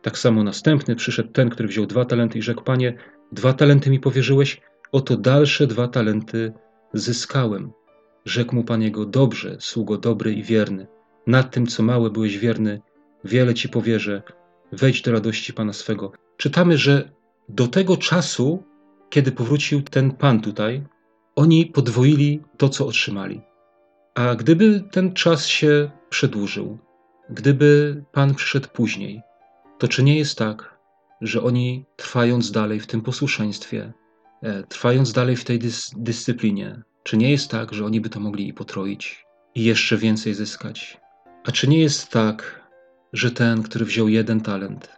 Tak 0.03 0.19
samo 0.19 0.45
następny 0.45 0.97
przyszedł 0.97 1.33
ten, 1.33 1.51
który 1.51 1.69
wziął 1.69 1.87
dwa 1.87 2.05
talenty 2.05 2.39
i 2.39 2.43
rzekł, 2.43 2.65
Panie, 2.65 2.95
dwa 3.33 3.53
talenty 3.53 3.91
mi 3.91 4.01
powierzyłeś, 4.01 4.61
oto 4.93 5.17
dalsze 5.17 5.67
dwa 5.67 5.89
talenty 5.89 6.53
zyskałem. 6.93 7.73
Rzekł 8.25 8.55
mu 8.55 8.65
Pan 8.65 8.83
jego, 8.83 9.07
dobrze, 9.07 9.57
sługo 9.61 9.99
dobry 9.99 10.33
i 10.33 10.43
wierny, 10.43 10.87
nad 11.31 11.51
tym, 11.51 11.67
co 11.67 11.83
małe 11.83 12.11
byłeś 12.11 12.39
wierny, 12.39 12.81
wiele 13.25 13.55
ci 13.55 13.69
powierzę. 13.69 14.23
Wejdź 14.73 15.03
do 15.03 15.13
radości 15.13 15.53
Pana 15.53 15.73
swego. 15.73 16.13
Czytamy, 16.37 16.79
że 16.79 17.11
do 17.49 17.69
tego 17.69 17.97
czasu, 17.97 18.63
kiedy 19.11 19.33
powrócił 19.33 19.83
ten 19.83 20.11
Pan 20.13 20.41
tutaj, 20.41 20.85
oni 21.37 21.67
podwoili 21.67 22.41
to, 22.57 22.69
co 22.69 22.87
otrzymali. 22.87 23.41
A 24.15 24.35
gdyby 24.35 24.85
ten 24.91 25.13
czas 25.13 25.47
się 25.47 25.91
przedłużył, 26.11 26.79
gdyby 27.31 28.03
Pan 28.13 28.35
przyszedł 28.35 28.69
później, 28.69 29.23
to 29.79 29.89
czy 29.89 30.03
nie 30.03 30.19
jest 30.19 30.39
tak, 30.39 30.79
że 31.21 31.43
oni 31.43 31.85
trwając 31.97 32.51
dalej 32.51 32.81
w 32.81 32.87
tym 32.87 33.03
posłuszeństwie, 33.03 33.93
e, 34.43 34.63
trwając 34.63 35.13
dalej 35.13 35.37
w 35.37 35.45
tej 35.45 35.59
dys 35.59 35.91
dyscyplinie, 35.97 36.83
czy 37.03 37.17
nie 37.17 37.31
jest 37.31 37.51
tak, 37.51 37.75
że 37.75 37.85
oni 37.85 38.01
by 38.01 38.09
to 38.09 38.21
mogli 38.21 38.49
i 38.49 38.55
potroić 38.55 39.25
i 39.55 39.65
jeszcze 39.65 39.97
więcej 39.97 40.35
zyskać? 40.35 41.00
A 41.45 41.53
czy 41.53 41.69
nie 41.69 41.81
jest 41.81 42.11
tak, 42.11 42.69
że 43.13 43.31
ten, 43.31 43.63
który 43.63 43.85
wziął 43.85 44.09
jeden 44.09 44.41
talent, 44.41 44.89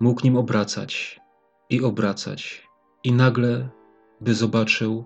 mógł 0.00 0.24
nim 0.24 0.36
obracać 0.36 1.20
i 1.70 1.82
obracać, 1.82 2.66
i 3.04 3.12
nagle 3.12 3.68
by 4.20 4.34
zobaczył, 4.34 5.04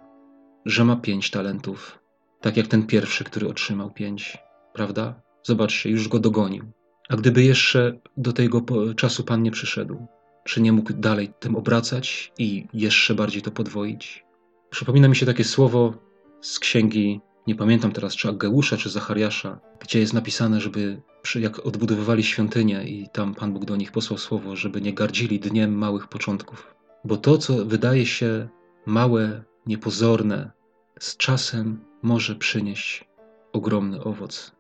że 0.67 0.85
ma 0.85 0.97
pięć 0.97 1.31
talentów, 1.31 1.99
tak 2.41 2.57
jak 2.57 2.67
ten 2.67 2.87
pierwszy, 2.87 3.25
który 3.25 3.49
otrzymał 3.49 3.91
pięć, 3.91 4.39
prawda? 4.73 5.21
Zobaczcie, 5.43 5.91
już 5.91 6.09
go 6.09 6.19
dogonił. 6.19 6.65
A 7.09 7.17
gdyby 7.17 7.43
jeszcze 7.43 8.01
do 8.17 8.33
tego 8.33 8.63
czasu 8.95 9.25
Pan 9.25 9.43
nie 9.43 9.51
przyszedł, 9.51 10.07
czy 10.45 10.61
nie 10.61 10.73
mógł 10.73 10.93
dalej 10.93 11.33
tym 11.41 11.57
obracać 11.57 12.33
i 12.39 12.67
jeszcze 12.73 13.15
bardziej 13.15 13.43
to 13.43 13.51
podwoić? 13.51 14.25
Przypomina 14.71 15.09
mi 15.09 15.17
się 15.17 15.27
takie 15.27 15.45
słowo 15.45 15.95
z 16.41 16.59
księgi, 16.59 17.21
nie 17.47 17.55
pamiętam 17.55 17.93
teraz, 17.93 18.17
czy 18.17 18.29
Ageusza, 18.29 18.77
czy 18.77 18.91
Zachariasza, 18.91 19.61
gdzie 19.81 20.01
jest 20.01 20.13
napisane, 20.13 20.61
żeby 20.61 21.03
jak 21.35 21.67
odbudowywali 21.67 22.23
świątynię 22.23 22.85
i 22.85 23.09
tam 23.13 23.35
Pan 23.35 23.53
Bóg 23.53 23.65
do 23.65 23.77
nich 23.77 23.93
posłał 23.93 24.19
słowo, 24.19 24.57
żeby 24.57 24.81
nie 24.81 24.93
gardzili 24.93 25.41
dniem 25.41 25.79
małych 25.79 26.09
początków. 26.09 26.75
Bo 27.05 27.17
to, 27.17 27.39
co 27.39 27.65
wydaje 27.65 28.07
się 28.07 28.49
małe, 28.87 29.43
niepozorne, 29.67 30.51
z 30.99 31.17
czasem 31.17 31.85
może 32.03 32.35
przynieść 32.35 33.05
ogromny 33.53 34.05
owoc. 34.05 34.53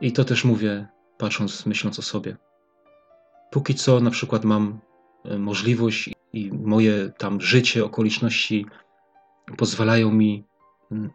I 0.00 0.12
to 0.12 0.24
też 0.24 0.44
mówię, 0.44 0.86
patrząc, 1.18 1.66
myśląc 1.66 1.98
o 1.98 2.02
sobie. 2.02 2.36
Póki 3.50 3.74
co 3.74 4.00
na 4.00 4.10
przykład 4.10 4.44
mam 4.44 4.80
e, 5.24 5.38
możliwość 5.38 6.10
i 6.32 6.52
moje 6.52 7.12
tam 7.18 7.40
życie, 7.40 7.84
okoliczności 7.84 8.66
pozwalają 9.56 10.12
mi 10.12 10.47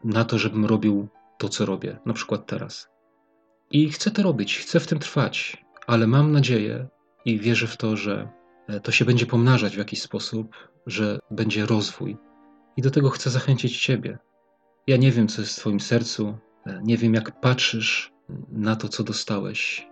na 0.03 0.25
to, 0.25 0.37
żebym 0.37 0.65
robił 0.65 1.07
to, 1.37 1.49
co 1.49 1.65
robię, 1.65 1.99
na 2.05 2.13
przykład 2.13 2.45
teraz. 2.45 2.89
I 3.71 3.89
chcę 3.89 4.11
to 4.11 4.23
robić, 4.23 4.57
chcę 4.57 4.79
w 4.79 4.87
tym 4.87 4.99
trwać, 4.99 5.65
ale 5.87 6.07
mam 6.07 6.31
nadzieję 6.31 6.87
i 7.25 7.39
wierzę 7.39 7.67
w 7.67 7.77
to, 7.77 7.97
że 7.97 8.29
e, 8.67 8.79
to 8.79 8.91
się 8.91 9.05
będzie 9.05 9.25
pomnażać 9.25 9.75
w 9.75 9.77
jakiś 9.77 10.01
sposób, 10.01 10.55
że 10.85 11.19
będzie 11.31 11.65
rozwój. 11.65 12.17
I 12.77 12.81
do 12.81 12.91
tego 12.91 13.09
chcę 13.09 13.29
zachęcić 13.29 13.81
Ciebie. 13.81 14.17
Ja 14.87 14.97
nie 14.97 15.11
wiem, 15.11 15.27
co 15.27 15.41
jest 15.41 15.53
w 15.53 15.59
Twoim 15.59 15.79
sercu, 15.79 16.37
e, 16.65 16.81
nie 16.83 16.97
wiem, 16.97 17.13
jak 17.13 17.41
patrzysz 17.41 18.11
na 18.49 18.75
to, 18.75 18.89
co 18.89 19.03
dostałeś, 19.03 19.87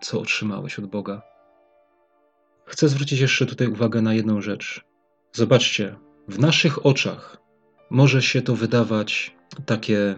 co 0.00 0.20
otrzymałeś 0.20 0.78
od 0.78 0.86
Boga. 0.86 1.22
Chcę 2.64 2.88
zwrócić 2.88 3.20
jeszcze 3.20 3.46
tutaj 3.46 3.68
uwagę 3.68 4.02
na 4.02 4.14
jedną 4.14 4.40
rzecz. 4.40 4.84
Zobaczcie, 5.32 5.96
w 6.28 6.38
naszych 6.38 6.86
oczach 6.86 7.41
może 7.92 8.22
się 8.22 8.42
to 8.42 8.56
wydawać 8.56 9.36
takie 9.66 10.14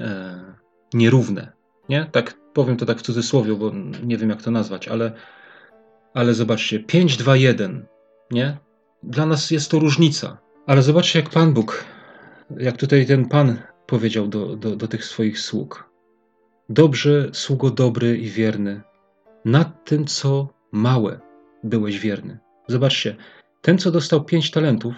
e, 0.00 0.54
nierówne. 0.94 1.52
Nie? 1.88 2.06
Tak 2.12 2.34
powiem 2.52 2.76
to 2.76 2.86
tak 2.86 2.98
w 2.98 3.02
cudzysłowie, 3.02 3.54
bo 3.54 3.72
nie 4.02 4.16
wiem 4.16 4.30
jak 4.30 4.42
to 4.42 4.50
nazwać, 4.50 4.88
ale, 4.88 5.12
ale 6.14 6.34
zobaczcie, 6.34 6.80
5, 6.80 7.16
2, 7.16 7.36
1, 7.36 7.86
nie? 8.30 8.58
Dla 9.02 9.26
nas 9.26 9.50
jest 9.50 9.70
to 9.70 9.78
różnica. 9.78 10.38
Ale 10.66 10.82
zobaczcie, 10.82 11.18
jak 11.18 11.30
Pan 11.30 11.54
Bóg, 11.54 11.84
jak 12.56 12.76
tutaj 12.76 13.06
ten 13.06 13.28
Pan 13.28 13.58
powiedział 13.86 14.28
do, 14.28 14.56
do, 14.56 14.76
do 14.76 14.88
tych 14.88 15.04
swoich 15.04 15.40
sług. 15.40 15.90
Dobrze, 16.68 17.28
sługo 17.32 17.70
dobry 17.70 18.18
i 18.18 18.30
wierny, 18.30 18.82
nad 19.44 19.84
tym, 19.84 20.06
co 20.06 20.48
małe 20.72 21.20
byłeś 21.64 21.98
wierny. 21.98 22.38
Zobaczcie, 22.68 23.16
ten, 23.60 23.78
co 23.78 23.90
dostał 23.90 24.24
pięć 24.24 24.50
talentów, 24.50 24.94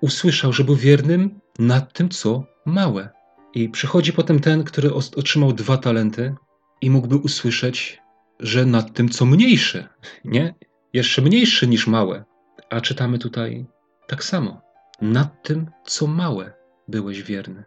usłyszał, 0.00 0.52
że 0.52 0.64
był 0.64 0.76
wiernym 0.76 1.40
nad 1.58 1.92
tym, 1.92 2.08
co 2.08 2.44
małe. 2.66 3.08
I 3.54 3.68
przychodzi 3.68 4.12
potem 4.12 4.40
ten, 4.40 4.64
który 4.64 4.94
otrzymał 4.94 5.52
dwa 5.52 5.76
talenty 5.76 6.34
i 6.80 6.90
mógłby 6.90 7.16
usłyszeć, 7.16 8.02
że 8.40 8.66
nad 8.66 8.92
tym, 8.92 9.08
co 9.08 9.24
mniejsze, 9.24 9.88
nie? 10.24 10.54
Jeszcze 10.92 11.22
mniejsze 11.22 11.66
niż 11.66 11.86
małe. 11.86 12.24
A 12.70 12.80
czytamy 12.80 13.18
tutaj 13.18 13.66
tak 14.06 14.24
samo. 14.24 14.60
Nad 15.00 15.42
tym, 15.42 15.70
co 15.84 16.06
małe, 16.06 16.52
byłeś 16.88 17.22
wierny. 17.22 17.64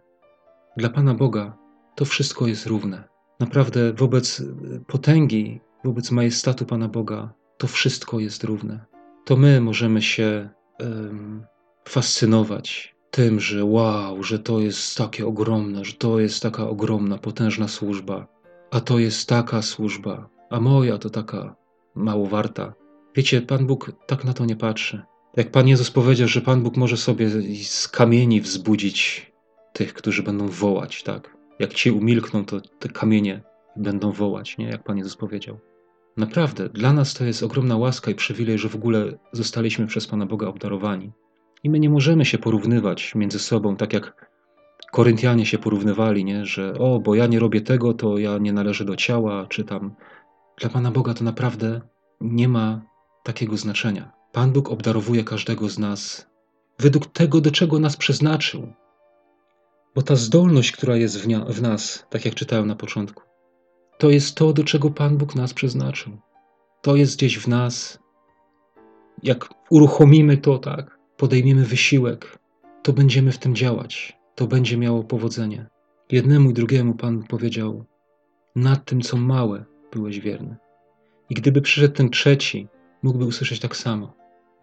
Dla 0.78 0.90
Pana 0.90 1.14
Boga 1.14 1.58
to 1.96 2.06
wszystko 2.06 2.48
jest 2.48 2.66
równe. 2.66 3.04
Naprawdę, 3.40 3.94
wobec 3.94 4.44
potęgi, 4.88 5.62
wobec 5.84 6.12
majestatu 6.12 6.66
Pana 6.66 6.88
Boga, 6.88 7.34
to 7.58 7.68
wszystko 7.68 8.20
jest 8.20 8.44
równe. 8.44 8.86
To 9.26 9.38
my 9.38 9.62
możemy 9.62 10.02
się 10.02 10.50
um, 10.80 11.46
fascynować 11.88 12.96
tym, 13.12 13.40
że 13.40 13.66
wow, 13.66 14.24
że 14.24 14.40
to 14.40 14.60
jest 14.60 14.98
takie 14.98 15.28
ogromne, 15.28 15.86
że 15.86 15.94
to 15.94 16.20
jest 16.20 16.44
taka 16.44 16.70
ogromna, 16.70 17.18
potężna 17.18 17.68
służba, 17.68 18.28
a 18.72 18.80
to 18.80 19.00
jest 19.00 19.30
taka 19.30 19.62
służba, 19.62 20.30
a 20.50 20.60
moja 20.60 20.98
to 20.98 21.10
taka 21.10 21.56
mało 21.96 22.28
warta. 22.28 22.74
Wiecie, 23.16 23.42
Pan 23.42 23.68
Bóg 23.68 23.92
tak 24.08 24.24
na 24.24 24.34
to 24.34 24.46
nie 24.46 24.56
patrzy. 24.56 25.02
Jak 25.38 25.52
Pan 25.52 25.68
Jezus 25.68 25.92
powiedział, 25.92 26.28
że 26.28 26.42
Pan 26.42 26.64
Bóg 26.64 26.78
może 26.78 26.98
sobie 26.98 27.30
z 27.64 27.88
kamieni 27.88 28.42
wzbudzić 28.42 29.32
tych, 29.74 29.94
którzy 29.94 30.24
będą 30.24 30.48
wołać, 30.48 31.04
tak? 31.04 31.38
Jak 31.60 31.74
ci 31.74 31.92
umilkną, 31.92 32.46
to 32.46 32.62
te 32.62 32.90
kamienie 32.90 33.42
będą 33.76 34.12
wołać, 34.12 34.58
nie? 34.58 34.66
Jak 34.66 34.84
Pan 34.84 34.98
Jezus 34.98 35.16
powiedział. 35.16 35.60
Naprawdę, 36.18 36.70
dla 36.70 36.94
nas 36.94 37.14
to 37.14 37.26
jest 37.26 37.44
ogromna 37.44 37.78
łaska 37.78 38.12
i 38.12 38.16
przywilej, 38.16 38.58
że 38.58 38.70
w 38.70 38.76
ogóle 38.76 39.18
zostaliśmy 39.32 39.88
przez 39.88 40.08
Pana 40.08 40.26
Boga 40.26 40.48
obdarowani. 40.48 41.12
I 41.64 41.70
my 41.70 41.80
nie 41.80 41.90
możemy 41.90 42.26
się 42.26 42.38
porównywać 42.38 43.16
między 43.16 43.40
sobą, 43.40 43.76
tak 43.76 43.94
jak 43.94 44.32
Koryntianie 44.92 45.46
się 45.46 45.58
porównywali, 45.58 46.26
nie? 46.26 46.46
że 46.46 46.74
o, 46.74 47.00
bo 47.00 47.16
ja 47.16 47.28
nie 47.28 47.40
robię 47.40 47.62
tego, 47.62 47.94
to 47.94 48.18
ja 48.18 48.38
nie 48.38 48.54
należę 48.54 48.86
do 48.86 48.96
ciała, 48.96 49.46
czy 49.48 49.64
tam. 49.64 49.96
Dla 50.58 50.70
Pana 50.70 50.92
Boga 50.92 51.14
to 51.14 51.24
naprawdę 51.24 51.82
nie 52.22 52.48
ma 52.48 52.82
takiego 53.24 53.58
znaczenia. 53.58 54.12
Pan 54.32 54.52
Bóg 54.52 54.70
obdarowuje 54.70 55.24
każdego 55.24 55.70
z 55.70 55.80
nas 55.80 56.28
według 56.80 57.08
tego, 57.08 57.42
do 57.42 57.52
czego 57.52 57.80
nas 57.80 57.98
przeznaczył. 57.98 58.74
Bo 59.96 60.02
ta 60.02 60.16
zdolność, 60.16 60.72
która 60.72 60.96
jest 60.96 61.18
w, 61.18 61.28
w 61.54 61.62
nas, 61.62 62.06
tak 62.10 62.26
jak 62.26 62.36
czytałem 62.36 62.68
na 62.68 62.76
początku, 62.76 63.24
to 63.98 64.10
jest 64.10 64.36
to, 64.36 64.54
do 64.54 64.64
czego 64.64 64.90
Pan 64.90 65.18
Bóg 65.18 65.36
nas 65.36 65.54
przeznaczył. 65.54 66.18
To 66.82 66.96
jest 66.96 67.18
gdzieś 67.18 67.40
w 67.40 67.48
nas. 67.48 68.00
Jak 69.24 69.50
uruchomimy 69.70 70.38
to, 70.38 70.58
tak, 70.58 71.00
podejmiemy 71.22 71.66
wysiłek, 71.66 72.40
to 72.84 72.94
będziemy 72.94 73.32
w 73.32 73.38
tym 73.38 73.56
działać. 73.56 74.18
To 74.36 74.48
będzie 74.48 74.78
miało 74.78 75.04
powodzenie. 75.04 75.70
Jednemu 76.12 76.50
i 76.50 76.54
drugiemu 76.54 76.94
Pan 76.96 77.24
powiedział: 77.24 77.86
Nad 78.56 78.86
tym, 78.86 79.02
co 79.02 79.18
małe, 79.18 79.66
byłeś 79.92 80.20
wierny. 80.20 80.56
I 81.30 81.34
gdyby 81.34 81.62
przyszedł 81.62 81.94
ten 81.94 82.10
trzeci, 82.10 82.68
mógłby 83.04 83.26
usłyszeć 83.26 83.60
tak 83.60 83.76
samo: 83.76 84.14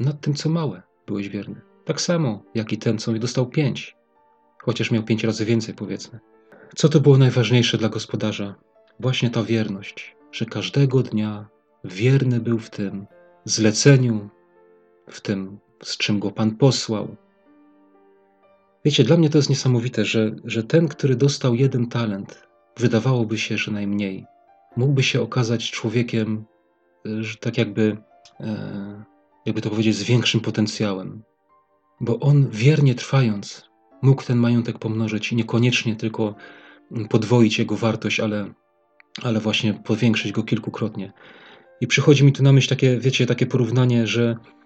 Nad 0.01 0.21
tym, 0.21 0.35
co 0.35 0.49
małe, 0.49 0.83
byłeś 1.07 1.29
wierny. 1.29 1.61
Tak 1.85 2.01
samo, 2.01 2.43
jak 2.55 2.73
i 2.73 2.79
ten, 2.79 2.99
co 2.99 3.13
mi 3.13 3.21
dostał 3.21 3.47
pięć, 3.47 3.97
chociaż 4.63 4.91
miał 4.91 5.03
pięć 5.03 5.25
razy 5.25 5.45
więcej, 5.45 5.75
powiedzmy. 5.75 6.19
Co 6.77 6.89
to 6.89 7.01
było 7.01 7.19
najważniejsze 7.19 7.79
dla 7.79 7.89
gospodarza? 7.89 8.55
Właśnie 9.01 9.31
ta 9.31 9.43
wierność, 9.43 10.17
że 10.33 10.47
każdego 10.47 11.03
dnia 11.03 11.49
wierny 11.85 12.41
był 12.41 12.59
w 12.59 12.71
tym 12.71 13.07
zleceniu, 13.45 14.29
w 15.11 15.21
tym, 15.21 15.59
z 15.83 15.97
czym 15.97 16.21
go 16.21 16.31
Pan 16.31 16.51
posłał. 16.51 17.17
Wiecie, 18.85 19.05
dla 19.05 19.17
mnie 19.17 19.31
to 19.31 19.39
jest 19.39 19.51
niesamowite, 19.51 20.05
że, 20.05 20.37
że 20.45 20.63
ten, 20.63 20.89
który 20.89 21.17
dostał 21.17 21.55
jeden 21.55 21.87
talent, 21.87 22.49
wydawałoby 22.77 23.39
się, 23.39 23.59
że 23.59 23.71
najmniej, 23.71 24.27
mógłby 24.77 25.03
się 25.03 25.23
okazać 25.23 25.71
człowiekiem, 25.71 26.45
że 27.05 27.37
tak 27.37 27.59
jakby, 27.59 27.97
e, 28.41 29.05
jakby 29.47 29.61
to 29.61 29.71
powiedzieć, 29.71 29.97
z 29.97 30.03
większym 30.03 30.41
potencjałem. 30.41 31.23
Bo 32.01 32.21
on 32.21 32.49
wiernie 32.51 32.95
trwając, 32.95 33.69
mógł 34.03 34.23
ten 34.23 34.39
majątek 34.39 34.79
pomnożyć 34.79 35.33
i 35.33 35.37
niekoniecznie 35.37 35.97
tylko 35.97 36.35
podwoić 37.11 37.59
jego 37.59 37.77
wartość, 37.77 38.21
ale, 38.21 38.53
ale 39.23 39.41
właśnie 39.41 39.75
powiększyć 39.75 40.33
go 40.33 40.43
kilkukrotnie. 40.43 41.13
I 41.81 41.87
przychodzi 41.87 42.25
mi 42.25 42.33
tu 42.33 42.43
na 42.43 42.53
myśl 42.53 42.69
takie, 42.69 42.99
wiecie, 42.99 43.27
takie 43.27 43.47
porównanie, 43.47 44.07
że 44.07 44.37
e, 44.37 44.58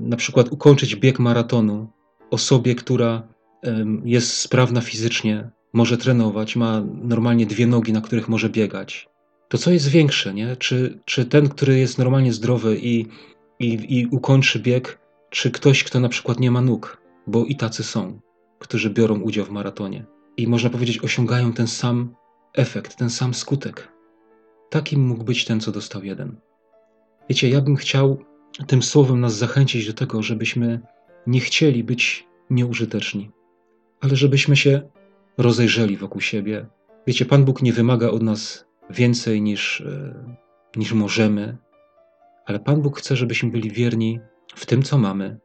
na 0.00 0.16
przykład 0.16 0.52
ukończyć 0.52 0.96
bieg 0.96 1.18
maratonu 1.18 1.88
osobie, 2.30 2.74
która 2.74 3.28
e, 3.64 3.84
jest 4.04 4.32
sprawna 4.32 4.80
fizycznie, 4.80 5.50
może 5.72 5.98
trenować, 5.98 6.56
ma 6.56 6.84
normalnie 7.02 7.46
dwie 7.46 7.66
nogi, 7.66 7.92
na 7.92 8.00
których 8.00 8.28
może 8.28 8.48
biegać. 8.48 9.08
To 9.48 9.58
co 9.58 9.70
jest 9.70 9.88
większe, 9.88 10.34
nie? 10.34 10.56
Czy, 10.56 10.98
czy 11.04 11.24
ten, 11.24 11.48
który 11.48 11.78
jest 11.78 11.98
normalnie 11.98 12.32
zdrowy 12.32 12.78
i, 12.82 13.06
i, 13.58 13.98
i 13.98 14.06
ukończy 14.06 14.58
bieg, 14.60 14.98
czy 15.30 15.50
ktoś, 15.50 15.84
kto 15.84 16.00
na 16.00 16.08
przykład 16.08 16.40
nie 16.40 16.50
ma 16.50 16.60
nóg, 16.60 17.02
bo 17.26 17.44
i 17.44 17.56
tacy 17.56 17.82
są, 17.82 18.20
którzy 18.58 18.90
biorą 18.90 19.20
udział 19.20 19.44
w 19.44 19.50
maratonie 19.50 20.04
i 20.36 20.48
można 20.48 20.70
powiedzieć, 20.70 21.04
osiągają 21.04 21.52
ten 21.52 21.66
sam 21.66 22.14
efekt, 22.54 22.96
ten 22.96 23.10
sam 23.10 23.34
skutek. 23.34 23.92
Takim 24.70 25.06
mógł 25.06 25.24
być 25.24 25.44
ten, 25.44 25.60
co 25.60 25.72
dostał 25.72 26.04
jeden. 26.04 26.36
Wiecie, 27.28 27.48
ja 27.48 27.60
bym 27.60 27.76
chciał 27.76 28.18
tym 28.66 28.82
słowem 28.82 29.20
nas 29.20 29.36
zachęcić 29.36 29.86
do 29.86 29.92
tego, 29.92 30.22
żebyśmy 30.22 30.80
nie 31.26 31.40
chcieli 31.40 31.84
być 31.84 32.26
nieużyteczni, 32.50 33.30
ale 34.00 34.16
żebyśmy 34.16 34.56
się 34.56 34.82
rozejrzeli 35.38 35.96
wokół 35.96 36.20
siebie. 36.20 36.66
Wiecie, 37.06 37.24
Pan 37.24 37.44
Bóg 37.44 37.62
nie 37.62 37.72
wymaga 37.72 38.08
od 38.08 38.22
nas 38.22 38.66
więcej 38.90 39.42
niż, 39.42 39.80
e, 39.80 40.36
niż 40.76 40.92
możemy, 40.92 41.56
ale 42.46 42.60
Pan 42.60 42.82
Bóg 42.82 42.98
chce, 42.98 43.16
żebyśmy 43.16 43.50
byli 43.50 43.70
wierni 43.70 44.20
w 44.54 44.66
tym, 44.66 44.82
co 44.82 44.98
mamy, 44.98 45.38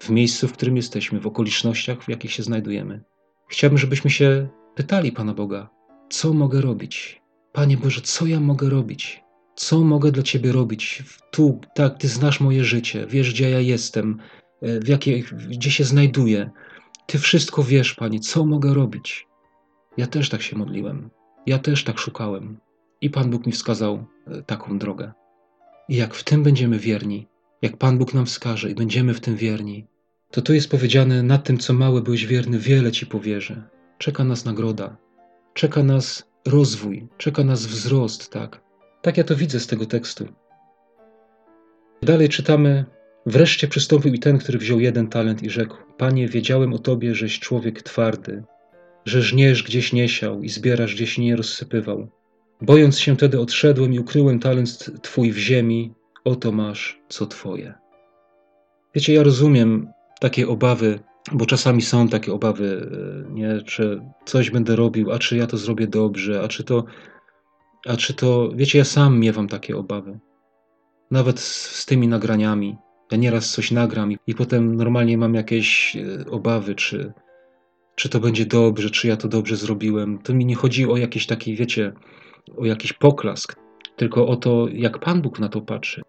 w 0.00 0.10
miejscu, 0.10 0.48
w 0.48 0.52
którym 0.52 0.76
jesteśmy, 0.76 1.20
w 1.20 1.26
okolicznościach, 1.26 2.02
w 2.02 2.08
jakich 2.08 2.32
się 2.32 2.42
znajdujemy. 2.42 3.02
Chciałbym, 3.48 3.78
żebyśmy 3.78 4.10
się 4.10 4.48
pytali 4.74 5.12
Pana 5.12 5.34
Boga, 5.34 5.70
co 6.10 6.32
mogę 6.32 6.60
robić? 6.60 7.22
Panie 7.52 7.76
Boże, 7.76 8.00
co 8.00 8.26
ja 8.26 8.40
mogę 8.40 8.70
robić, 8.70 9.23
Co 9.54 9.80
mogę 9.80 10.12
dla 10.12 10.22
Ciebie 10.22 10.52
robić? 10.52 11.02
Tu, 11.30 11.60
tak, 11.74 11.98
Ty 11.98 12.08
znasz 12.08 12.40
moje 12.40 12.64
życie, 12.64 13.06
wiesz, 13.06 13.30
gdzie 13.32 13.50
ja 13.50 13.60
jestem, 13.60 14.18
e, 14.62 14.80
w 14.80 14.88
jakiej, 14.88 15.24
gdzie 15.48 15.70
się 15.70 15.84
znajduję. 15.84 16.50
Ty 17.06 17.18
wszystko 17.18 17.62
wiesz, 17.62 17.94
Panie, 17.94 18.20
co 18.20 18.44
mogę 18.44 18.74
robić? 18.74 19.26
Ja 19.96 20.06
też 20.06 20.28
tak 20.28 20.42
się 20.42 20.56
modliłem. 20.56 21.10
Ja 21.46 21.58
też 21.58 21.84
tak 21.84 21.98
szukałem. 21.98 22.58
I 23.00 23.10
Pan 23.10 23.30
Bóg 23.30 23.46
mi 23.46 23.52
wskazał 23.52 24.04
e, 24.26 24.42
taką 24.42 24.78
drogę. 24.78 25.12
I 25.88 25.96
jak 25.96 26.14
w 26.14 26.24
tym 26.24 26.42
będziemy 26.42 26.78
wierni, 26.78 27.26
jak 27.62 27.76
Pan 27.76 27.98
Bóg 27.98 28.14
nam 28.14 28.26
wskaże 28.26 28.70
i 28.70 28.74
będziemy 28.74 29.14
w 29.14 29.20
tym 29.20 29.36
wierni, 29.36 29.86
to 30.30 30.42
tu 30.42 30.54
jest 30.54 30.70
powiedziane: 30.70 31.22
Na 31.22 31.38
tym, 31.38 31.58
co 31.58 31.72
małe 31.72 32.02
byłeś 32.02 32.26
wierny, 32.26 32.58
wiele 32.58 32.92
ci 32.92 33.06
powierzę. 33.06 33.68
Czeka 33.98 34.24
nas 34.24 34.44
nagroda, 34.44 34.96
czeka 35.54 35.82
nas 35.82 36.26
rozwój, 36.46 37.08
czeka 37.18 37.44
nas 37.44 37.66
wzrost, 37.66 38.32
tak? 38.32 38.63
Tak 39.04 39.16
ja 39.16 39.24
to 39.24 39.36
widzę 39.36 39.60
z 39.60 39.66
tego 39.66 39.86
tekstu. 39.86 40.28
Dalej 42.02 42.28
czytamy: 42.28 42.84
Wreszcie 43.26 43.68
przystąpił 43.68 44.14
i 44.14 44.18
ten, 44.18 44.38
który 44.38 44.58
wziął 44.58 44.80
jeden 44.80 45.08
talent 45.08 45.42
i 45.42 45.50
rzekł: 45.50 45.76
Panie, 45.98 46.28
wiedziałem 46.28 46.72
o 46.72 46.78
tobie, 46.78 47.14
żeś 47.14 47.40
człowiek 47.40 47.82
twardy, 47.82 48.44
że 49.04 49.22
żniesz 49.22 49.62
gdzieś 49.62 49.92
nie 49.92 50.08
siał 50.08 50.42
i 50.42 50.48
zbierasz 50.48 50.94
gdzieś 50.94 51.18
nie 51.18 51.36
rozsypywał. 51.36 52.08
Bojąc 52.60 52.98
się 52.98 53.16
tedy 53.16 53.40
odszedłem 53.40 53.92
i 53.92 53.98
ukryłem 53.98 54.38
talent 54.38 54.90
twój 55.02 55.32
w 55.32 55.38
ziemi, 55.38 55.94
oto 56.24 56.52
masz 56.52 57.00
co 57.08 57.26
twoje. 57.26 57.74
Wiecie, 58.94 59.14
ja 59.14 59.22
rozumiem 59.22 59.88
takie 60.20 60.48
obawy, 60.48 60.98
bo 61.32 61.46
czasami 61.46 61.82
są 61.82 62.08
takie 62.08 62.32
obawy, 62.32 62.90
nie, 63.30 63.62
czy 63.62 64.00
coś 64.24 64.50
będę 64.50 64.76
robił, 64.76 65.12
a 65.12 65.18
czy 65.18 65.36
ja 65.36 65.46
to 65.46 65.56
zrobię 65.56 65.86
dobrze, 65.86 66.42
a 66.42 66.48
czy 66.48 66.64
to, 66.64 66.84
a 67.86 67.96
czy 67.96 68.14
to, 68.14 68.50
wiecie, 68.54 68.78
ja 68.78 68.84
sam 68.84 69.18
miewam 69.18 69.48
takie 69.48 69.76
obawy. 69.76 70.18
Nawet 71.10 71.40
z, 71.40 71.76
z 71.76 71.86
tymi 71.86 72.08
nagraniami. 72.08 72.76
Ja 73.10 73.18
nieraz 73.18 73.50
coś 73.50 73.70
nagram 73.70 74.12
i, 74.12 74.18
i 74.26 74.34
potem 74.34 74.76
normalnie 74.76 75.18
mam 75.18 75.34
jakieś 75.34 75.96
e, 75.96 76.30
obawy, 76.30 76.74
czy, 76.74 77.12
czy 77.94 78.08
to 78.08 78.20
będzie 78.20 78.46
dobrze, 78.46 78.90
czy 78.90 79.08
ja 79.08 79.16
to 79.16 79.28
dobrze 79.28 79.56
zrobiłem. 79.56 80.18
To 80.18 80.34
mi 80.34 80.46
nie 80.46 80.54
chodzi 80.54 80.86
o 80.86 80.96
jakiś 80.96 81.26
taki, 81.26 81.56
wiecie, 81.56 81.92
o 82.56 82.64
jakiś 82.64 82.92
poklask, 82.92 83.56
tylko 83.96 84.26
o 84.26 84.36
to, 84.36 84.68
jak 84.72 84.98
Pan 84.98 85.22
Bóg 85.22 85.38
na 85.38 85.48
to 85.48 85.60
patrzy. 85.60 86.02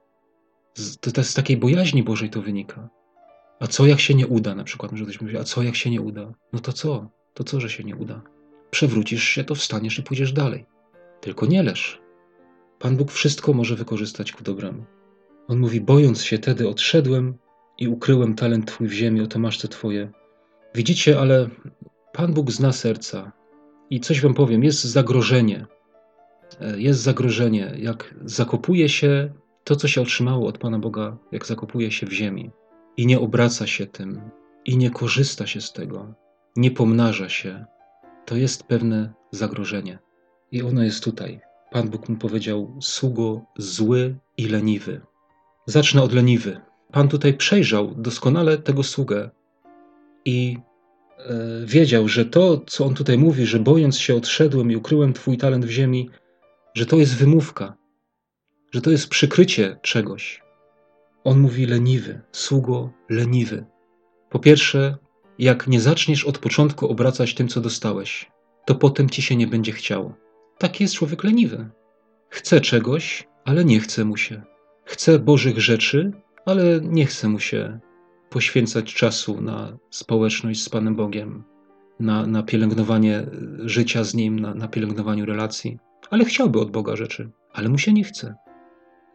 To, 1.02 1.12
to 1.12 1.24
z 1.24 1.34
takiej 1.34 1.58
bojaźni 1.58 2.04
Bożej 2.04 2.30
to 2.30 2.42
wynika. 2.42 2.90
A 3.60 3.68
co 3.68 3.86
jak 3.86 4.00
się 4.00 4.16
nie 4.16 4.28
uda? 4.28 4.56
Na 4.56 4.64
przykład, 4.64 4.92
że 4.94 5.04
ktoś 5.04 5.22
mówi, 5.22 5.38
a 5.38 5.44
co 5.44 5.64
jak 5.64 5.76
się 5.76 5.90
nie 5.90 6.02
uda? 6.02 6.34
No 6.54 6.60
to 6.60 6.74
co? 6.74 7.10
To 7.34 7.44
co, 7.44 7.60
że 7.60 7.70
się 7.70 7.84
nie 7.84 7.96
uda? 7.96 8.22
Przewrócisz 8.72 9.24
się, 9.24 9.44
to 9.44 9.56
wstaniesz 9.56 10.00
i 10.00 10.04
pójdziesz 10.04 10.34
dalej. 10.34 10.66
Tylko 11.26 11.46
nie 11.46 11.64
leż. 11.64 12.02
Pan 12.80 12.98
Bóg 12.98 13.12
wszystko 13.12 13.54
może 13.54 13.76
wykorzystać 13.76 14.32
ku 14.32 14.44
dobremu. 14.44 14.86
On 15.48 15.60
mówi, 15.60 15.82
bojąc 15.82 16.24
się 16.24 16.38
tedy 16.38 16.70
odszedłem 16.70 17.38
i 17.78 17.88
ukryłem 17.88 18.36
talent 18.36 18.68
Twój 18.68 18.88
w 18.88 18.92
ziemi, 18.92 19.22
oto 19.22 19.40
masz 19.40 19.58
to 19.60 19.68
Twoje. 19.68 20.12
Widzicie, 20.76 21.20
ale 21.20 21.50
Pan 22.14 22.34
Bóg 22.34 22.52
zna 22.52 22.72
serca. 22.72 23.32
I 23.90 24.00
coś 24.00 24.22
Wam 24.22 24.34
powiem, 24.34 24.64
jest 24.64 24.84
zagrożenie. 24.84 25.66
E, 26.62 26.80
jest 26.80 27.00
zagrożenie, 27.00 27.74
jak 27.78 28.16
zakopuje 28.26 28.90
się 28.90 29.34
to, 29.64 29.76
co 29.76 29.88
się 29.88 30.02
otrzymało 30.02 30.48
od 30.48 30.58
Pana 30.58 30.80
Boga, 30.80 31.18
jak 31.32 31.46
zakopuje 31.46 31.92
się 31.92 32.06
w 32.06 32.14
ziemi 32.14 32.52
i 32.98 33.06
nie 33.06 33.20
obraca 33.20 33.68
się 33.68 33.86
tym, 33.86 34.22
i 34.66 34.78
nie 34.78 34.90
korzysta 34.92 35.48
się 35.48 35.62
z 35.62 35.74
tego, 35.74 36.14
nie 36.56 36.72
pomnaża 36.72 37.30
się, 37.30 37.66
to 38.26 38.36
jest 38.36 38.64
pewne 38.64 39.14
zagrożenie. 39.32 40.05
I 40.56 40.62
ono 40.62 40.84
jest 40.84 41.04
tutaj. 41.04 41.40
Pan 41.72 41.90
Bóg 41.90 42.10
mu 42.10 42.16
powiedział: 42.16 42.78
Sługo 42.82 43.46
zły 43.58 44.16
i 44.38 44.48
leniwy. 44.48 45.02
Zacznę 45.66 46.02
od 46.02 46.14
leniwy. 46.14 46.62
Pan 46.92 47.08
tutaj 47.08 47.34
przejrzał 47.34 47.96
doskonale 47.96 48.58
tego 48.58 48.84
sługę 48.84 49.30
i 50.26 50.58
e, 51.18 51.66
wiedział, 51.66 52.08
że 52.08 52.26
to, 52.26 52.62
co 52.68 52.86
on 52.86 52.94
tutaj 52.94 53.18
mówi, 53.18 53.46
że 53.46 53.60
bojąc 53.60 53.98
się 53.98 54.16
odszedłem 54.16 54.72
i 54.72 54.76
ukryłem 54.76 55.14
Twój 55.14 55.38
talent 55.38 55.66
w 55.66 55.70
ziemi, 55.70 56.10
że 56.74 56.86
to 56.86 56.98
jest 56.98 57.16
wymówka, 57.16 57.78
że 58.72 58.82
to 58.82 58.92
jest 58.92 59.10
przykrycie 59.10 59.80
czegoś. 59.82 60.42
On 61.24 61.40
mówi 61.40 61.66
leniwy, 61.66 62.22
sługo 62.32 62.90
leniwy. 63.10 63.66
Po 64.30 64.40
pierwsze, 64.40 64.98
jak 65.40 65.68
nie 65.68 65.82
zaczniesz 65.82 66.26
od 66.26 66.38
początku 66.38 66.88
obracać 66.88 67.34
tym, 67.34 67.48
co 67.48 67.62
dostałeś, 67.62 68.32
to 68.66 68.76
potem 68.76 69.10
ci 69.10 69.22
się 69.22 69.36
nie 69.36 69.48
będzie 69.48 69.72
chciało. 69.72 70.25
Taki 70.58 70.84
jest 70.84 70.96
człowiek 70.96 71.24
leniwy. 71.24 71.70
Chce 72.30 72.62
czegoś, 72.62 73.28
ale 73.46 73.66
nie 73.66 73.80
chce 73.80 74.06
mu 74.06 74.18
się. 74.18 74.42
Chce 74.86 75.20
Bożych 75.20 75.60
rzeczy, 75.62 76.12
ale 76.46 76.82
nie 76.82 77.06
chce 77.06 77.30
mu 77.30 77.40
się 77.40 77.80
poświęcać 78.30 78.94
czasu 78.94 79.42
na 79.42 79.78
społeczność 79.90 80.64
z 80.64 80.70
Panem 80.70 80.96
Bogiem, 80.96 81.44
na, 82.00 82.28
na 82.28 82.44
pielęgnowanie 82.44 83.26
życia 83.60 84.04
z 84.04 84.14
Nim, 84.14 84.40
na, 84.40 84.54
na 84.54 84.68
pielęgnowaniu 84.68 85.26
relacji. 85.26 85.80
Ale 86.10 86.26
chciałby 86.26 86.60
od 86.60 86.72
Boga 86.72 86.96
rzeczy, 86.96 87.30
ale 87.54 87.70
mu 87.70 87.78
się 87.78 87.94
nie 87.94 88.04
chce. 88.04 88.36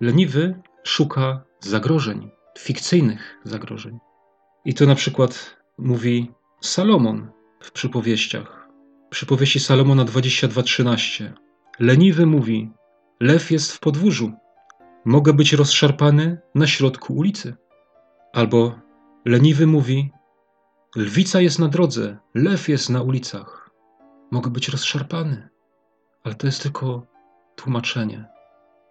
Leniwy 0.01 0.55
szuka 0.83 1.45
zagrożeń, 1.61 2.31
fikcyjnych 2.59 3.39
zagrożeń. 3.45 3.99
I 4.65 4.75
to 4.75 4.87
na 4.87 4.95
przykład 4.95 5.57
mówi 5.79 6.31
Salomon 6.61 7.31
w 7.61 7.73
przypowieściach. 7.73 8.60
Przypowieści 9.11 9.61
Salomona 9.61 10.05
22:13. 10.05 11.33
Leniwy 11.79 12.27
mówi: 12.27 12.71
Lew 13.21 13.51
jest 13.51 13.73
w 13.73 13.81
podwórzu. 13.81 14.33
Mogę 15.05 15.33
być 15.33 15.53
rozszarpany 15.53 16.39
na 16.55 16.67
środku 16.67 17.15
ulicy. 17.15 17.57
Albo 18.33 18.79
leniwy 19.25 19.67
mówi: 19.67 20.11
Lwica 20.97 21.41
jest 21.41 21.59
na 21.59 21.69
drodze, 21.69 22.19
lew 22.35 22.69
jest 22.69 22.91
na 22.91 23.03
ulicach. 23.03 23.71
Mogę 24.31 24.51
być 24.51 24.69
rozszarpany. 24.69 25.49
Ale 26.25 26.35
to 26.35 26.47
jest 26.47 26.63
tylko 26.63 27.07
tłumaczenie. 27.57 28.25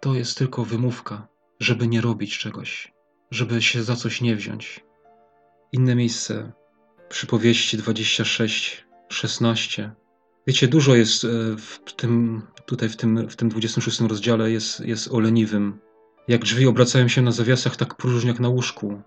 To 0.02 0.14
jest 0.14 0.38
tylko 0.38 0.66
wymówka 0.66 1.28
żeby 1.60 1.88
nie 1.88 2.02
robić 2.02 2.38
czegoś, 2.38 2.94
żeby 3.32 3.62
się 3.62 3.84
za 3.84 3.96
coś 3.96 4.22
nie 4.22 4.36
wziąć. 4.36 4.86
Inne 5.72 5.96
miejsce, 5.96 6.52
przypowieści 7.10 7.78
26, 7.78 8.86
16. 9.10 9.92
Wiecie, 10.50 10.68
dużo 10.68 10.96
jest 10.96 11.24
e, 11.24 11.28
w 11.58 11.94
tym, 11.96 12.42
tutaj 12.66 12.90
w 12.90 12.96
tym, 12.96 13.30
w 13.30 13.36
tym 13.36 13.50
26 13.50 14.00
rozdziale 14.00 14.52
jest, 14.52 14.80
jest 14.80 15.12
o 15.12 15.20
leniwym. 15.20 15.80
Jak 16.28 16.44
drzwi 16.44 16.68
obracają 16.68 17.08
się 17.08 17.22
na 17.22 17.32
zawiasach, 17.32 17.76
tak 17.76 17.96
próżniak 17.96 18.40
na 18.40 18.50
łóżku. 18.50 19.02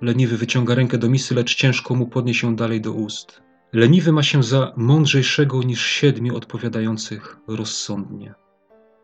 Leniwy 0.00 0.36
wyciąga 0.36 0.74
rękę 0.74 0.98
do 0.98 1.08
misy, 1.08 1.34
lecz 1.34 1.54
ciężko 1.54 1.94
mu 1.94 2.06
podnieść 2.06 2.42
ją 2.42 2.56
dalej 2.56 2.80
do 2.80 2.92
ust. 2.92 3.42
Leniwy 3.72 4.12
ma 4.12 4.22
się 4.22 4.42
za 4.42 4.72
mądrzejszego 4.76 5.62
niż 5.62 5.86
siedmiu 5.86 6.36
odpowiadających 6.36 7.36
rozsądnie. 7.48 8.34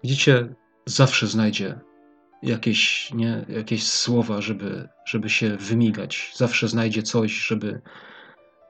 Widzicie, 0.02 0.54
zawsze 0.86 1.26
znajdzie 1.26 1.80
jakieś, 2.42 3.10
nie, 3.14 3.46
jakieś 3.48 3.88
słowa, 3.88 4.40
żeby, 4.40 4.88
żeby 5.06 5.30
się 5.30 5.56
wymigać. 5.56 6.32
Zawsze 6.34 6.68
znajdzie 6.68 7.02
coś, 7.02 7.32
żeby, 7.32 7.80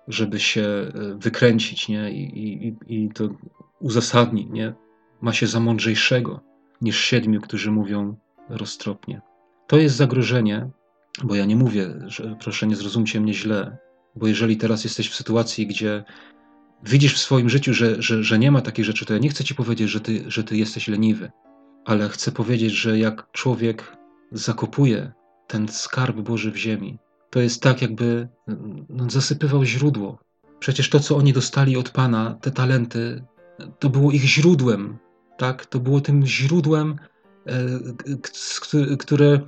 żeby 0.09 0.41
się 0.41 0.63
e, 0.63 0.91
wykręcić 1.15 1.89
nie? 1.89 2.13
I, 2.13 2.49
i, 2.49 2.77
i 2.89 3.09
to 3.09 3.29
uzasadni. 3.81 4.49
Nie? 4.51 4.75
Ma 5.21 5.33
się 5.33 5.47
za 5.47 5.61
mądrzejszego 5.61 6.41
niż 6.81 7.01
siedmiu, 7.01 7.41
którzy 7.41 7.71
mówią 7.71 8.17
roztropnie. 8.49 9.21
To 9.67 9.77
jest 9.77 9.97
zagrożenie, 9.97 10.71
bo 11.25 11.35
ja 11.35 11.45
nie 11.45 11.57
mówię, 11.57 11.95
że 12.07 12.37
proszę 12.41 12.67
nie 12.67 12.77
zrozumcie 12.77 13.21
mnie 13.21 13.35
źle, 13.35 13.79
bo 14.17 14.27
jeżeli 14.27 14.57
teraz 14.57 14.85
jesteś 14.85 15.11
w 15.11 15.15
sytuacji, 15.15 15.67
gdzie 15.67 16.05
widzisz 16.83 17.15
w 17.15 17.19
swoim 17.19 17.49
życiu, 17.49 17.75
że, 17.75 18.03
że, 18.03 18.25
że 18.25 18.39
nie 18.39 18.51
ma 18.51 18.61
takich 18.61 18.85
rzeczy, 18.85 19.07
to 19.07 19.13
ja 19.13 19.19
nie 19.19 19.29
chcę 19.29 19.45
ci 19.45 19.55
powiedzieć, 19.55 19.91
że 19.91 20.01
ty, 20.01 20.25
że 20.27 20.45
ty 20.45 20.57
jesteś 20.57 20.89
leniwy 20.89 21.31
ale 21.89 22.09
chcę 22.09 22.33
powiedzieć, 22.33 22.73
że 22.73 22.99
jak 22.99 23.33
człowiek 23.33 23.97
zakopuje 24.33 25.13
ten 25.47 25.69
skarb 25.69 26.17
Boży 26.17 26.51
w 26.51 26.57
ziemi, 26.57 26.99
to 27.31 27.41
jest 27.41 27.63
tak, 27.63 27.83
jakby 27.83 28.29
no, 28.89 29.11
zasypywał 29.11 29.65
źródło. 29.65 30.19
Przecież 30.59 30.91
to, 30.91 31.01
co 31.01 31.17
oni 31.17 31.33
dostali 31.33 31.77
od 31.77 31.91
Pana, 31.91 32.39
te 32.41 32.51
talenty, 32.51 33.25
to 33.79 33.91
było 33.91 34.13
ich 34.13 34.23
źródłem, 34.23 34.99
tak? 35.37 35.67
To 35.67 35.81
było 35.81 36.01
tym 36.01 36.27
źródłem, 36.27 36.97
e, 37.47 38.97
które, 38.99 39.41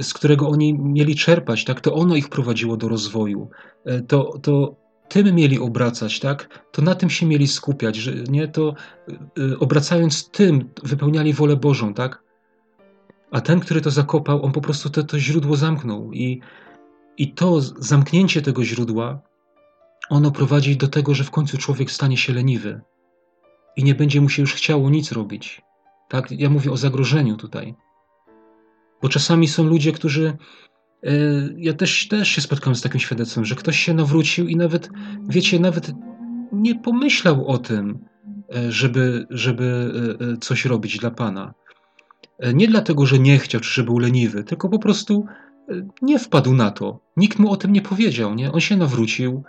z 0.00 0.14
którego 0.14 0.48
oni 0.48 0.74
mieli 0.78 1.14
czerpać, 1.16 1.64
tak? 1.64 1.80
To 1.80 1.94
ono 1.94 2.16
ich 2.16 2.28
prowadziło 2.28 2.76
do 2.76 2.88
rozwoju. 2.88 3.50
E, 3.84 4.02
to, 4.02 4.38
to 4.42 4.76
tym 5.08 5.34
mieli 5.34 5.58
obracać, 5.58 6.20
tak? 6.20 6.64
To 6.72 6.82
na 6.82 6.94
tym 6.94 7.10
się 7.10 7.26
mieli 7.26 7.48
skupiać, 7.48 7.96
że 7.96 8.12
nie 8.14 8.48
to 8.48 8.74
y, 9.38 9.58
obracając 9.58 10.30
tym 10.30 10.68
wypełniali 10.82 11.32
wolę 11.32 11.56
Bożą, 11.56 11.94
tak? 11.94 12.22
A 13.30 13.40
ten, 13.40 13.60
który 13.60 13.80
to 13.80 13.90
zakopał, 13.90 14.44
on 14.44 14.52
po 14.52 14.60
prostu 14.60 14.90
to, 14.90 15.02
to 15.02 15.18
źródło 15.18 15.56
zamknął 15.56 16.12
i, 16.12 16.40
i 17.18 17.34
to 17.34 17.60
zamknięcie 17.60 18.42
tego 18.42 18.64
źródła, 18.64 19.20
ono 20.10 20.30
prowadzi 20.30 20.76
do 20.76 20.88
tego, 20.88 21.14
że 21.14 21.24
w 21.24 21.30
końcu 21.30 21.58
człowiek 21.58 21.90
stanie 21.90 22.16
się 22.16 22.32
leniwy 22.32 22.80
i 23.76 23.84
nie 23.84 23.94
będzie 23.94 24.20
mu 24.20 24.28
się 24.28 24.42
już 24.42 24.54
chciało 24.54 24.90
nic 24.90 25.12
robić. 25.12 25.62
Tak? 26.08 26.30
Ja 26.30 26.50
mówię 26.50 26.70
o 26.72 26.76
zagrożeniu 26.76 27.36
tutaj. 27.36 27.74
Bo 29.02 29.08
czasami 29.08 29.48
są 29.48 29.64
ludzie, 29.64 29.92
którzy. 29.92 30.36
E, 31.02 31.12
ja 31.56 31.72
też, 31.72 32.08
też 32.08 32.28
się 32.28 32.40
spotkałem 32.40 32.76
z 32.76 32.82
takim 32.82 33.00
świadectwem, 33.00 33.44
że 33.44 33.54
ktoś 33.54 33.78
się 33.78 33.94
nawrócił 33.94 34.48
i 34.48 34.56
nawet, 34.56 34.90
wiecie, 35.28 35.60
nawet 35.60 35.92
nie 36.52 36.74
pomyślał 36.74 37.46
o 37.46 37.58
tym, 37.58 38.04
e, 38.54 38.72
żeby, 38.72 39.26
żeby 39.30 39.92
e, 40.34 40.36
coś 40.36 40.64
robić 40.64 40.98
dla 40.98 41.10
Pana. 41.10 41.54
Nie 42.54 42.68
dlatego, 42.68 43.06
że 43.06 43.18
nie 43.18 43.38
chciał, 43.38 43.60
czy 43.60 43.70
że 43.70 43.82
był 43.82 43.98
leniwy, 43.98 44.44
tylko 44.44 44.68
po 44.68 44.78
prostu 44.78 45.26
nie 46.02 46.18
wpadł 46.18 46.54
na 46.54 46.70
to. 46.70 47.00
Nikt 47.16 47.38
mu 47.38 47.52
o 47.52 47.56
tym 47.56 47.72
nie 47.72 47.82
powiedział. 47.82 48.34
Nie? 48.34 48.52
On 48.52 48.60
się 48.60 48.76
nawrócił, 48.76 49.42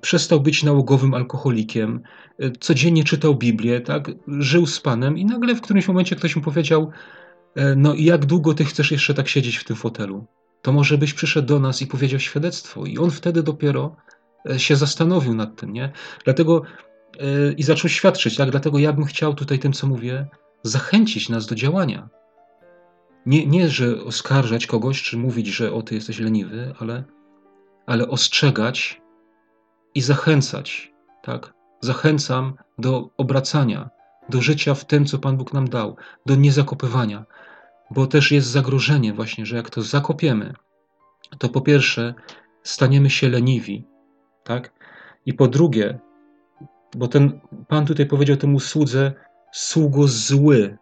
przestał 0.00 0.40
być 0.40 0.62
nałogowym 0.62 1.14
alkoholikiem, 1.14 2.02
codziennie 2.60 3.04
czytał 3.04 3.34
Biblię, 3.34 3.80
tak? 3.80 4.10
żył 4.26 4.66
z 4.66 4.80
Panem 4.80 5.18
i 5.18 5.24
nagle 5.24 5.54
w 5.54 5.60
którymś 5.60 5.88
momencie 5.88 6.16
ktoś 6.16 6.36
mu 6.36 6.42
powiedział: 6.42 6.90
E, 7.56 7.76
no 7.76 7.94
i 7.94 8.04
jak 8.04 8.26
długo 8.26 8.54
ty 8.54 8.64
chcesz 8.64 8.90
jeszcze 8.90 9.14
tak 9.14 9.28
siedzieć 9.28 9.56
w 9.56 9.64
tym 9.64 9.76
fotelu? 9.76 10.26
To 10.62 10.72
może 10.72 10.98
byś 10.98 11.14
przyszedł 11.14 11.48
do 11.48 11.60
nas 11.60 11.82
i 11.82 11.86
powiedział 11.86 12.20
świadectwo. 12.20 12.86
I 12.86 12.98
on 12.98 13.10
wtedy 13.10 13.42
dopiero 13.42 13.96
e, 14.50 14.58
się 14.58 14.76
zastanowił 14.76 15.34
nad 15.34 15.56
tym, 15.56 15.72
nie? 15.72 15.92
Dlatego 16.24 16.62
i 17.56 17.62
zaczął 17.62 17.90
świadczyć, 17.90 18.36
tak? 18.36 18.50
Dlatego 18.50 18.78
ja 18.78 18.92
bym 18.92 19.04
chciał 19.04 19.34
tutaj 19.34 19.58
tym, 19.58 19.72
co 19.72 19.86
mówię, 19.86 20.26
zachęcić 20.62 21.28
nas 21.28 21.46
do 21.46 21.54
działania. 21.54 22.08
Nie, 23.26 23.46
nie 23.46 23.68
że 23.68 24.04
oskarżać 24.04 24.66
kogoś, 24.66 25.02
czy 25.02 25.18
mówić, 25.18 25.46
że 25.46 25.72
o, 25.72 25.82
ty 25.82 25.94
jesteś 25.94 26.18
leniwy, 26.18 26.74
ale, 26.78 27.04
ale 27.86 28.08
ostrzegać 28.08 29.02
i 29.94 30.00
zachęcać, 30.00 30.92
tak? 31.22 31.54
Zachęcam 31.80 32.54
do 32.78 33.10
obracania, 33.16 33.90
do 34.28 34.40
życia 34.40 34.74
w 34.74 34.84
tym, 34.84 35.06
co 35.06 35.18
Pan 35.18 35.36
Bóg 35.36 35.52
nam 35.52 35.68
dał, 35.68 35.96
do 36.26 36.34
niezakopywania, 36.34 37.24
bo 37.90 38.06
też 38.06 38.32
jest 38.32 38.48
zagrożenie 38.48 39.12
właśnie, 39.12 39.46
że 39.46 39.56
jak 39.56 39.70
to 39.70 39.82
zakopiemy, 39.82 40.54
to 41.38 41.48
po 41.48 41.60
pierwsze 41.60 42.14
staniemy 42.62 43.10
się 43.10 43.28
leniwi, 43.28 43.84
tak? 44.44 44.72
I 45.26 45.34
po 45.34 45.48
drugie, 45.48 45.98
bo 46.96 47.08
ten 47.08 47.40
Pan 47.68 47.86
tutaj 47.86 48.06
powiedział 48.06 48.36
temu 48.36 48.60
słudze, 48.60 49.12
sługo 49.52 50.08
zły 50.08 50.78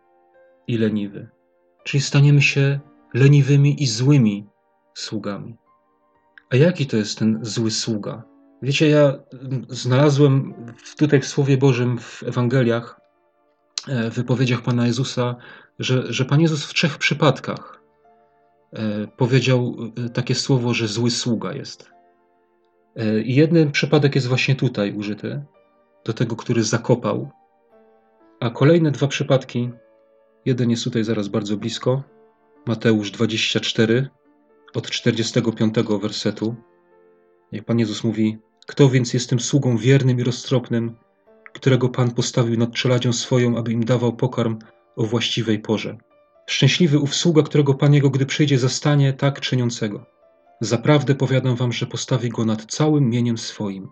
i 0.66 0.78
leniwy. 0.78 1.33
Czyli 1.84 2.00
staniemy 2.00 2.42
się 2.42 2.80
leniwymi 3.14 3.82
i 3.82 3.86
złymi 3.86 4.46
sługami. 4.94 5.56
A 6.50 6.56
jaki 6.56 6.86
to 6.86 6.96
jest 6.96 7.18
ten 7.18 7.38
zły 7.42 7.70
sługa? 7.70 8.22
Wiecie, 8.62 8.88
ja 8.88 9.12
znalazłem 9.68 10.54
tutaj 10.96 11.20
w 11.20 11.26
Słowie 11.26 11.56
Bożym, 11.56 11.98
w 11.98 12.22
Ewangeliach, 12.22 13.04
E, 13.88 14.10
w 14.10 14.14
wypowiedziach 14.14 14.62
Pana 14.62 14.86
Jezusa, 14.86 15.36
że, 15.78 16.12
że 16.12 16.24
Pan 16.24 16.40
Jezus 16.40 16.64
w 16.64 16.74
trzech 16.74 16.98
przypadkach 16.98 17.80
e, 18.72 19.06
powiedział 19.06 19.76
e, 20.06 20.08
takie 20.08 20.34
słowo, 20.34 20.74
że 20.74 20.88
zły 20.88 21.10
sługa 21.10 21.52
jest. 21.52 21.94
I 23.24 23.34
jeden 23.34 23.70
przypadek 23.70 24.14
jest 24.14 24.26
właśnie 24.26 24.54
tutaj 24.54 24.92
użyty, 24.92 25.42
do 26.04 26.12
tego, 26.12 26.36
który 26.36 26.64
zakopał, 26.64 27.30
a 28.40 28.50
kolejne 28.50 28.90
dwa 28.90 29.06
przypadki, 29.06 29.70
jeden 30.44 30.70
jest 30.70 30.84
tutaj 30.84 31.04
zaraz 31.04 31.28
bardzo 31.28 31.56
blisko, 31.56 32.02
Mateusz 32.66 33.10
24, 33.10 34.08
od 34.74 34.90
45 34.90 35.74
wersetu. 36.02 36.54
Jak 37.52 37.64
Pan 37.64 37.78
Jezus 37.78 38.04
mówi, 38.04 38.38
kto 38.66 38.88
więc 38.88 39.14
jest 39.14 39.30
tym 39.30 39.40
sługą 39.40 39.76
wiernym 39.76 40.20
i 40.20 40.22
roztropnym, 40.22 40.96
którego 41.52 41.88
Pan 41.88 42.10
postawił 42.10 42.58
nad 42.58 42.72
czeladzią 42.72 43.12
swoją, 43.12 43.56
aby 43.58 43.72
im 43.72 43.84
dawał 43.84 44.16
pokarm 44.16 44.58
o 44.96 45.04
właściwej 45.04 45.58
porze. 45.58 45.98
Szczęśliwy 46.46 46.98
ów 46.98 47.14
sługa, 47.14 47.42
którego 47.42 47.74
Pan 47.74 47.94
jego, 47.94 48.10
gdy 48.10 48.26
przyjdzie, 48.26 48.58
zastanie 48.58 49.12
tak 49.12 49.40
czyniącego. 49.40 50.06
Zaprawdę 50.60 51.14
powiadam 51.14 51.56
wam, 51.56 51.72
że 51.72 51.86
postawi 51.86 52.28
go 52.28 52.44
nad 52.44 52.64
całym 52.64 53.10
mieniem 53.10 53.38
swoim. 53.38 53.88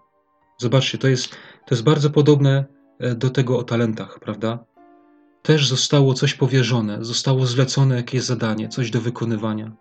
Zobaczcie, 0.58 0.98
to 0.98 1.08
jest, 1.08 1.28
to 1.66 1.74
jest 1.74 1.82
bardzo 1.82 2.10
podobne 2.10 2.64
e, 3.00 3.14
do 3.14 3.30
tego 3.30 3.58
o 3.58 3.62
talentach, 3.62 4.18
prawda? 4.20 4.64
Też 5.42 5.68
zostało 5.68 6.14
coś 6.14 6.34
powierzone, 6.34 7.04
zostało 7.04 7.46
zlecone 7.46 7.96
jakieś 7.96 8.22
zadanie, 8.22 8.68
coś 8.68 8.90
do 8.90 9.00
wykonywania. 9.00 9.72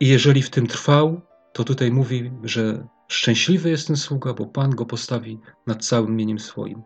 I 0.00 0.08
jeżeli 0.08 0.42
w 0.42 0.50
tym 0.50 0.66
trwał, 0.66 1.20
to 1.52 1.64
tutaj 1.64 1.92
mówi, 1.92 2.32
że 2.42 2.86
szczęśliwy 3.08 3.70
jest 3.70 3.86
ten 3.86 3.96
sługa, 3.96 4.34
bo 4.34 4.46
Pan 4.46 4.70
go 4.70 4.86
postawi 4.86 5.38
nad 5.66 5.84
całym 5.84 6.16
mieniem 6.16 6.38
swoim. 6.38 6.82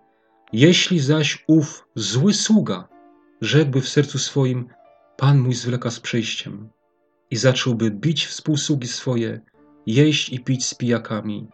Jeśli 0.53 1.01
zaś 1.01 1.44
ów 1.47 1.88
zły 1.94 2.35
sługa 2.35 2.88
rzekłby 3.40 3.81
w 3.81 3.88
sercu 3.88 4.18
swoim, 4.18 4.68
Pan 5.16 5.38
mój 5.38 5.55
zwleka 5.55 5.90
z 5.90 6.01
przejściem 6.01 6.68
i 7.31 7.37
zacząłby 7.37 7.90
bić 7.90 8.27
współsługi 8.27 8.88
swoje, 8.88 9.40
jeść 9.87 10.29
i 10.29 10.40
pić 10.40 10.66
z 10.66 10.75
pijakami, 10.75 11.49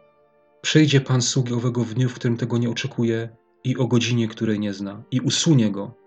przyjdzie 0.62 1.00
Pan 1.00 1.22
sługi 1.22 1.54
owego 1.54 1.84
w 1.84 1.94
dniu, 1.94 2.08
w 2.08 2.14
którym 2.14 2.36
tego 2.36 2.58
nie 2.58 2.70
oczekuje 2.70 3.28
i 3.64 3.76
o 3.76 3.86
godzinie, 3.86 4.28
której 4.28 4.60
nie 4.60 4.74
zna, 4.74 5.02
i 5.10 5.20
usunie 5.20 5.70
go 5.70 6.03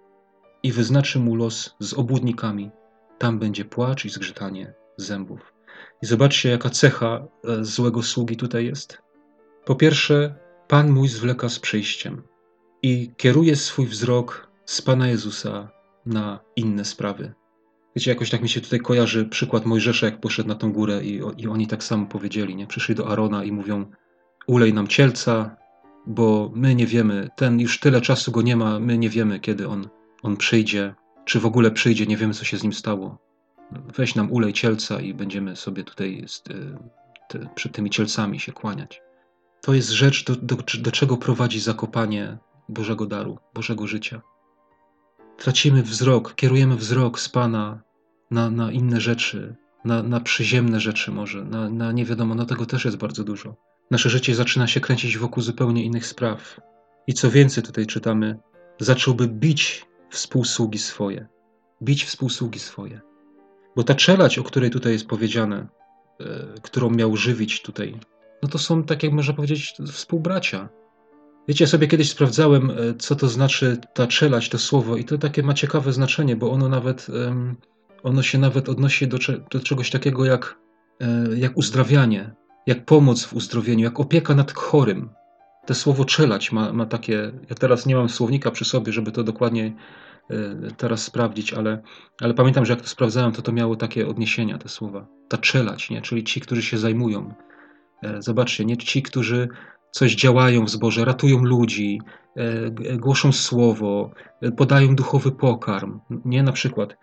i 0.63 0.71
wyznaczy 0.71 1.19
mu 1.19 1.35
los 1.35 1.75
z 1.79 1.93
obłudnikami. 1.93 2.71
Tam 3.17 3.39
będzie 3.39 3.65
płacz 3.65 4.05
i 4.05 4.09
zgrzytanie 4.09 4.73
zębów. 4.97 5.53
I 6.01 6.05
zobaczcie, 6.05 6.49
jaka 6.49 6.69
cecha 6.69 7.27
e, 7.43 7.65
złego 7.65 8.03
sługi 8.03 8.37
tutaj 8.37 8.65
jest. 8.65 8.97
Po 9.65 9.75
pierwsze, 9.75 10.35
Pan 10.67 10.91
mój 10.91 11.07
zwleka 11.07 11.49
z 11.49 11.59
przyjściem 11.59 12.23
i 12.81 13.11
kieruje 13.17 13.55
swój 13.55 13.85
wzrok 13.85 14.51
z 14.65 14.81
Pana 14.81 15.07
Jezusa 15.07 15.69
na 16.05 16.39
inne 16.55 16.85
sprawy. 16.85 17.33
Wiecie, 17.95 18.11
jakoś 18.11 18.29
tak 18.29 18.41
mi 18.41 18.49
się 18.49 18.61
tutaj 18.61 18.79
kojarzy 18.79 19.25
przykład 19.25 19.65
Mojżesza, 19.65 20.05
jak 20.05 20.19
poszedł 20.19 20.49
na 20.49 20.55
tą 20.55 20.71
górę 20.71 21.03
i, 21.03 21.21
i 21.37 21.47
oni 21.47 21.67
tak 21.67 21.83
samo 21.83 22.05
powiedzieli, 22.05 22.55
nie? 22.55 22.67
Przyszli 22.67 22.95
do 22.95 23.07
Arona 23.07 23.43
i 23.43 23.51
mówią, 23.51 23.85
ulej 24.47 24.73
nam 24.73 24.87
cielca, 24.87 25.55
bo 26.07 26.51
my 26.55 26.75
nie 26.75 26.85
wiemy, 26.85 27.29
ten 27.35 27.59
już 27.59 27.79
tyle 27.79 28.01
czasu 28.01 28.31
go 28.31 28.41
nie 28.41 28.55
ma, 28.55 28.79
my 28.79 28.97
nie 28.97 29.09
wiemy, 29.09 29.39
kiedy 29.39 29.67
on, 29.67 29.89
on 30.23 30.37
przyjdzie, 30.37 30.95
czy 31.25 31.39
w 31.39 31.45
ogóle 31.45 31.71
przyjdzie, 31.71 32.05
nie 32.05 32.17
wiemy, 32.17 32.33
co 32.33 32.45
się 32.45 32.57
z 32.57 32.63
nim 32.63 32.73
stało. 32.73 33.17
Weź 33.71 34.15
nam 34.15 34.31
ulej 34.31 34.53
cielca 34.53 35.01
i 35.01 35.13
będziemy 35.13 35.55
sobie 35.55 35.83
tutaj 35.83 36.23
z, 36.27 36.43
e, 36.49 36.53
te, 37.29 37.49
przed 37.55 37.71
tymi 37.71 37.89
cielcami 37.89 38.39
się 38.39 38.51
kłaniać. 38.51 39.01
To 39.61 39.73
jest 39.73 39.89
rzecz, 39.89 40.25
do, 40.25 40.35
do, 40.35 40.55
do 40.79 40.91
czego 40.91 41.17
prowadzi 41.17 41.59
zakopanie 41.59 42.37
Bożego 42.69 43.05
daru, 43.05 43.37
Bożego 43.53 43.87
życia. 43.87 44.21
Tracimy 45.37 45.83
wzrok, 45.83 46.35
kierujemy 46.35 46.75
wzrok 46.75 47.19
z 47.19 47.29
Pana 47.29 47.81
na, 48.31 48.49
na 48.49 48.71
inne 48.71 49.01
rzeczy, 49.01 49.55
na, 49.85 50.03
na 50.03 50.19
przyziemne 50.19 50.79
rzeczy 50.79 51.11
może, 51.11 51.45
na, 51.45 51.69
na 51.69 51.91
nie 51.91 52.05
wiadomo, 52.05 52.35
no 52.35 52.45
tego 52.45 52.65
też 52.65 52.85
jest 52.85 52.97
bardzo 52.97 53.23
dużo. 53.23 53.55
Nasze 53.91 54.09
życie 54.09 54.35
zaczyna 54.35 54.67
się 54.67 54.79
kręcić 54.79 55.17
wokół 55.17 55.43
zupełnie 55.43 55.83
innych 55.83 56.05
spraw. 56.05 56.59
I 57.07 57.13
co 57.13 57.31
więcej 57.31 57.63
tutaj 57.63 57.85
czytamy, 57.85 58.39
zacząłby 58.79 59.27
bić 59.27 59.85
współsługi 60.09 60.79
swoje. 60.79 61.27
Bić 61.83 62.03
współsługi 62.03 62.59
swoje. 62.59 63.01
Bo 63.75 63.83
ta 63.83 63.95
czelać, 63.95 64.39
o 64.39 64.43
której 64.43 64.69
tutaj 64.69 64.93
jest 64.93 65.07
powiedziane, 65.07 65.67
e, 66.19 66.47
którą 66.61 66.89
miał 66.89 67.15
żywić 67.15 67.61
tutaj, 67.61 67.99
no 68.43 68.49
to 68.49 68.57
są, 68.57 68.83
tak 68.83 69.03
jak 69.03 69.13
można 69.13 69.33
powiedzieć, 69.33 69.73
współbracia. 69.91 70.69
Wiecie, 71.47 71.63
ja 71.63 71.69
sobie 71.69 71.87
kiedyś 71.87 72.09
sprawdzałem, 72.09 72.71
e, 72.71 72.75
co 72.99 73.15
to 73.15 73.27
znaczy 73.27 73.77
ta 73.93 74.07
czelać, 74.07 74.49
to 74.49 74.57
słowo, 74.57 74.97
i 74.97 75.05
to 75.05 75.17
takie 75.17 75.43
ma 75.43 75.53
ciekawe 75.53 75.93
znaczenie, 75.93 76.35
bo 76.35 76.51
ono 76.51 76.69
nawet, 76.69 77.07
ono 78.03 78.21
się 78.21 78.37
nawet 78.37 78.69
odnosi 78.69 79.07
do, 79.07 79.17
do 79.51 79.59
czegoś 79.59 79.89
takiego 79.89 80.25
jak, 80.25 80.59
e, 81.01 81.37
jak 81.37 81.57
uzdrawianie, 81.57 82.35
jak 82.67 82.85
pomoc 82.85 83.23
w 83.23 83.33
uzdrowieniu, 83.33 83.83
jak 83.83 83.99
opieka 83.99 84.35
nad 84.35 84.51
chorym. 84.51 85.09
To 85.67 85.75
słowo 85.75 86.05
czelać 86.05 86.51
ma, 86.51 86.73
ma 86.73 86.85
takie, 86.85 87.31
ja 87.49 87.55
teraz 87.55 87.85
nie 87.85 87.95
mam 87.95 88.09
słownika 88.09 88.51
przy 88.51 88.65
sobie, 88.65 88.93
żeby 88.93 89.11
to 89.11 89.23
dokładnie 89.23 89.73
e, 90.29 90.35
teraz 90.77 91.03
sprawdzić, 91.03 91.53
ale, 91.53 91.81
ale 92.21 92.33
pamiętam, 92.33 92.65
że 92.65 92.73
jak 92.73 92.81
to 92.81 92.87
sprawdzałem, 92.87 93.31
to 93.31 93.41
to 93.41 93.51
miało 93.51 93.75
takie 93.75 94.07
odniesienia, 94.07 94.57
te 94.57 94.69
słowa. 94.69 95.07
Ta 95.27 95.37
czelać, 95.37 95.89
nie? 95.89 96.01
czyli 96.01 96.23
ci, 96.23 96.41
którzy 96.41 96.61
się 96.61 96.77
zajmują. 96.77 97.33
Zobaczcie, 98.19 98.65
nie 98.65 98.77
ci, 98.77 99.01
którzy 99.01 99.49
coś 99.91 100.15
działają 100.15 100.65
w 100.65 100.69
zborze, 100.69 101.05
ratują 101.05 101.43
ludzi, 101.43 102.01
e, 102.35 102.71
głoszą 102.97 103.31
słowo, 103.31 104.11
e, 104.41 104.51
podają 104.51 104.95
duchowy 104.95 105.31
pokarm, 105.31 105.99
nie 106.25 106.43
na 106.43 106.51
przykład. 106.51 106.97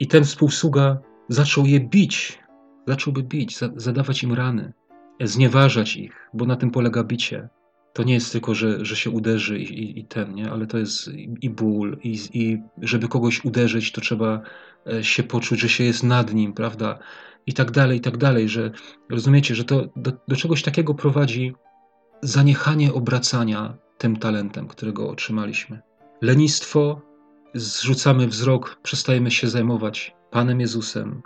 I 0.00 0.06
ten 0.06 0.24
współsługa 0.24 0.98
zaczął 1.28 1.66
je 1.66 1.80
bić, 1.80 2.38
zacząłby 2.86 3.22
bić, 3.22 3.58
zadawać 3.76 4.22
im 4.22 4.32
rany, 4.32 4.72
e, 5.20 5.26
znieważać 5.26 5.96
ich, 5.96 6.30
bo 6.34 6.44
na 6.44 6.56
tym 6.56 6.70
polega 6.70 7.04
bicie. 7.04 7.48
To 7.94 8.02
nie 8.02 8.14
jest 8.14 8.32
tylko, 8.32 8.54
że, 8.54 8.84
że 8.84 8.96
się 8.96 9.10
uderzy 9.10 9.58
i, 9.58 9.80
i, 9.82 9.98
i 9.98 10.04
ten, 10.04 10.34
nie? 10.34 10.50
ale 10.50 10.66
to 10.66 10.78
jest 10.78 11.10
i 11.40 11.50
ból, 11.50 11.98
i, 12.02 12.18
i 12.32 12.62
żeby 12.82 13.08
kogoś 13.08 13.44
uderzyć, 13.44 13.92
to 13.92 14.00
trzeba 14.00 14.42
się 15.02 15.22
poczuć, 15.22 15.60
że 15.60 15.68
się 15.68 15.84
jest 15.84 16.02
nad 16.02 16.34
nim, 16.34 16.52
prawda? 16.52 16.98
I 17.46 17.52
tak 17.52 17.70
dalej, 17.70 17.98
i 17.98 18.00
tak 18.00 18.16
dalej, 18.16 18.48
że 18.48 18.70
rozumiecie, 19.10 19.54
że 19.54 19.64
to 19.64 19.88
do, 19.96 20.12
do 20.28 20.36
czegoś 20.36 20.62
takiego 20.62 20.94
prowadzi 20.94 21.54
zaniechanie 22.22 22.94
obracania 22.94 23.76
tym 23.98 24.16
talentem, 24.16 24.68
którego 24.68 25.10
otrzymaliśmy. 25.10 25.80
Lenistwo, 26.22 27.00
zrzucamy 27.54 28.28
wzrok, 28.28 28.78
przestajemy 28.82 29.30
się 29.30 29.48
zajmować 29.48 30.14
Panem 30.30 30.60
Jezusem, 30.60 31.22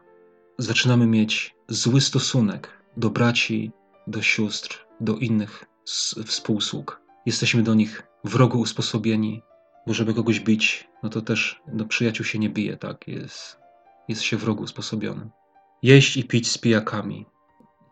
zaczynamy 0.59 1.07
mieć 1.07 1.55
zły 1.69 2.01
stosunek 2.01 2.69
do 2.97 3.11
braci, 3.11 3.71
do 4.07 4.23
sióstr, 4.23 4.87
do 5.01 5.16
innych 5.16 5.64
współsług. 6.26 7.01
Jesteśmy 7.26 7.62
do 7.62 7.74
nich 7.74 8.03
wrogo 8.24 8.59
usposobieni, 8.59 9.43
bo 9.86 9.95
żeby 9.95 10.14
kogoś 10.14 10.41
bić, 10.41 10.89
no 11.03 11.09
to 11.09 11.22
też 11.22 11.61
do 11.72 11.84
przyjaciół 11.84 12.26
się 12.26 12.39
nie 12.39 12.51
bije, 12.51 12.76
tak? 12.76 13.09
Jest, 13.09 13.59
jest 14.09 14.22
się 14.22 14.36
wrogu 14.36 14.62
usposobiony. 14.64 15.30
Jeść 15.82 16.16
i 16.16 16.24
pić 16.24 16.51
z 16.51 16.59
pijakami. 16.59 17.26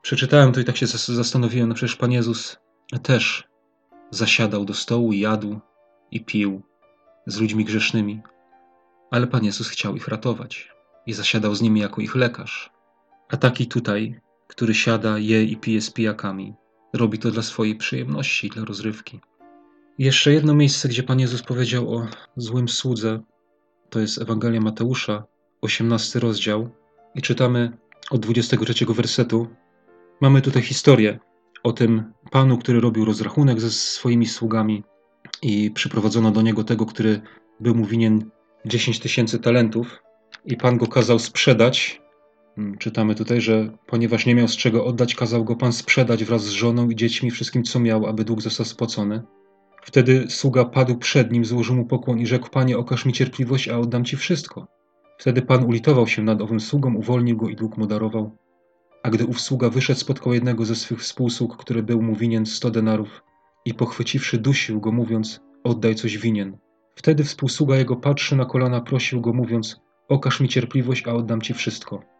Przeczytałem 0.02 0.52
to 0.52 0.60
i 0.60 0.64
tak 0.64 0.76
się 0.76 0.86
zastanowiłem, 0.86 1.68
no 1.68 1.74
przecież 1.74 1.96
Pan 1.96 2.12
Jezus 2.12 2.58
też 3.02 3.48
zasiadał 4.10 4.64
do 4.64 4.74
stołu 4.74 5.12
jadł 5.12 5.60
i 6.10 6.24
pił 6.24 6.62
z 7.26 7.40
ludźmi 7.40 7.64
grzesznymi. 7.64 8.22
Ale 9.10 9.26
Pan 9.26 9.44
Jezus 9.44 9.68
chciał 9.68 9.96
ich 9.96 10.08
ratować 10.08 10.68
i 11.06 11.12
zasiadał 11.12 11.54
z 11.54 11.62
nimi 11.62 11.80
jako 11.80 12.00
ich 12.00 12.14
lekarz. 12.14 12.70
A 13.28 13.36
taki 13.36 13.66
tutaj, 13.66 14.20
który 14.46 14.74
siada, 14.74 15.18
je 15.18 15.44
i 15.44 15.56
pije 15.56 15.80
z 15.80 15.90
pijakami, 15.90 16.54
robi 16.96 17.18
to 17.18 17.30
dla 17.30 17.42
swojej 17.42 17.76
przyjemności, 17.76 18.48
dla 18.48 18.64
rozrywki. 18.64 19.20
Jeszcze 19.98 20.32
jedno 20.32 20.54
miejsce, 20.54 20.88
gdzie 20.88 21.02
Pan 21.02 21.20
Jezus 21.20 21.42
powiedział 21.42 21.94
o 21.94 22.06
złym 22.36 22.68
słudze, 22.68 23.20
to 23.90 24.00
jest 24.00 24.22
Ewangelia 24.22 24.60
Mateusza, 24.60 25.24
18 25.60 26.20
rozdział, 26.20 26.70
i 27.14 27.22
czytamy 27.22 27.78
od 28.10 28.20
23 28.20 28.84
wersetu. 28.86 29.48
Mamy 30.20 30.42
tutaj 30.42 30.62
historię 30.62 31.18
o 31.62 31.72
tym 31.72 32.12
panu, 32.30 32.58
który 32.58 32.80
robił 32.80 33.04
rozrachunek 33.04 33.60
ze 33.60 33.70
swoimi 33.70 34.26
sługami 34.26 34.84
i 35.42 35.70
przyprowadzono 35.70 36.30
do 36.30 36.42
niego 36.42 36.64
tego, 36.64 36.86
który 36.86 37.20
był 37.60 37.74
mu 37.74 37.84
winien 37.84 38.30
10 38.66 39.00
tysięcy 39.00 39.38
talentów 39.38 40.02
i 40.44 40.56
pan 40.56 40.78
go 40.78 40.86
kazał 40.86 41.18
sprzedać. 41.18 42.02
Hmm, 42.56 42.78
czytamy 42.78 43.14
tutaj, 43.14 43.40
że 43.40 43.70
ponieważ 43.86 44.26
nie 44.26 44.34
miał 44.34 44.48
z 44.48 44.56
czego 44.56 44.84
oddać, 44.84 45.14
kazał 45.14 45.44
go 45.44 45.56
pan 45.56 45.72
sprzedać 45.72 46.24
wraz 46.24 46.44
z 46.44 46.50
żoną 46.50 46.90
i 46.90 46.96
dziećmi, 46.96 47.30
wszystkim 47.30 47.62
co 47.62 47.80
miał, 47.80 48.06
aby 48.06 48.24
dług 48.24 48.42
został 48.42 48.66
spłacony. 48.66 49.22
Wtedy 49.82 50.24
sługa 50.28 50.64
padł 50.64 50.96
przed 50.96 51.32
nim, 51.32 51.44
złożył 51.44 51.76
mu 51.76 51.84
pokłon 51.84 52.18
i 52.18 52.26
rzekł: 52.26 52.50
Panie, 52.50 52.78
okaż 52.78 53.04
mi 53.04 53.12
cierpliwość, 53.12 53.68
a 53.68 53.78
oddam 53.78 54.04
ci 54.04 54.16
wszystko. 54.16 54.66
Wtedy 55.18 55.42
pan 55.42 55.64
ulitował 55.64 56.06
się 56.06 56.22
nad 56.22 56.42
owym 56.42 56.60
sługą, 56.60 56.94
uwolnił 56.94 57.36
go 57.36 57.48
i 57.48 57.56
dług 57.56 57.76
mu 57.76 57.86
darował. 57.86 58.36
A 59.02 59.10
gdy 59.10 59.26
ów 59.26 59.40
sługa 59.40 59.70
wyszedł, 59.70 60.00
spotkał 60.00 60.34
jednego 60.34 60.64
ze 60.64 60.74
swych 60.74 61.00
współsług, 61.00 61.56
który 61.56 61.82
był 61.82 62.02
mu 62.02 62.16
winien 62.16 62.46
sto 62.46 62.70
denarów 62.70 63.22
i 63.64 63.74
pochwyciwszy 63.74 64.38
dusił 64.38 64.80
go, 64.80 64.92
mówiąc, 64.92 65.40
oddaj 65.64 65.94
coś 65.94 66.18
winien. 66.18 66.56
Wtedy 66.94 67.24
współsługa 67.24 67.76
jego 67.76 67.96
patrzy 67.96 68.36
na 68.36 68.44
kolana, 68.44 68.80
prosił 68.80 69.20
go, 69.20 69.32
mówiąc, 69.32 69.80
okaż 70.08 70.40
mi 70.40 70.48
cierpliwość, 70.48 71.08
a 71.08 71.12
oddam 71.12 71.40
ci 71.40 71.54
wszystko. 71.54 72.15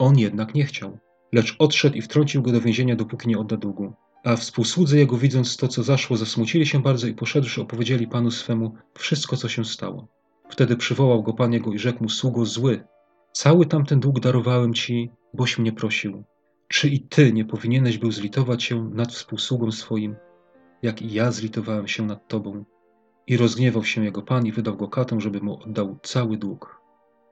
On 0.00 0.18
jednak 0.18 0.54
nie 0.54 0.64
chciał, 0.64 0.98
lecz 1.32 1.56
odszedł 1.58 1.96
i 1.96 2.02
wtrącił 2.02 2.42
go 2.42 2.52
do 2.52 2.60
więzienia, 2.60 2.96
dopóki 2.96 3.28
nie 3.28 3.38
odda 3.38 3.56
długu. 3.56 3.92
A 4.24 4.36
współsłudzy 4.36 4.98
jego, 4.98 5.16
widząc 5.16 5.56
to, 5.56 5.68
co 5.68 5.82
zaszło, 5.82 6.16
zasmucili 6.16 6.66
się 6.66 6.82
bardzo 6.82 7.06
i 7.06 7.14
poszedłszy, 7.14 7.62
opowiedzieli 7.62 8.06
panu 8.06 8.30
swemu 8.30 8.74
wszystko, 8.98 9.36
co 9.36 9.48
się 9.48 9.64
stało. 9.64 10.08
Wtedy 10.50 10.76
przywołał 10.76 11.22
go 11.22 11.32
pan 11.32 11.52
jego 11.52 11.72
i 11.72 11.78
rzekł 11.78 12.02
mu, 12.02 12.08
sługo 12.08 12.44
zły, 12.44 12.84
cały 13.32 13.66
tamten 13.66 14.00
dług 14.00 14.20
darowałem 14.20 14.74
ci, 14.74 15.10
boś 15.34 15.58
mnie 15.58 15.72
prosił. 15.72 16.24
Czy 16.68 16.88
i 16.88 17.00
ty 17.00 17.32
nie 17.32 17.44
powinieneś 17.44 17.98
był 17.98 18.12
zlitować 18.12 18.62
się 18.62 18.90
nad 18.94 19.12
współsługą 19.12 19.72
swoim, 19.72 20.16
jak 20.82 21.02
i 21.02 21.12
ja 21.12 21.32
zlitowałem 21.32 21.88
się 21.88 22.06
nad 22.06 22.28
tobą? 22.28 22.64
I 23.26 23.36
rozgniewał 23.36 23.84
się 23.84 24.04
jego 24.04 24.22
pan 24.22 24.46
i 24.46 24.52
wydał 24.52 24.76
go 24.76 24.88
katom, 24.88 25.20
żeby 25.20 25.40
mu 25.40 25.62
oddał 25.62 25.98
cały 26.02 26.36
dług. 26.36 26.79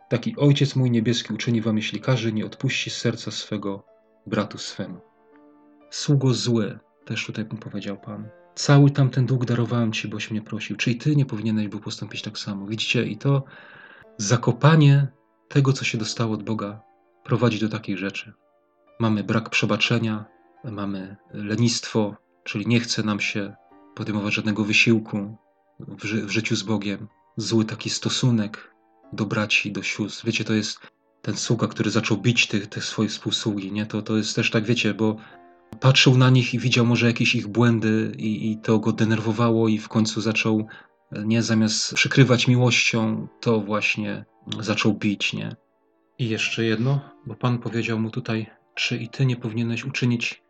Taki 0.08 0.36
ojciec 0.36 0.76
mój 0.76 0.90
niebieski 0.90 1.32
uczyni 1.34 1.60
wam, 1.60 1.76
jeśli 1.76 2.00
każdy 2.00 2.32
nie 2.32 2.46
odpuści 2.46 2.90
serca 2.90 3.30
swego 3.30 3.84
bratu 4.26 4.58
swemu. 4.58 5.00
Sługo 5.90 6.34
zły, 6.34 6.78
też 7.04 7.26
tutaj 7.26 7.44
powiedział 7.44 7.96
pan. 8.00 8.28
Cały 8.54 8.90
tamten 8.90 9.26
dług 9.26 9.44
darowałem 9.44 9.92
ci, 9.92 10.08
boś 10.08 10.30
mnie 10.30 10.42
prosił. 10.42 10.76
Czyli 10.76 10.96
ty 10.96 11.16
nie 11.16 11.26
powinieneś 11.26 11.68
był 11.68 11.80
postąpić 11.80 12.22
tak 12.22 12.38
samo. 12.38 12.66
Widzicie, 12.66 13.06
i 13.06 13.16
to 13.16 13.44
zakopanie 14.16 15.08
tego, 15.48 15.72
co 15.72 15.84
się 15.84 15.98
dostało 15.98 16.34
od 16.34 16.42
Boga, 16.42 16.80
prowadzi 17.24 17.60
do 17.60 17.68
takich 17.68 17.98
rzeczy. 17.98 18.32
Mamy 19.00 19.24
brak 19.24 19.50
przebaczenia, 19.50 20.24
mamy 20.64 21.16
lenistwo, 21.32 22.16
czyli 22.44 22.66
nie 22.66 22.80
chce 22.80 23.02
nam 23.02 23.20
się 23.20 23.54
podejmować 23.94 24.34
żadnego 24.34 24.64
wysiłku 24.64 25.36
w, 25.80 26.04
ży 26.04 26.26
w 26.26 26.30
życiu 26.30 26.56
z 26.56 26.62
Bogiem. 26.62 27.08
Zły 27.36 27.64
taki 27.64 27.90
stosunek 27.90 28.74
do 29.12 29.26
braci, 29.26 29.72
do 29.72 29.82
sióstr. 29.82 30.26
Wiecie, 30.26 30.44
to 30.44 30.54
jest 30.54 30.80
ten 31.22 31.36
sługa, 31.36 31.66
który 31.66 31.90
zaczął 31.90 32.16
bić 32.16 32.46
tych, 32.46 32.66
tych 32.66 32.84
swoich 32.84 33.10
współsługi, 33.10 33.72
nie? 33.72 33.86
To, 33.86 34.02
to 34.02 34.16
jest 34.16 34.36
też 34.36 34.50
tak, 34.50 34.64
wiecie, 34.64 34.94
bo 34.94 35.16
patrzył 35.80 36.16
na 36.16 36.30
nich 36.30 36.54
i 36.54 36.58
widział 36.58 36.86
może 36.86 37.06
jakieś 37.06 37.34
ich 37.34 37.46
błędy 37.46 38.12
i, 38.18 38.50
i 38.52 38.58
to 38.58 38.78
go 38.78 38.92
denerwowało 38.92 39.68
i 39.68 39.78
w 39.78 39.88
końcu 39.88 40.20
zaczął, 40.20 40.66
nie 41.24 41.42
zamiast 41.42 41.94
przykrywać 41.94 42.48
miłością, 42.48 43.28
to 43.40 43.60
właśnie 43.60 44.24
zaczął 44.60 44.94
bić, 44.94 45.32
nie? 45.32 45.56
I 46.18 46.28
jeszcze 46.28 46.64
jedno, 46.64 47.00
bo 47.26 47.34
Pan 47.34 47.58
powiedział 47.58 47.98
mu 47.98 48.10
tutaj, 48.10 48.46
czy 48.74 48.96
i 48.96 49.08
ty 49.08 49.26
nie 49.26 49.36
powinieneś 49.36 49.84
uczynić 49.84 50.42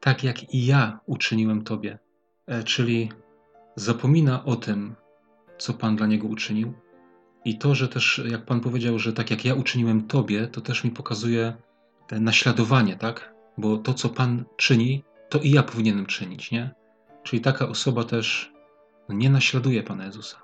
tak, 0.00 0.24
jak 0.24 0.54
i 0.54 0.66
ja 0.66 1.00
uczyniłem 1.06 1.64
tobie. 1.64 1.98
E, 2.46 2.62
czyli 2.62 3.12
zapomina 3.76 4.44
o 4.44 4.56
tym, 4.56 4.94
co 5.58 5.74
Pan 5.74 5.96
dla 5.96 6.06
niego 6.06 6.28
uczynił. 6.28 6.72
I 7.44 7.58
to, 7.58 7.74
że 7.74 7.88
też, 7.88 8.22
jak 8.30 8.44
Pan 8.44 8.60
powiedział, 8.60 8.98
że 8.98 9.12
tak 9.12 9.30
jak 9.30 9.44
ja 9.44 9.54
uczyniłem 9.54 10.06
tobie, 10.06 10.46
to 10.46 10.60
też 10.60 10.84
mi 10.84 10.90
pokazuje 10.90 11.56
naśladowanie, 12.12 12.96
tak? 12.96 13.34
Bo 13.58 13.76
to, 13.76 13.94
co 13.94 14.08
Pan 14.08 14.44
czyni, 14.56 15.04
to 15.28 15.38
i 15.38 15.50
ja 15.50 15.62
powinienem 15.62 16.06
czynić, 16.06 16.50
nie? 16.50 16.70
Czyli 17.22 17.42
taka 17.42 17.68
osoba 17.68 18.04
też 18.04 18.52
nie 19.08 19.30
naśladuje 19.30 19.82
Pana 19.82 20.04
Jezusa, 20.04 20.36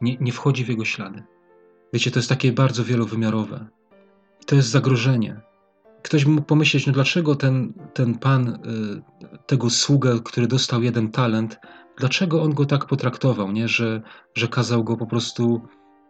nie, 0.00 0.16
nie 0.20 0.32
wchodzi 0.32 0.64
w 0.64 0.68
Jego 0.68 0.84
ślady. 0.84 1.22
Wiecie, 1.92 2.10
to 2.10 2.18
jest 2.18 2.28
takie 2.28 2.52
bardzo 2.52 2.84
wielowymiarowe. 2.84 3.66
I 4.42 4.44
to 4.44 4.54
jest 4.54 4.68
zagrożenie. 4.68 5.40
Ktoś 6.02 6.24
by 6.24 6.30
mógł 6.30 6.46
pomyśleć, 6.46 6.86
no 6.86 6.92
dlaczego 6.92 7.34
ten, 7.34 7.72
ten 7.94 8.18
Pan, 8.18 8.48
y, 8.48 8.58
tego 9.46 9.70
sługę, 9.70 10.20
który 10.24 10.46
dostał 10.46 10.82
jeden 10.82 11.10
talent, 11.10 11.58
dlaczego 11.98 12.42
on 12.42 12.54
go 12.54 12.64
tak 12.64 12.86
potraktował, 12.86 13.52
nie? 13.52 13.68
Że, 13.68 14.02
że 14.34 14.48
kazał 14.48 14.84
go 14.84 14.96
po 14.96 15.06
prostu 15.06 15.62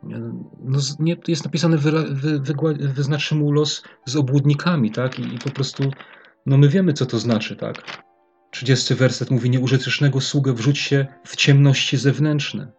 no, 0.03 0.78
nie, 0.99 1.16
jest 1.28 1.44
napisane, 1.44 1.76
wy, 1.76 1.90
wy, 1.92 2.40
wy, 2.40 2.55
wyznaczy 2.78 3.34
mu 3.34 3.53
los 3.53 3.82
z 4.07 4.16
obłudnikami, 4.16 4.90
tak? 4.90 5.18
I, 5.18 5.34
I, 5.34 5.38
po 5.38 5.51
prostu, 5.51 5.90
no 6.46 6.59
my 6.59 6.68
wiemy, 6.68 6.92
co 6.92 7.07
to 7.07 7.18
znaczy, 7.18 7.57
tak? 7.57 8.03
30 8.51 8.94
werset 8.94 9.30
mówi, 9.30 9.51
nieużytecznego 9.51 10.20
sługę 10.20 10.53
wrzuć 10.53 10.78
się 10.78 11.07
w 11.24 11.36
ciemności 11.36 11.96
zewnętrzne. 11.96 12.72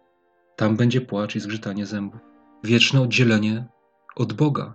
Tam 0.56 0.76
będzie 0.76 1.00
płacz 1.00 1.36
i 1.36 1.40
zgrzytanie 1.40 1.86
zębów. 1.86 2.20
Wieczne 2.64 3.00
oddzielenie 3.00 3.66
od 4.16 4.32
Boga. 4.32 4.74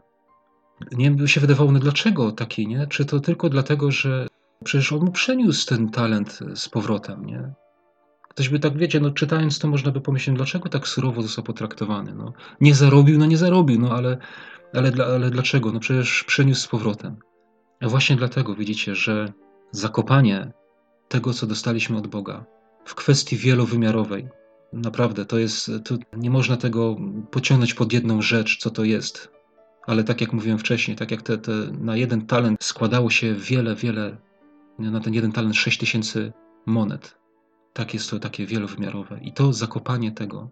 Nie 0.91 1.11
by 1.11 1.27
się 1.27 1.41
wydawało, 1.41 1.71
no 1.71 1.79
dlaczego 1.79 2.31
taki, 2.31 2.67
nie? 2.67 2.87
Czy 2.87 3.05
to 3.05 3.19
tylko 3.19 3.49
dlatego, 3.49 3.91
że 3.91 4.27
przecież 4.63 4.93
on 4.93 4.99
mu 4.99 5.11
przeniósł 5.11 5.67
ten 5.67 5.89
talent 5.89 6.39
z 6.55 6.69
powrotem, 6.69 7.25
nie? 7.25 7.53
Ktoś 8.35 8.49
by 8.49 8.59
tak, 8.59 8.77
wiecie, 8.77 8.99
no 8.99 9.11
czytając 9.11 9.59
to 9.59 9.67
można 9.67 9.91
by 9.91 10.01
pomyśleć, 10.01 10.35
dlaczego 10.35 10.69
tak 10.69 10.87
surowo 10.87 11.21
został 11.21 11.43
potraktowany, 11.43 12.15
no. 12.15 12.33
Nie 12.61 12.75
zarobił, 12.75 13.17
no 13.17 13.25
nie 13.25 13.37
zarobił, 13.37 13.79
no 13.79 13.91
ale, 13.91 14.17
ale, 14.73 14.91
ale 15.05 15.29
dlaczego? 15.29 15.71
No 15.71 15.79
przecież 15.79 16.23
przeniósł 16.23 16.61
z 16.61 16.67
powrotem. 16.67 17.17
A 17.81 17.87
właśnie 17.87 18.15
dlatego 18.15 18.55
widzicie, 18.55 18.95
że 18.95 19.33
zakopanie 19.71 20.51
tego, 21.07 21.33
co 21.33 21.47
dostaliśmy 21.47 21.97
od 21.97 22.07
Boga 22.07 22.45
w 22.85 22.95
kwestii 22.95 23.37
wielowymiarowej, 23.37 24.27
naprawdę 24.73 25.25
to 25.25 25.37
jest, 25.37 25.71
to 25.85 25.95
nie 26.17 26.29
można 26.29 26.57
tego 26.57 26.97
pociągnąć 27.31 27.73
pod 27.73 27.93
jedną 27.93 28.21
rzecz, 28.21 28.57
co 28.57 28.69
to 28.69 28.83
jest. 28.83 29.31
Ale 29.87 30.03
tak 30.03 30.21
jak 30.21 30.33
mówiłem 30.33 30.59
wcześniej, 30.59 30.97
tak 30.97 31.11
jak 31.11 31.21
te, 31.21 31.37
te 31.37 31.51
na 31.81 31.97
jeden 31.97 32.25
talent 32.25 32.63
składało 32.63 33.09
się 33.09 33.35
wiele, 33.35 33.75
wiele, 33.75 34.17
na 34.79 34.99
ten 34.99 35.13
jeden 35.13 35.31
talent 35.31 35.55
6 35.55 35.77
tysięcy 35.77 36.33
monet, 36.65 37.17
tak 37.75 37.93
jest 37.93 38.09
to 38.09 38.19
takie 38.19 38.45
wielowymiarowe. 38.45 39.19
I 39.21 39.33
to 39.33 39.53
zakopanie 39.53 40.11
tego 40.11 40.49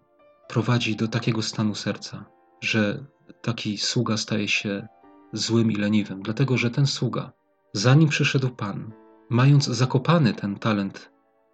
prowadzi 0.48 0.96
do 0.96 1.08
takiego 1.08 1.42
stanu 1.42 1.74
serca, 1.74 2.24
że 2.60 3.04
taki 3.42 3.78
sługa 3.78 4.16
staje 4.16 4.48
się 4.48 4.88
złym 5.32 5.72
i 5.72 5.76
leniwym, 5.76 6.22
dlatego 6.22 6.56
że 6.56 6.70
ten 6.70 6.86
sługa, 6.86 7.32
zanim 7.72 8.08
przyszedł 8.08 8.50
Pan, 8.50 8.92
mając 9.30 9.64
zakopany 9.64 10.34
ten 10.34 10.58
talent 10.58 11.10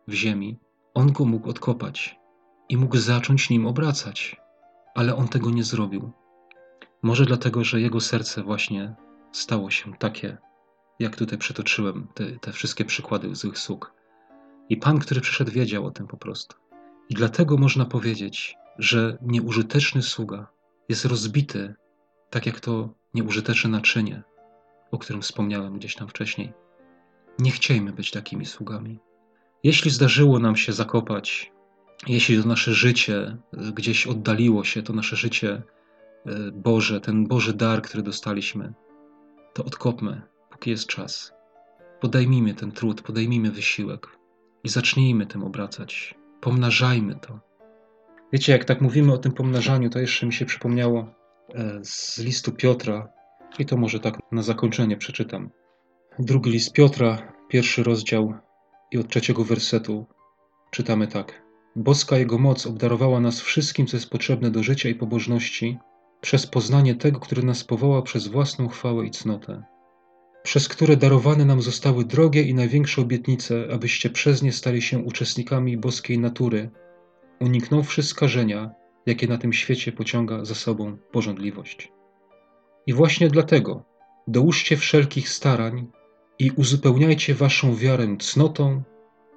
w 0.09 0.12
ziemi, 0.12 0.59
on 0.95 1.12
go 1.12 1.25
mógł 1.25 1.51
odkopać 1.51 2.16
i 2.68 2.77
mógł 2.77 2.97
zacząć 2.97 3.51
nim 3.51 3.66
obracać, 3.66 4.37
ale 4.95 5.16
on 5.16 5.29
tego 5.29 5.51
nie 5.51 5.64
zrobił. 5.64 6.11
Może 7.03 7.25
dlatego, 7.25 7.64
że 7.64 7.81
jego 7.81 8.01
serce 8.01 8.43
właśnie 8.43 8.95
stało 9.33 9.71
się 9.71 9.93
takie, 9.99 10.39
jak 10.99 11.16
tutaj 11.16 11.39
przytoczyłem 11.39 12.09
te, 12.14 12.39
te 12.39 12.53
wszystkie 12.53 12.85
przykłady 12.85 13.35
złych 13.35 13.59
sług. 13.59 14.00
I 14.71 14.77
Pan, 14.77 14.99
który 14.99 15.21
przyszedł, 15.21 15.51
wiedział 15.51 15.87
o 15.87 15.91
tym 15.91 16.07
po 16.07 16.16
prostu. 16.16 16.57
I 17.09 17.14
dlatego 17.14 17.57
można 17.57 17.85
powiedzieć, 17.85 18.57
że 18.79 19.18
nieużyteczny 19.23 20.03
sługa 20.03 20.47
jest 20.89 21.05
rozbity, 21.05 21.75
tak 22.31 22.47
jak 22.47 22.61
to 22.61 22.95
nieużyteczne 23.14 23.71
naczynie. 23.71 24.23
o 24.91 24.99
którym 24.99 25.23
wspomniałem 25.23 25.79
gdzieś 25.79 25.95
tam 25.95 26.09
wcześniej. 26.09 26.53
Nie 27.39 27.51
chciejmy 27.51 27.93
być 27.93 28.11
takimi 28.11 28.47
sługami. 28.47 28.99
Jeśli 29.62 29.91
zdarzyło 29.91 30.39
nam 30.39 30.57
się 30.57 30.73
zakopać, 30.73 31.53
jeśli 32.07 32.43
to 32.43 32.49
nasze 32.49 32.75
życie 32.75 33.37
gdzieś 33.53 34.07
oddaliło 34.07 34.64
się, 34.64 34.83
to 34.83 34.93
nasze 34.93 35.16
życie 35.16 35.62
e, 36.27 36.51
Boże, 36.53 37.01
ten 37.01 37.27
Boży 37.27 37.53
dar, 37.55 37.83
który 37.83 38.03
dostaliśmy, 38.03 38.73
to 39.55 39.64
odkopmy, 39.64 40.23
póki 40.51 40.71
jest 40.71 40.87
czas. 40.87 41.33
Podejmijmy 42.01 42.55
ten 42.55 42.73
trud, 42.73 43.03
podejmijmy 43.03 43.51
wysiłek 43.51 44.20
i 44.65 44.69
zacznijmy 44.69 45.27
tym 45.27 45.45
obracać. 45.45 46.15
Pomnażajmy 46.41 47.15
to. 47.15 47.41
Wiecie, 48.33 48.53
jak 48.53 48.65
tak 48.65 48.81
mówimy 48.81 49.13
o 49.13 49.19
tym 49.19 49.33
pomnażaniu, 49.33 49.91
to 49.91 49.99
jeszcze 49.99 50.27
mi 50.27 50.33
się 50.33 50.47
przypomniało 50.47 51.15
e, 51.55 51.81
z 51.83 52.19
listu 52.19 52.53
Piotra, 52.53 53.09
i 53.59 53.67
to 53.67 53.77
może 53.77 54.01
tak 54.01 54.19
na 54.33 54.43
zakończenie 54.43 54.97
przeczytam. 54.97 55.51
Drugi 56.19 56.51
list 56.51 56.73
Piotra, 56.73 57.33
pierwszy 57.49 57.83
rozdział 57.83 58.35
i 58.91 58.99
od 58.99 59.09
trzeciego 59.09 59.45
wersetu 59.45 60.07
czytamy 60.71 61.07
tak. 61.07 61.43
Boska 61.77 62.19
Jego 62.19 62.39
moc 62.39 62.67
obdarowała 62.67 63.21
nas 63.21 63.41
wszystkim, 63.41 63.87
co 63.87 63.97
jest 63.97 64.11
potrzebne 64.11 64.51
do 64.51 64.63
życia 64.63 64.89
i 64.89 64.95
pobożności, 64.95 65.79
przez 66.21 66.47
poznanie 66.47 66.95
tego, 66.95 67.21
który 67.21 67.43
nas 67.43 67.65
powołał 67.65 68.03
przez 68.03 68.27
własną 68.27 68.69
chwałę 68.69 69.07
i 69.07 69.11
cnotę, 69.11 69.63
przez 70.43 70.68
które 70.68 70.97
darowane 70.97 71.45
nam 71.45 71.62
zostały 71.62 72.05
drogie 72.05 72.43
i 72.43 72.55
największe 72.55 73.03
obietnice, 73.03 73.68
abyście 73.72 74.11
przez 74.11 74.43
nie 74.43 74.53
stali 74.53 74.82
się 74.82 74.99
uczestnikami 74.99 75.76
boskiej 75.76 76.18
natury, 76.18 76.70
uniknąwszy 77.41 78.03
skażenia, 78.03 78.70
jakie 79.07 79.26
na 79.26 79.38
tym 79.38 79.53
świecie 79.53 79.93
pociąga 79.93 80.45
za 80.45 80.55
sobą 80.55 80.97
porządliwość. 81.12 81.93
I 82.86 82.93
właśnie 82.93 83.28
dlatego 83.28 83.84
dołóżcie 84.26 84.76
wszelkich 84.76 85.28
starań 85.28 85.86
i 86.38 86.51
uzupełniajcie 86.51 87.34
waszą 87.34 87.74
wiarę 87.74 88.16
cnotą, 88.18 88.82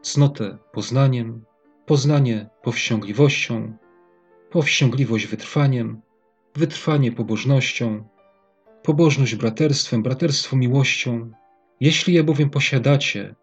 cnotę 0.01 0.57
poznaniem, 0.71 1.45
poznanie 1.85 2.49
powściągliwością, 2.63 3.77
powściągliwość 4.51 5.27
wytrwaniem, 5.27 6.01
wytrwanie 6.55 7.11
pobożnością, 7.11 8.07
pobożność 8.83 9.35
braterstwem, 9.35 10.03
braterstwo 10.03 10.55
miłością. 10.55 11.31
Jeśli 11.79 12.13
je 12.13 12.23
bowiem 12.23 12.49
posiadacie 12.49 13.35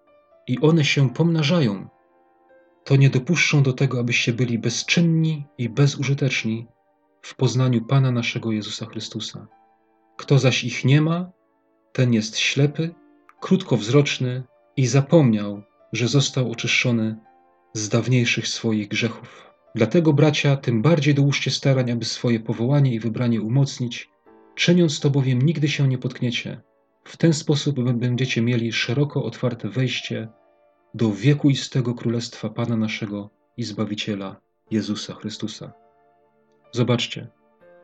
i 0.47 0.59
one 0.61 0.85
się 0.85 1.11
pomnażają, 1.11 1.89
to 2.85 2.97
nie 2.97 3.11
dopuszczą 3.11 3.63
do 3.63 3.73
tego, 3.73 4.01
abyście 4.01 4.33
byli 4.33 4.59
bezczynni 4.59 5.47
i 5.59 5.69
bezużyteczni 5.69 6.67
w 7.23 7.37
poznaniu 7.37 7.85
Pana 7.85 8.11
naszego 8.11 8.53
Jezusa 8.53 8.87
Chrystusa. 8.87 9.47
Kto 10.17 10.39
zaś 10.39 10.65
ich 10.65 10.85
nie 10.85 11.01
ma, 11.01 11.31
ten 11.93 12.13
jest 12.13 12.39
ślepy, 12.39 12.95
krótkowzroczny 13.41 14.43
i 14.77 14.87
zapomniał, 14.87 15.63
że 15.93 16.09
został 16.09 16.51
oczyszczony 16.51 17.17
z 17.73 17.89
dawniejszych 17.89 18.49
swoich 18.49 18.89
grzechów. 18.89 19.51
Dlatego, 19.75 20.13
bracia, 20.13 20.57
tym 20.57 20.83
bardziej 20.83 21.15
dołóżcie 21.15 21.51
starań, 21.51 21.91
aby 21.91 22.05
swoje 22.05 22.41
powołanie 22.41 22.95
i 22.95 23.01
wybranie 23.01 23.43
umocnić, 23.43 24.11
czyniąc 24.61 25.01
to 25.01 25.11
bowiem 25.11 25.43
nigdy 25.43 25.69
się 25.69 25.89
nie 25.89 25.99
potkniecie. 25.99 26.61
W 27.05 27.17
ten 27.17 27.33
sposób 27.33 27.93
będziecie 27.93 28.43
mieli 28.43 28.73
szeroko 28.73 29.25
otwarte 29.25 29.69
wejście 29.69 30.29
do 30.95 31.13
wiekuistego 31.13 31.95
królestwa 31.95 32.49
Pana 32.49 32.77
naszego 32.77 33.31
i 33.57 33.63
Zbawiciela 33.63 34.41
Jezusa 34.71 35.15
Chrystusa. 35.15 35.73
Zobaczcie, 36.73 37.29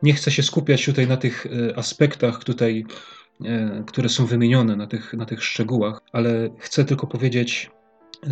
nie 0.03 0.13
chcę 0.13 0.31
się 0.31 0.43
skupiać 0.43 0.85
tutaj 0.85 1.07
na 1.07 1.17
tych 1.17 1.45
e, 1.45 1.77
aspektach 1.77 2.43
tutaj, 2.43 2.85
e, 3.45 3.83
które 3.87 4.09
są 4.09 4.25
wymienione, 4.25 4.75
na 4.75 4.87
tych, 4.87 5.13
na 5.13 5.25
tych 5.25 5.43
szczegółach, 5.43 6.01
ale 6.11 6.49
chcę 6.59 6.85
tylko 6.85 7.07
powiedzieć, 7.07 7.71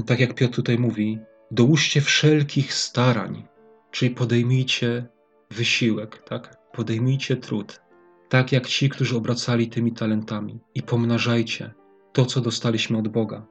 tak 0.05 0.19
jak 0.19 0.35
Piotr 0.35 0.55
tutaj 0.55 0.77
mówi, 0.77 1.19
dołóżcie 1.51 2.01
wszelkich 2.01 2.73
starań, 2.73 3.47
czyli 3.91 4.15
podejmijcie 4.15 5.05
wysiłek, 5.51 6.23
tak? 6.23 6.71
Podejmijcie 6.71 7.37
trud, 7.37 7.84
tak 8.29 8.51
jak 8.51 8.67
ci, 8.67 8.89
którzy 8.89 9.17
obracali 9.17 9.67
tymi 9.67 9.91
talentami 9.93 10.59
i 10.75 10.83
pomnażajcie 10.83 11.73
to, 12.13 12.25
co 12.25 12.41
dostaliśmy 12.41 12.97
od 12.97 13.07
Boga. 13.07 13.45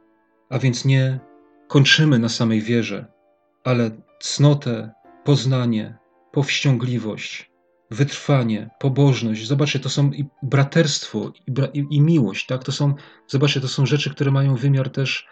A 0.51 0.59
więc 0.59 0.85
nie 0.85 1.21
kończymy 1.69 2.19
na 2.19 2.29
samej 2.29 2.61
wierze, 2.61 3.07
ale 3.65 3.91
cnotę, 4.21 4.93
poznanie, 5.25 5.99
powściągliwość, 6.33 7.51
wytrwanie, 7.91 8.71
pobożność. 8.81 9.47
Zobaczcie, 9.47 9.81
to 9.81 9.89
są 9.89 10.11
i 10.11 10.25
braterstwo, 10.43 11.33
i, 11.47 11.53
bra 11.53 11.67
i, 11.67 11.87
i, 11.91 12.01
miłość, 12.01 12.47
tak? 12.47 12.65
To 12.65 12.73
są, 12.73 12.95
zobaczcie, 13.27 13.61
to 13.61 13.69
są 13.69 13.87
rzeczy, 13.87 14.11
które 14.11 14.31
mają 14.31 14.57
wymiar 14.57 14.91
też 14.91 15.27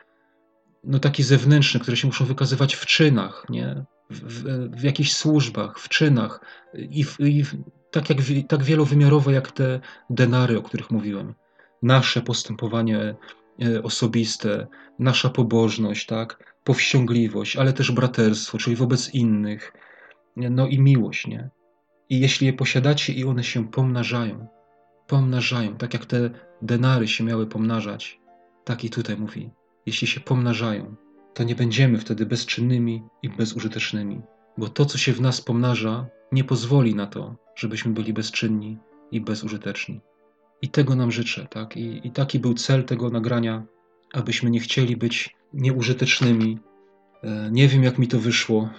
no, 0.85 0.99
taki 0.99 1.23
zewnętrzny, 1.23 1.81
które 1.81 1.97
się 1.97 2.07
muszą 2.07 2.25
wykazywać 2.25 2.75
w 2.75 2.87
czynach, 2.87 3.47
nie? 3.49 3.85
W, 4.11 4.21
w, 4.21 4.71
w 4.81 4.83
jakichś 4.83 5.13
służbach, 5.13 5.79
w 5.79 5.89
czynach 5.89 6.41
i, 6.75 7.05
w, 7.05 7.21
i 7.21 7.45
tak, 7.93 8.11
jak, 8.11 8.19
tak 8.49 8.63
wielowymiarowe 8.63 9.33
jak 9.33 9.53
te 9.53 9.81
denary, 10.11 10.59
o 10.59 10.63
których 10.63 10.91
mówiłem. 10.91 11.35
Nasze 11.83 12.23
postępowanie 12.23 13.15
e, 13.63 13.83
osobiste, 13.83 14.67
nasza 14.99 15.31
pobożność, 15.31 16.07
tak? 16.07 16.53
powściągliwość, 16.65 17.57
ale 17.57 17.73
też 17.73 17.93
braterstwo, 17.93 18.59
czyli 18.59 18.77
wobec 18.77 19.15
innych, 19.15 19.73
no 20.37 20.67
i 20.67 20.79
miłość, 20.79 21.27
nie? 21.27 21.51
I 22.09 22.21
jeśli 22.21 22.47
je 22.47 22.53
posiadacie 22.53 23.13
i 23.13 23.25
one 23.25 23.45
się 23.45 23.69
pomnażają, 23.69 24.47
pomnażają, 25.07 25.77
tak 25.77 25.95
jak 25.95 26.07
te 26.07 26.31
denary 26.63 27.09
się 27.09 27.25
miały 27.25 27.47
pomnażać, 27.47 28.21
tak 28.65 28.85
i 28.85 28.91
tutaj 28.91 29.17
mówi, 29.17 29.51
jeśli 29.87 30.07
się 30.07 30.21
pomnażają, 30.21 30.95
to 31.35 31.45
nie 31.45 31.55
będziemy 31.55 31.99
wtedy 31.99 32.27
bezczynnymi 32.27 33.03
i 33.23 33.29
bezużytecznymi, 33.29 34.21
bo 34.59 34.69
to, 34.69 34.85
co 34.85 34.99
się 34.99 35.13
w 35.13 35.21
nas 35.21 35.41
pomnaża, 35.41 36.07
nie 36.33 36.45
pozwoli 36.45 36.95
na 36.95 37.07
to, 37.07 37.37
żebyśmy 37.55 37.93
byli 37.93 38.13
bezczynni 38.13 38.79
i 39.11 39.21
bezużyteczni. 39.21 40.01
I 40.63 40.69
tego 40.69 40.95
nam 40.95 41.13
życzę, 41.13 41.47
tak? 41.51 41.77
I, 41.77 42.07
I 42.07 42.11
taki 42.11 42.39
był 42.39 42.55
cel 42.55 42.85
tego 42.85 43.11
nagrania, 43.11 43.65
abyśmy 44.13 44.51
nie 44.51 44.61
chcieli 44.61 44.97
być 44.97 45.37
nieużytecznymi. 45.53 46.59
E, 47.23 47.51
nie 47.53 47.69
wiem, 47.69 47.83
jak 47.83 47.99
mi 47.99 48.09
to 48.09 48.19
wyszło, 48.19 48.71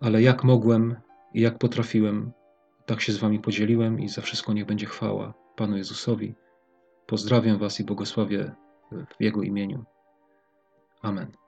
ale 0.00 0.22
jak 0.22 0.44
mogłem 0.44 0.96
i 1.34 1.40
jak 1.40 1.58
potrafiłem, 1.58 2.32
tak 2.86 3.00
się 3.00 3.12
z 3.12 3.18
Wami 3.18 3.40
podzieliłem 3.40 4.00
i 4.00 4.08
za 4.08 4.22
wszystko 4.22 4.52
niech 4.52 4.66
będzie 4.66 4.86
chwała 4.86 5.34
Panu 5.56 5.76
Jezusowi. 5.76 6.34
Pozdrawiam 7.06 7.58
Was 7.58 7.80
i 7.80 7.84
błogosławię 7.84 8.54
w 8.92 9.20
Jego 9.20 9.42
imieniu. 9.42 9.84
Amen. 11.02 11.41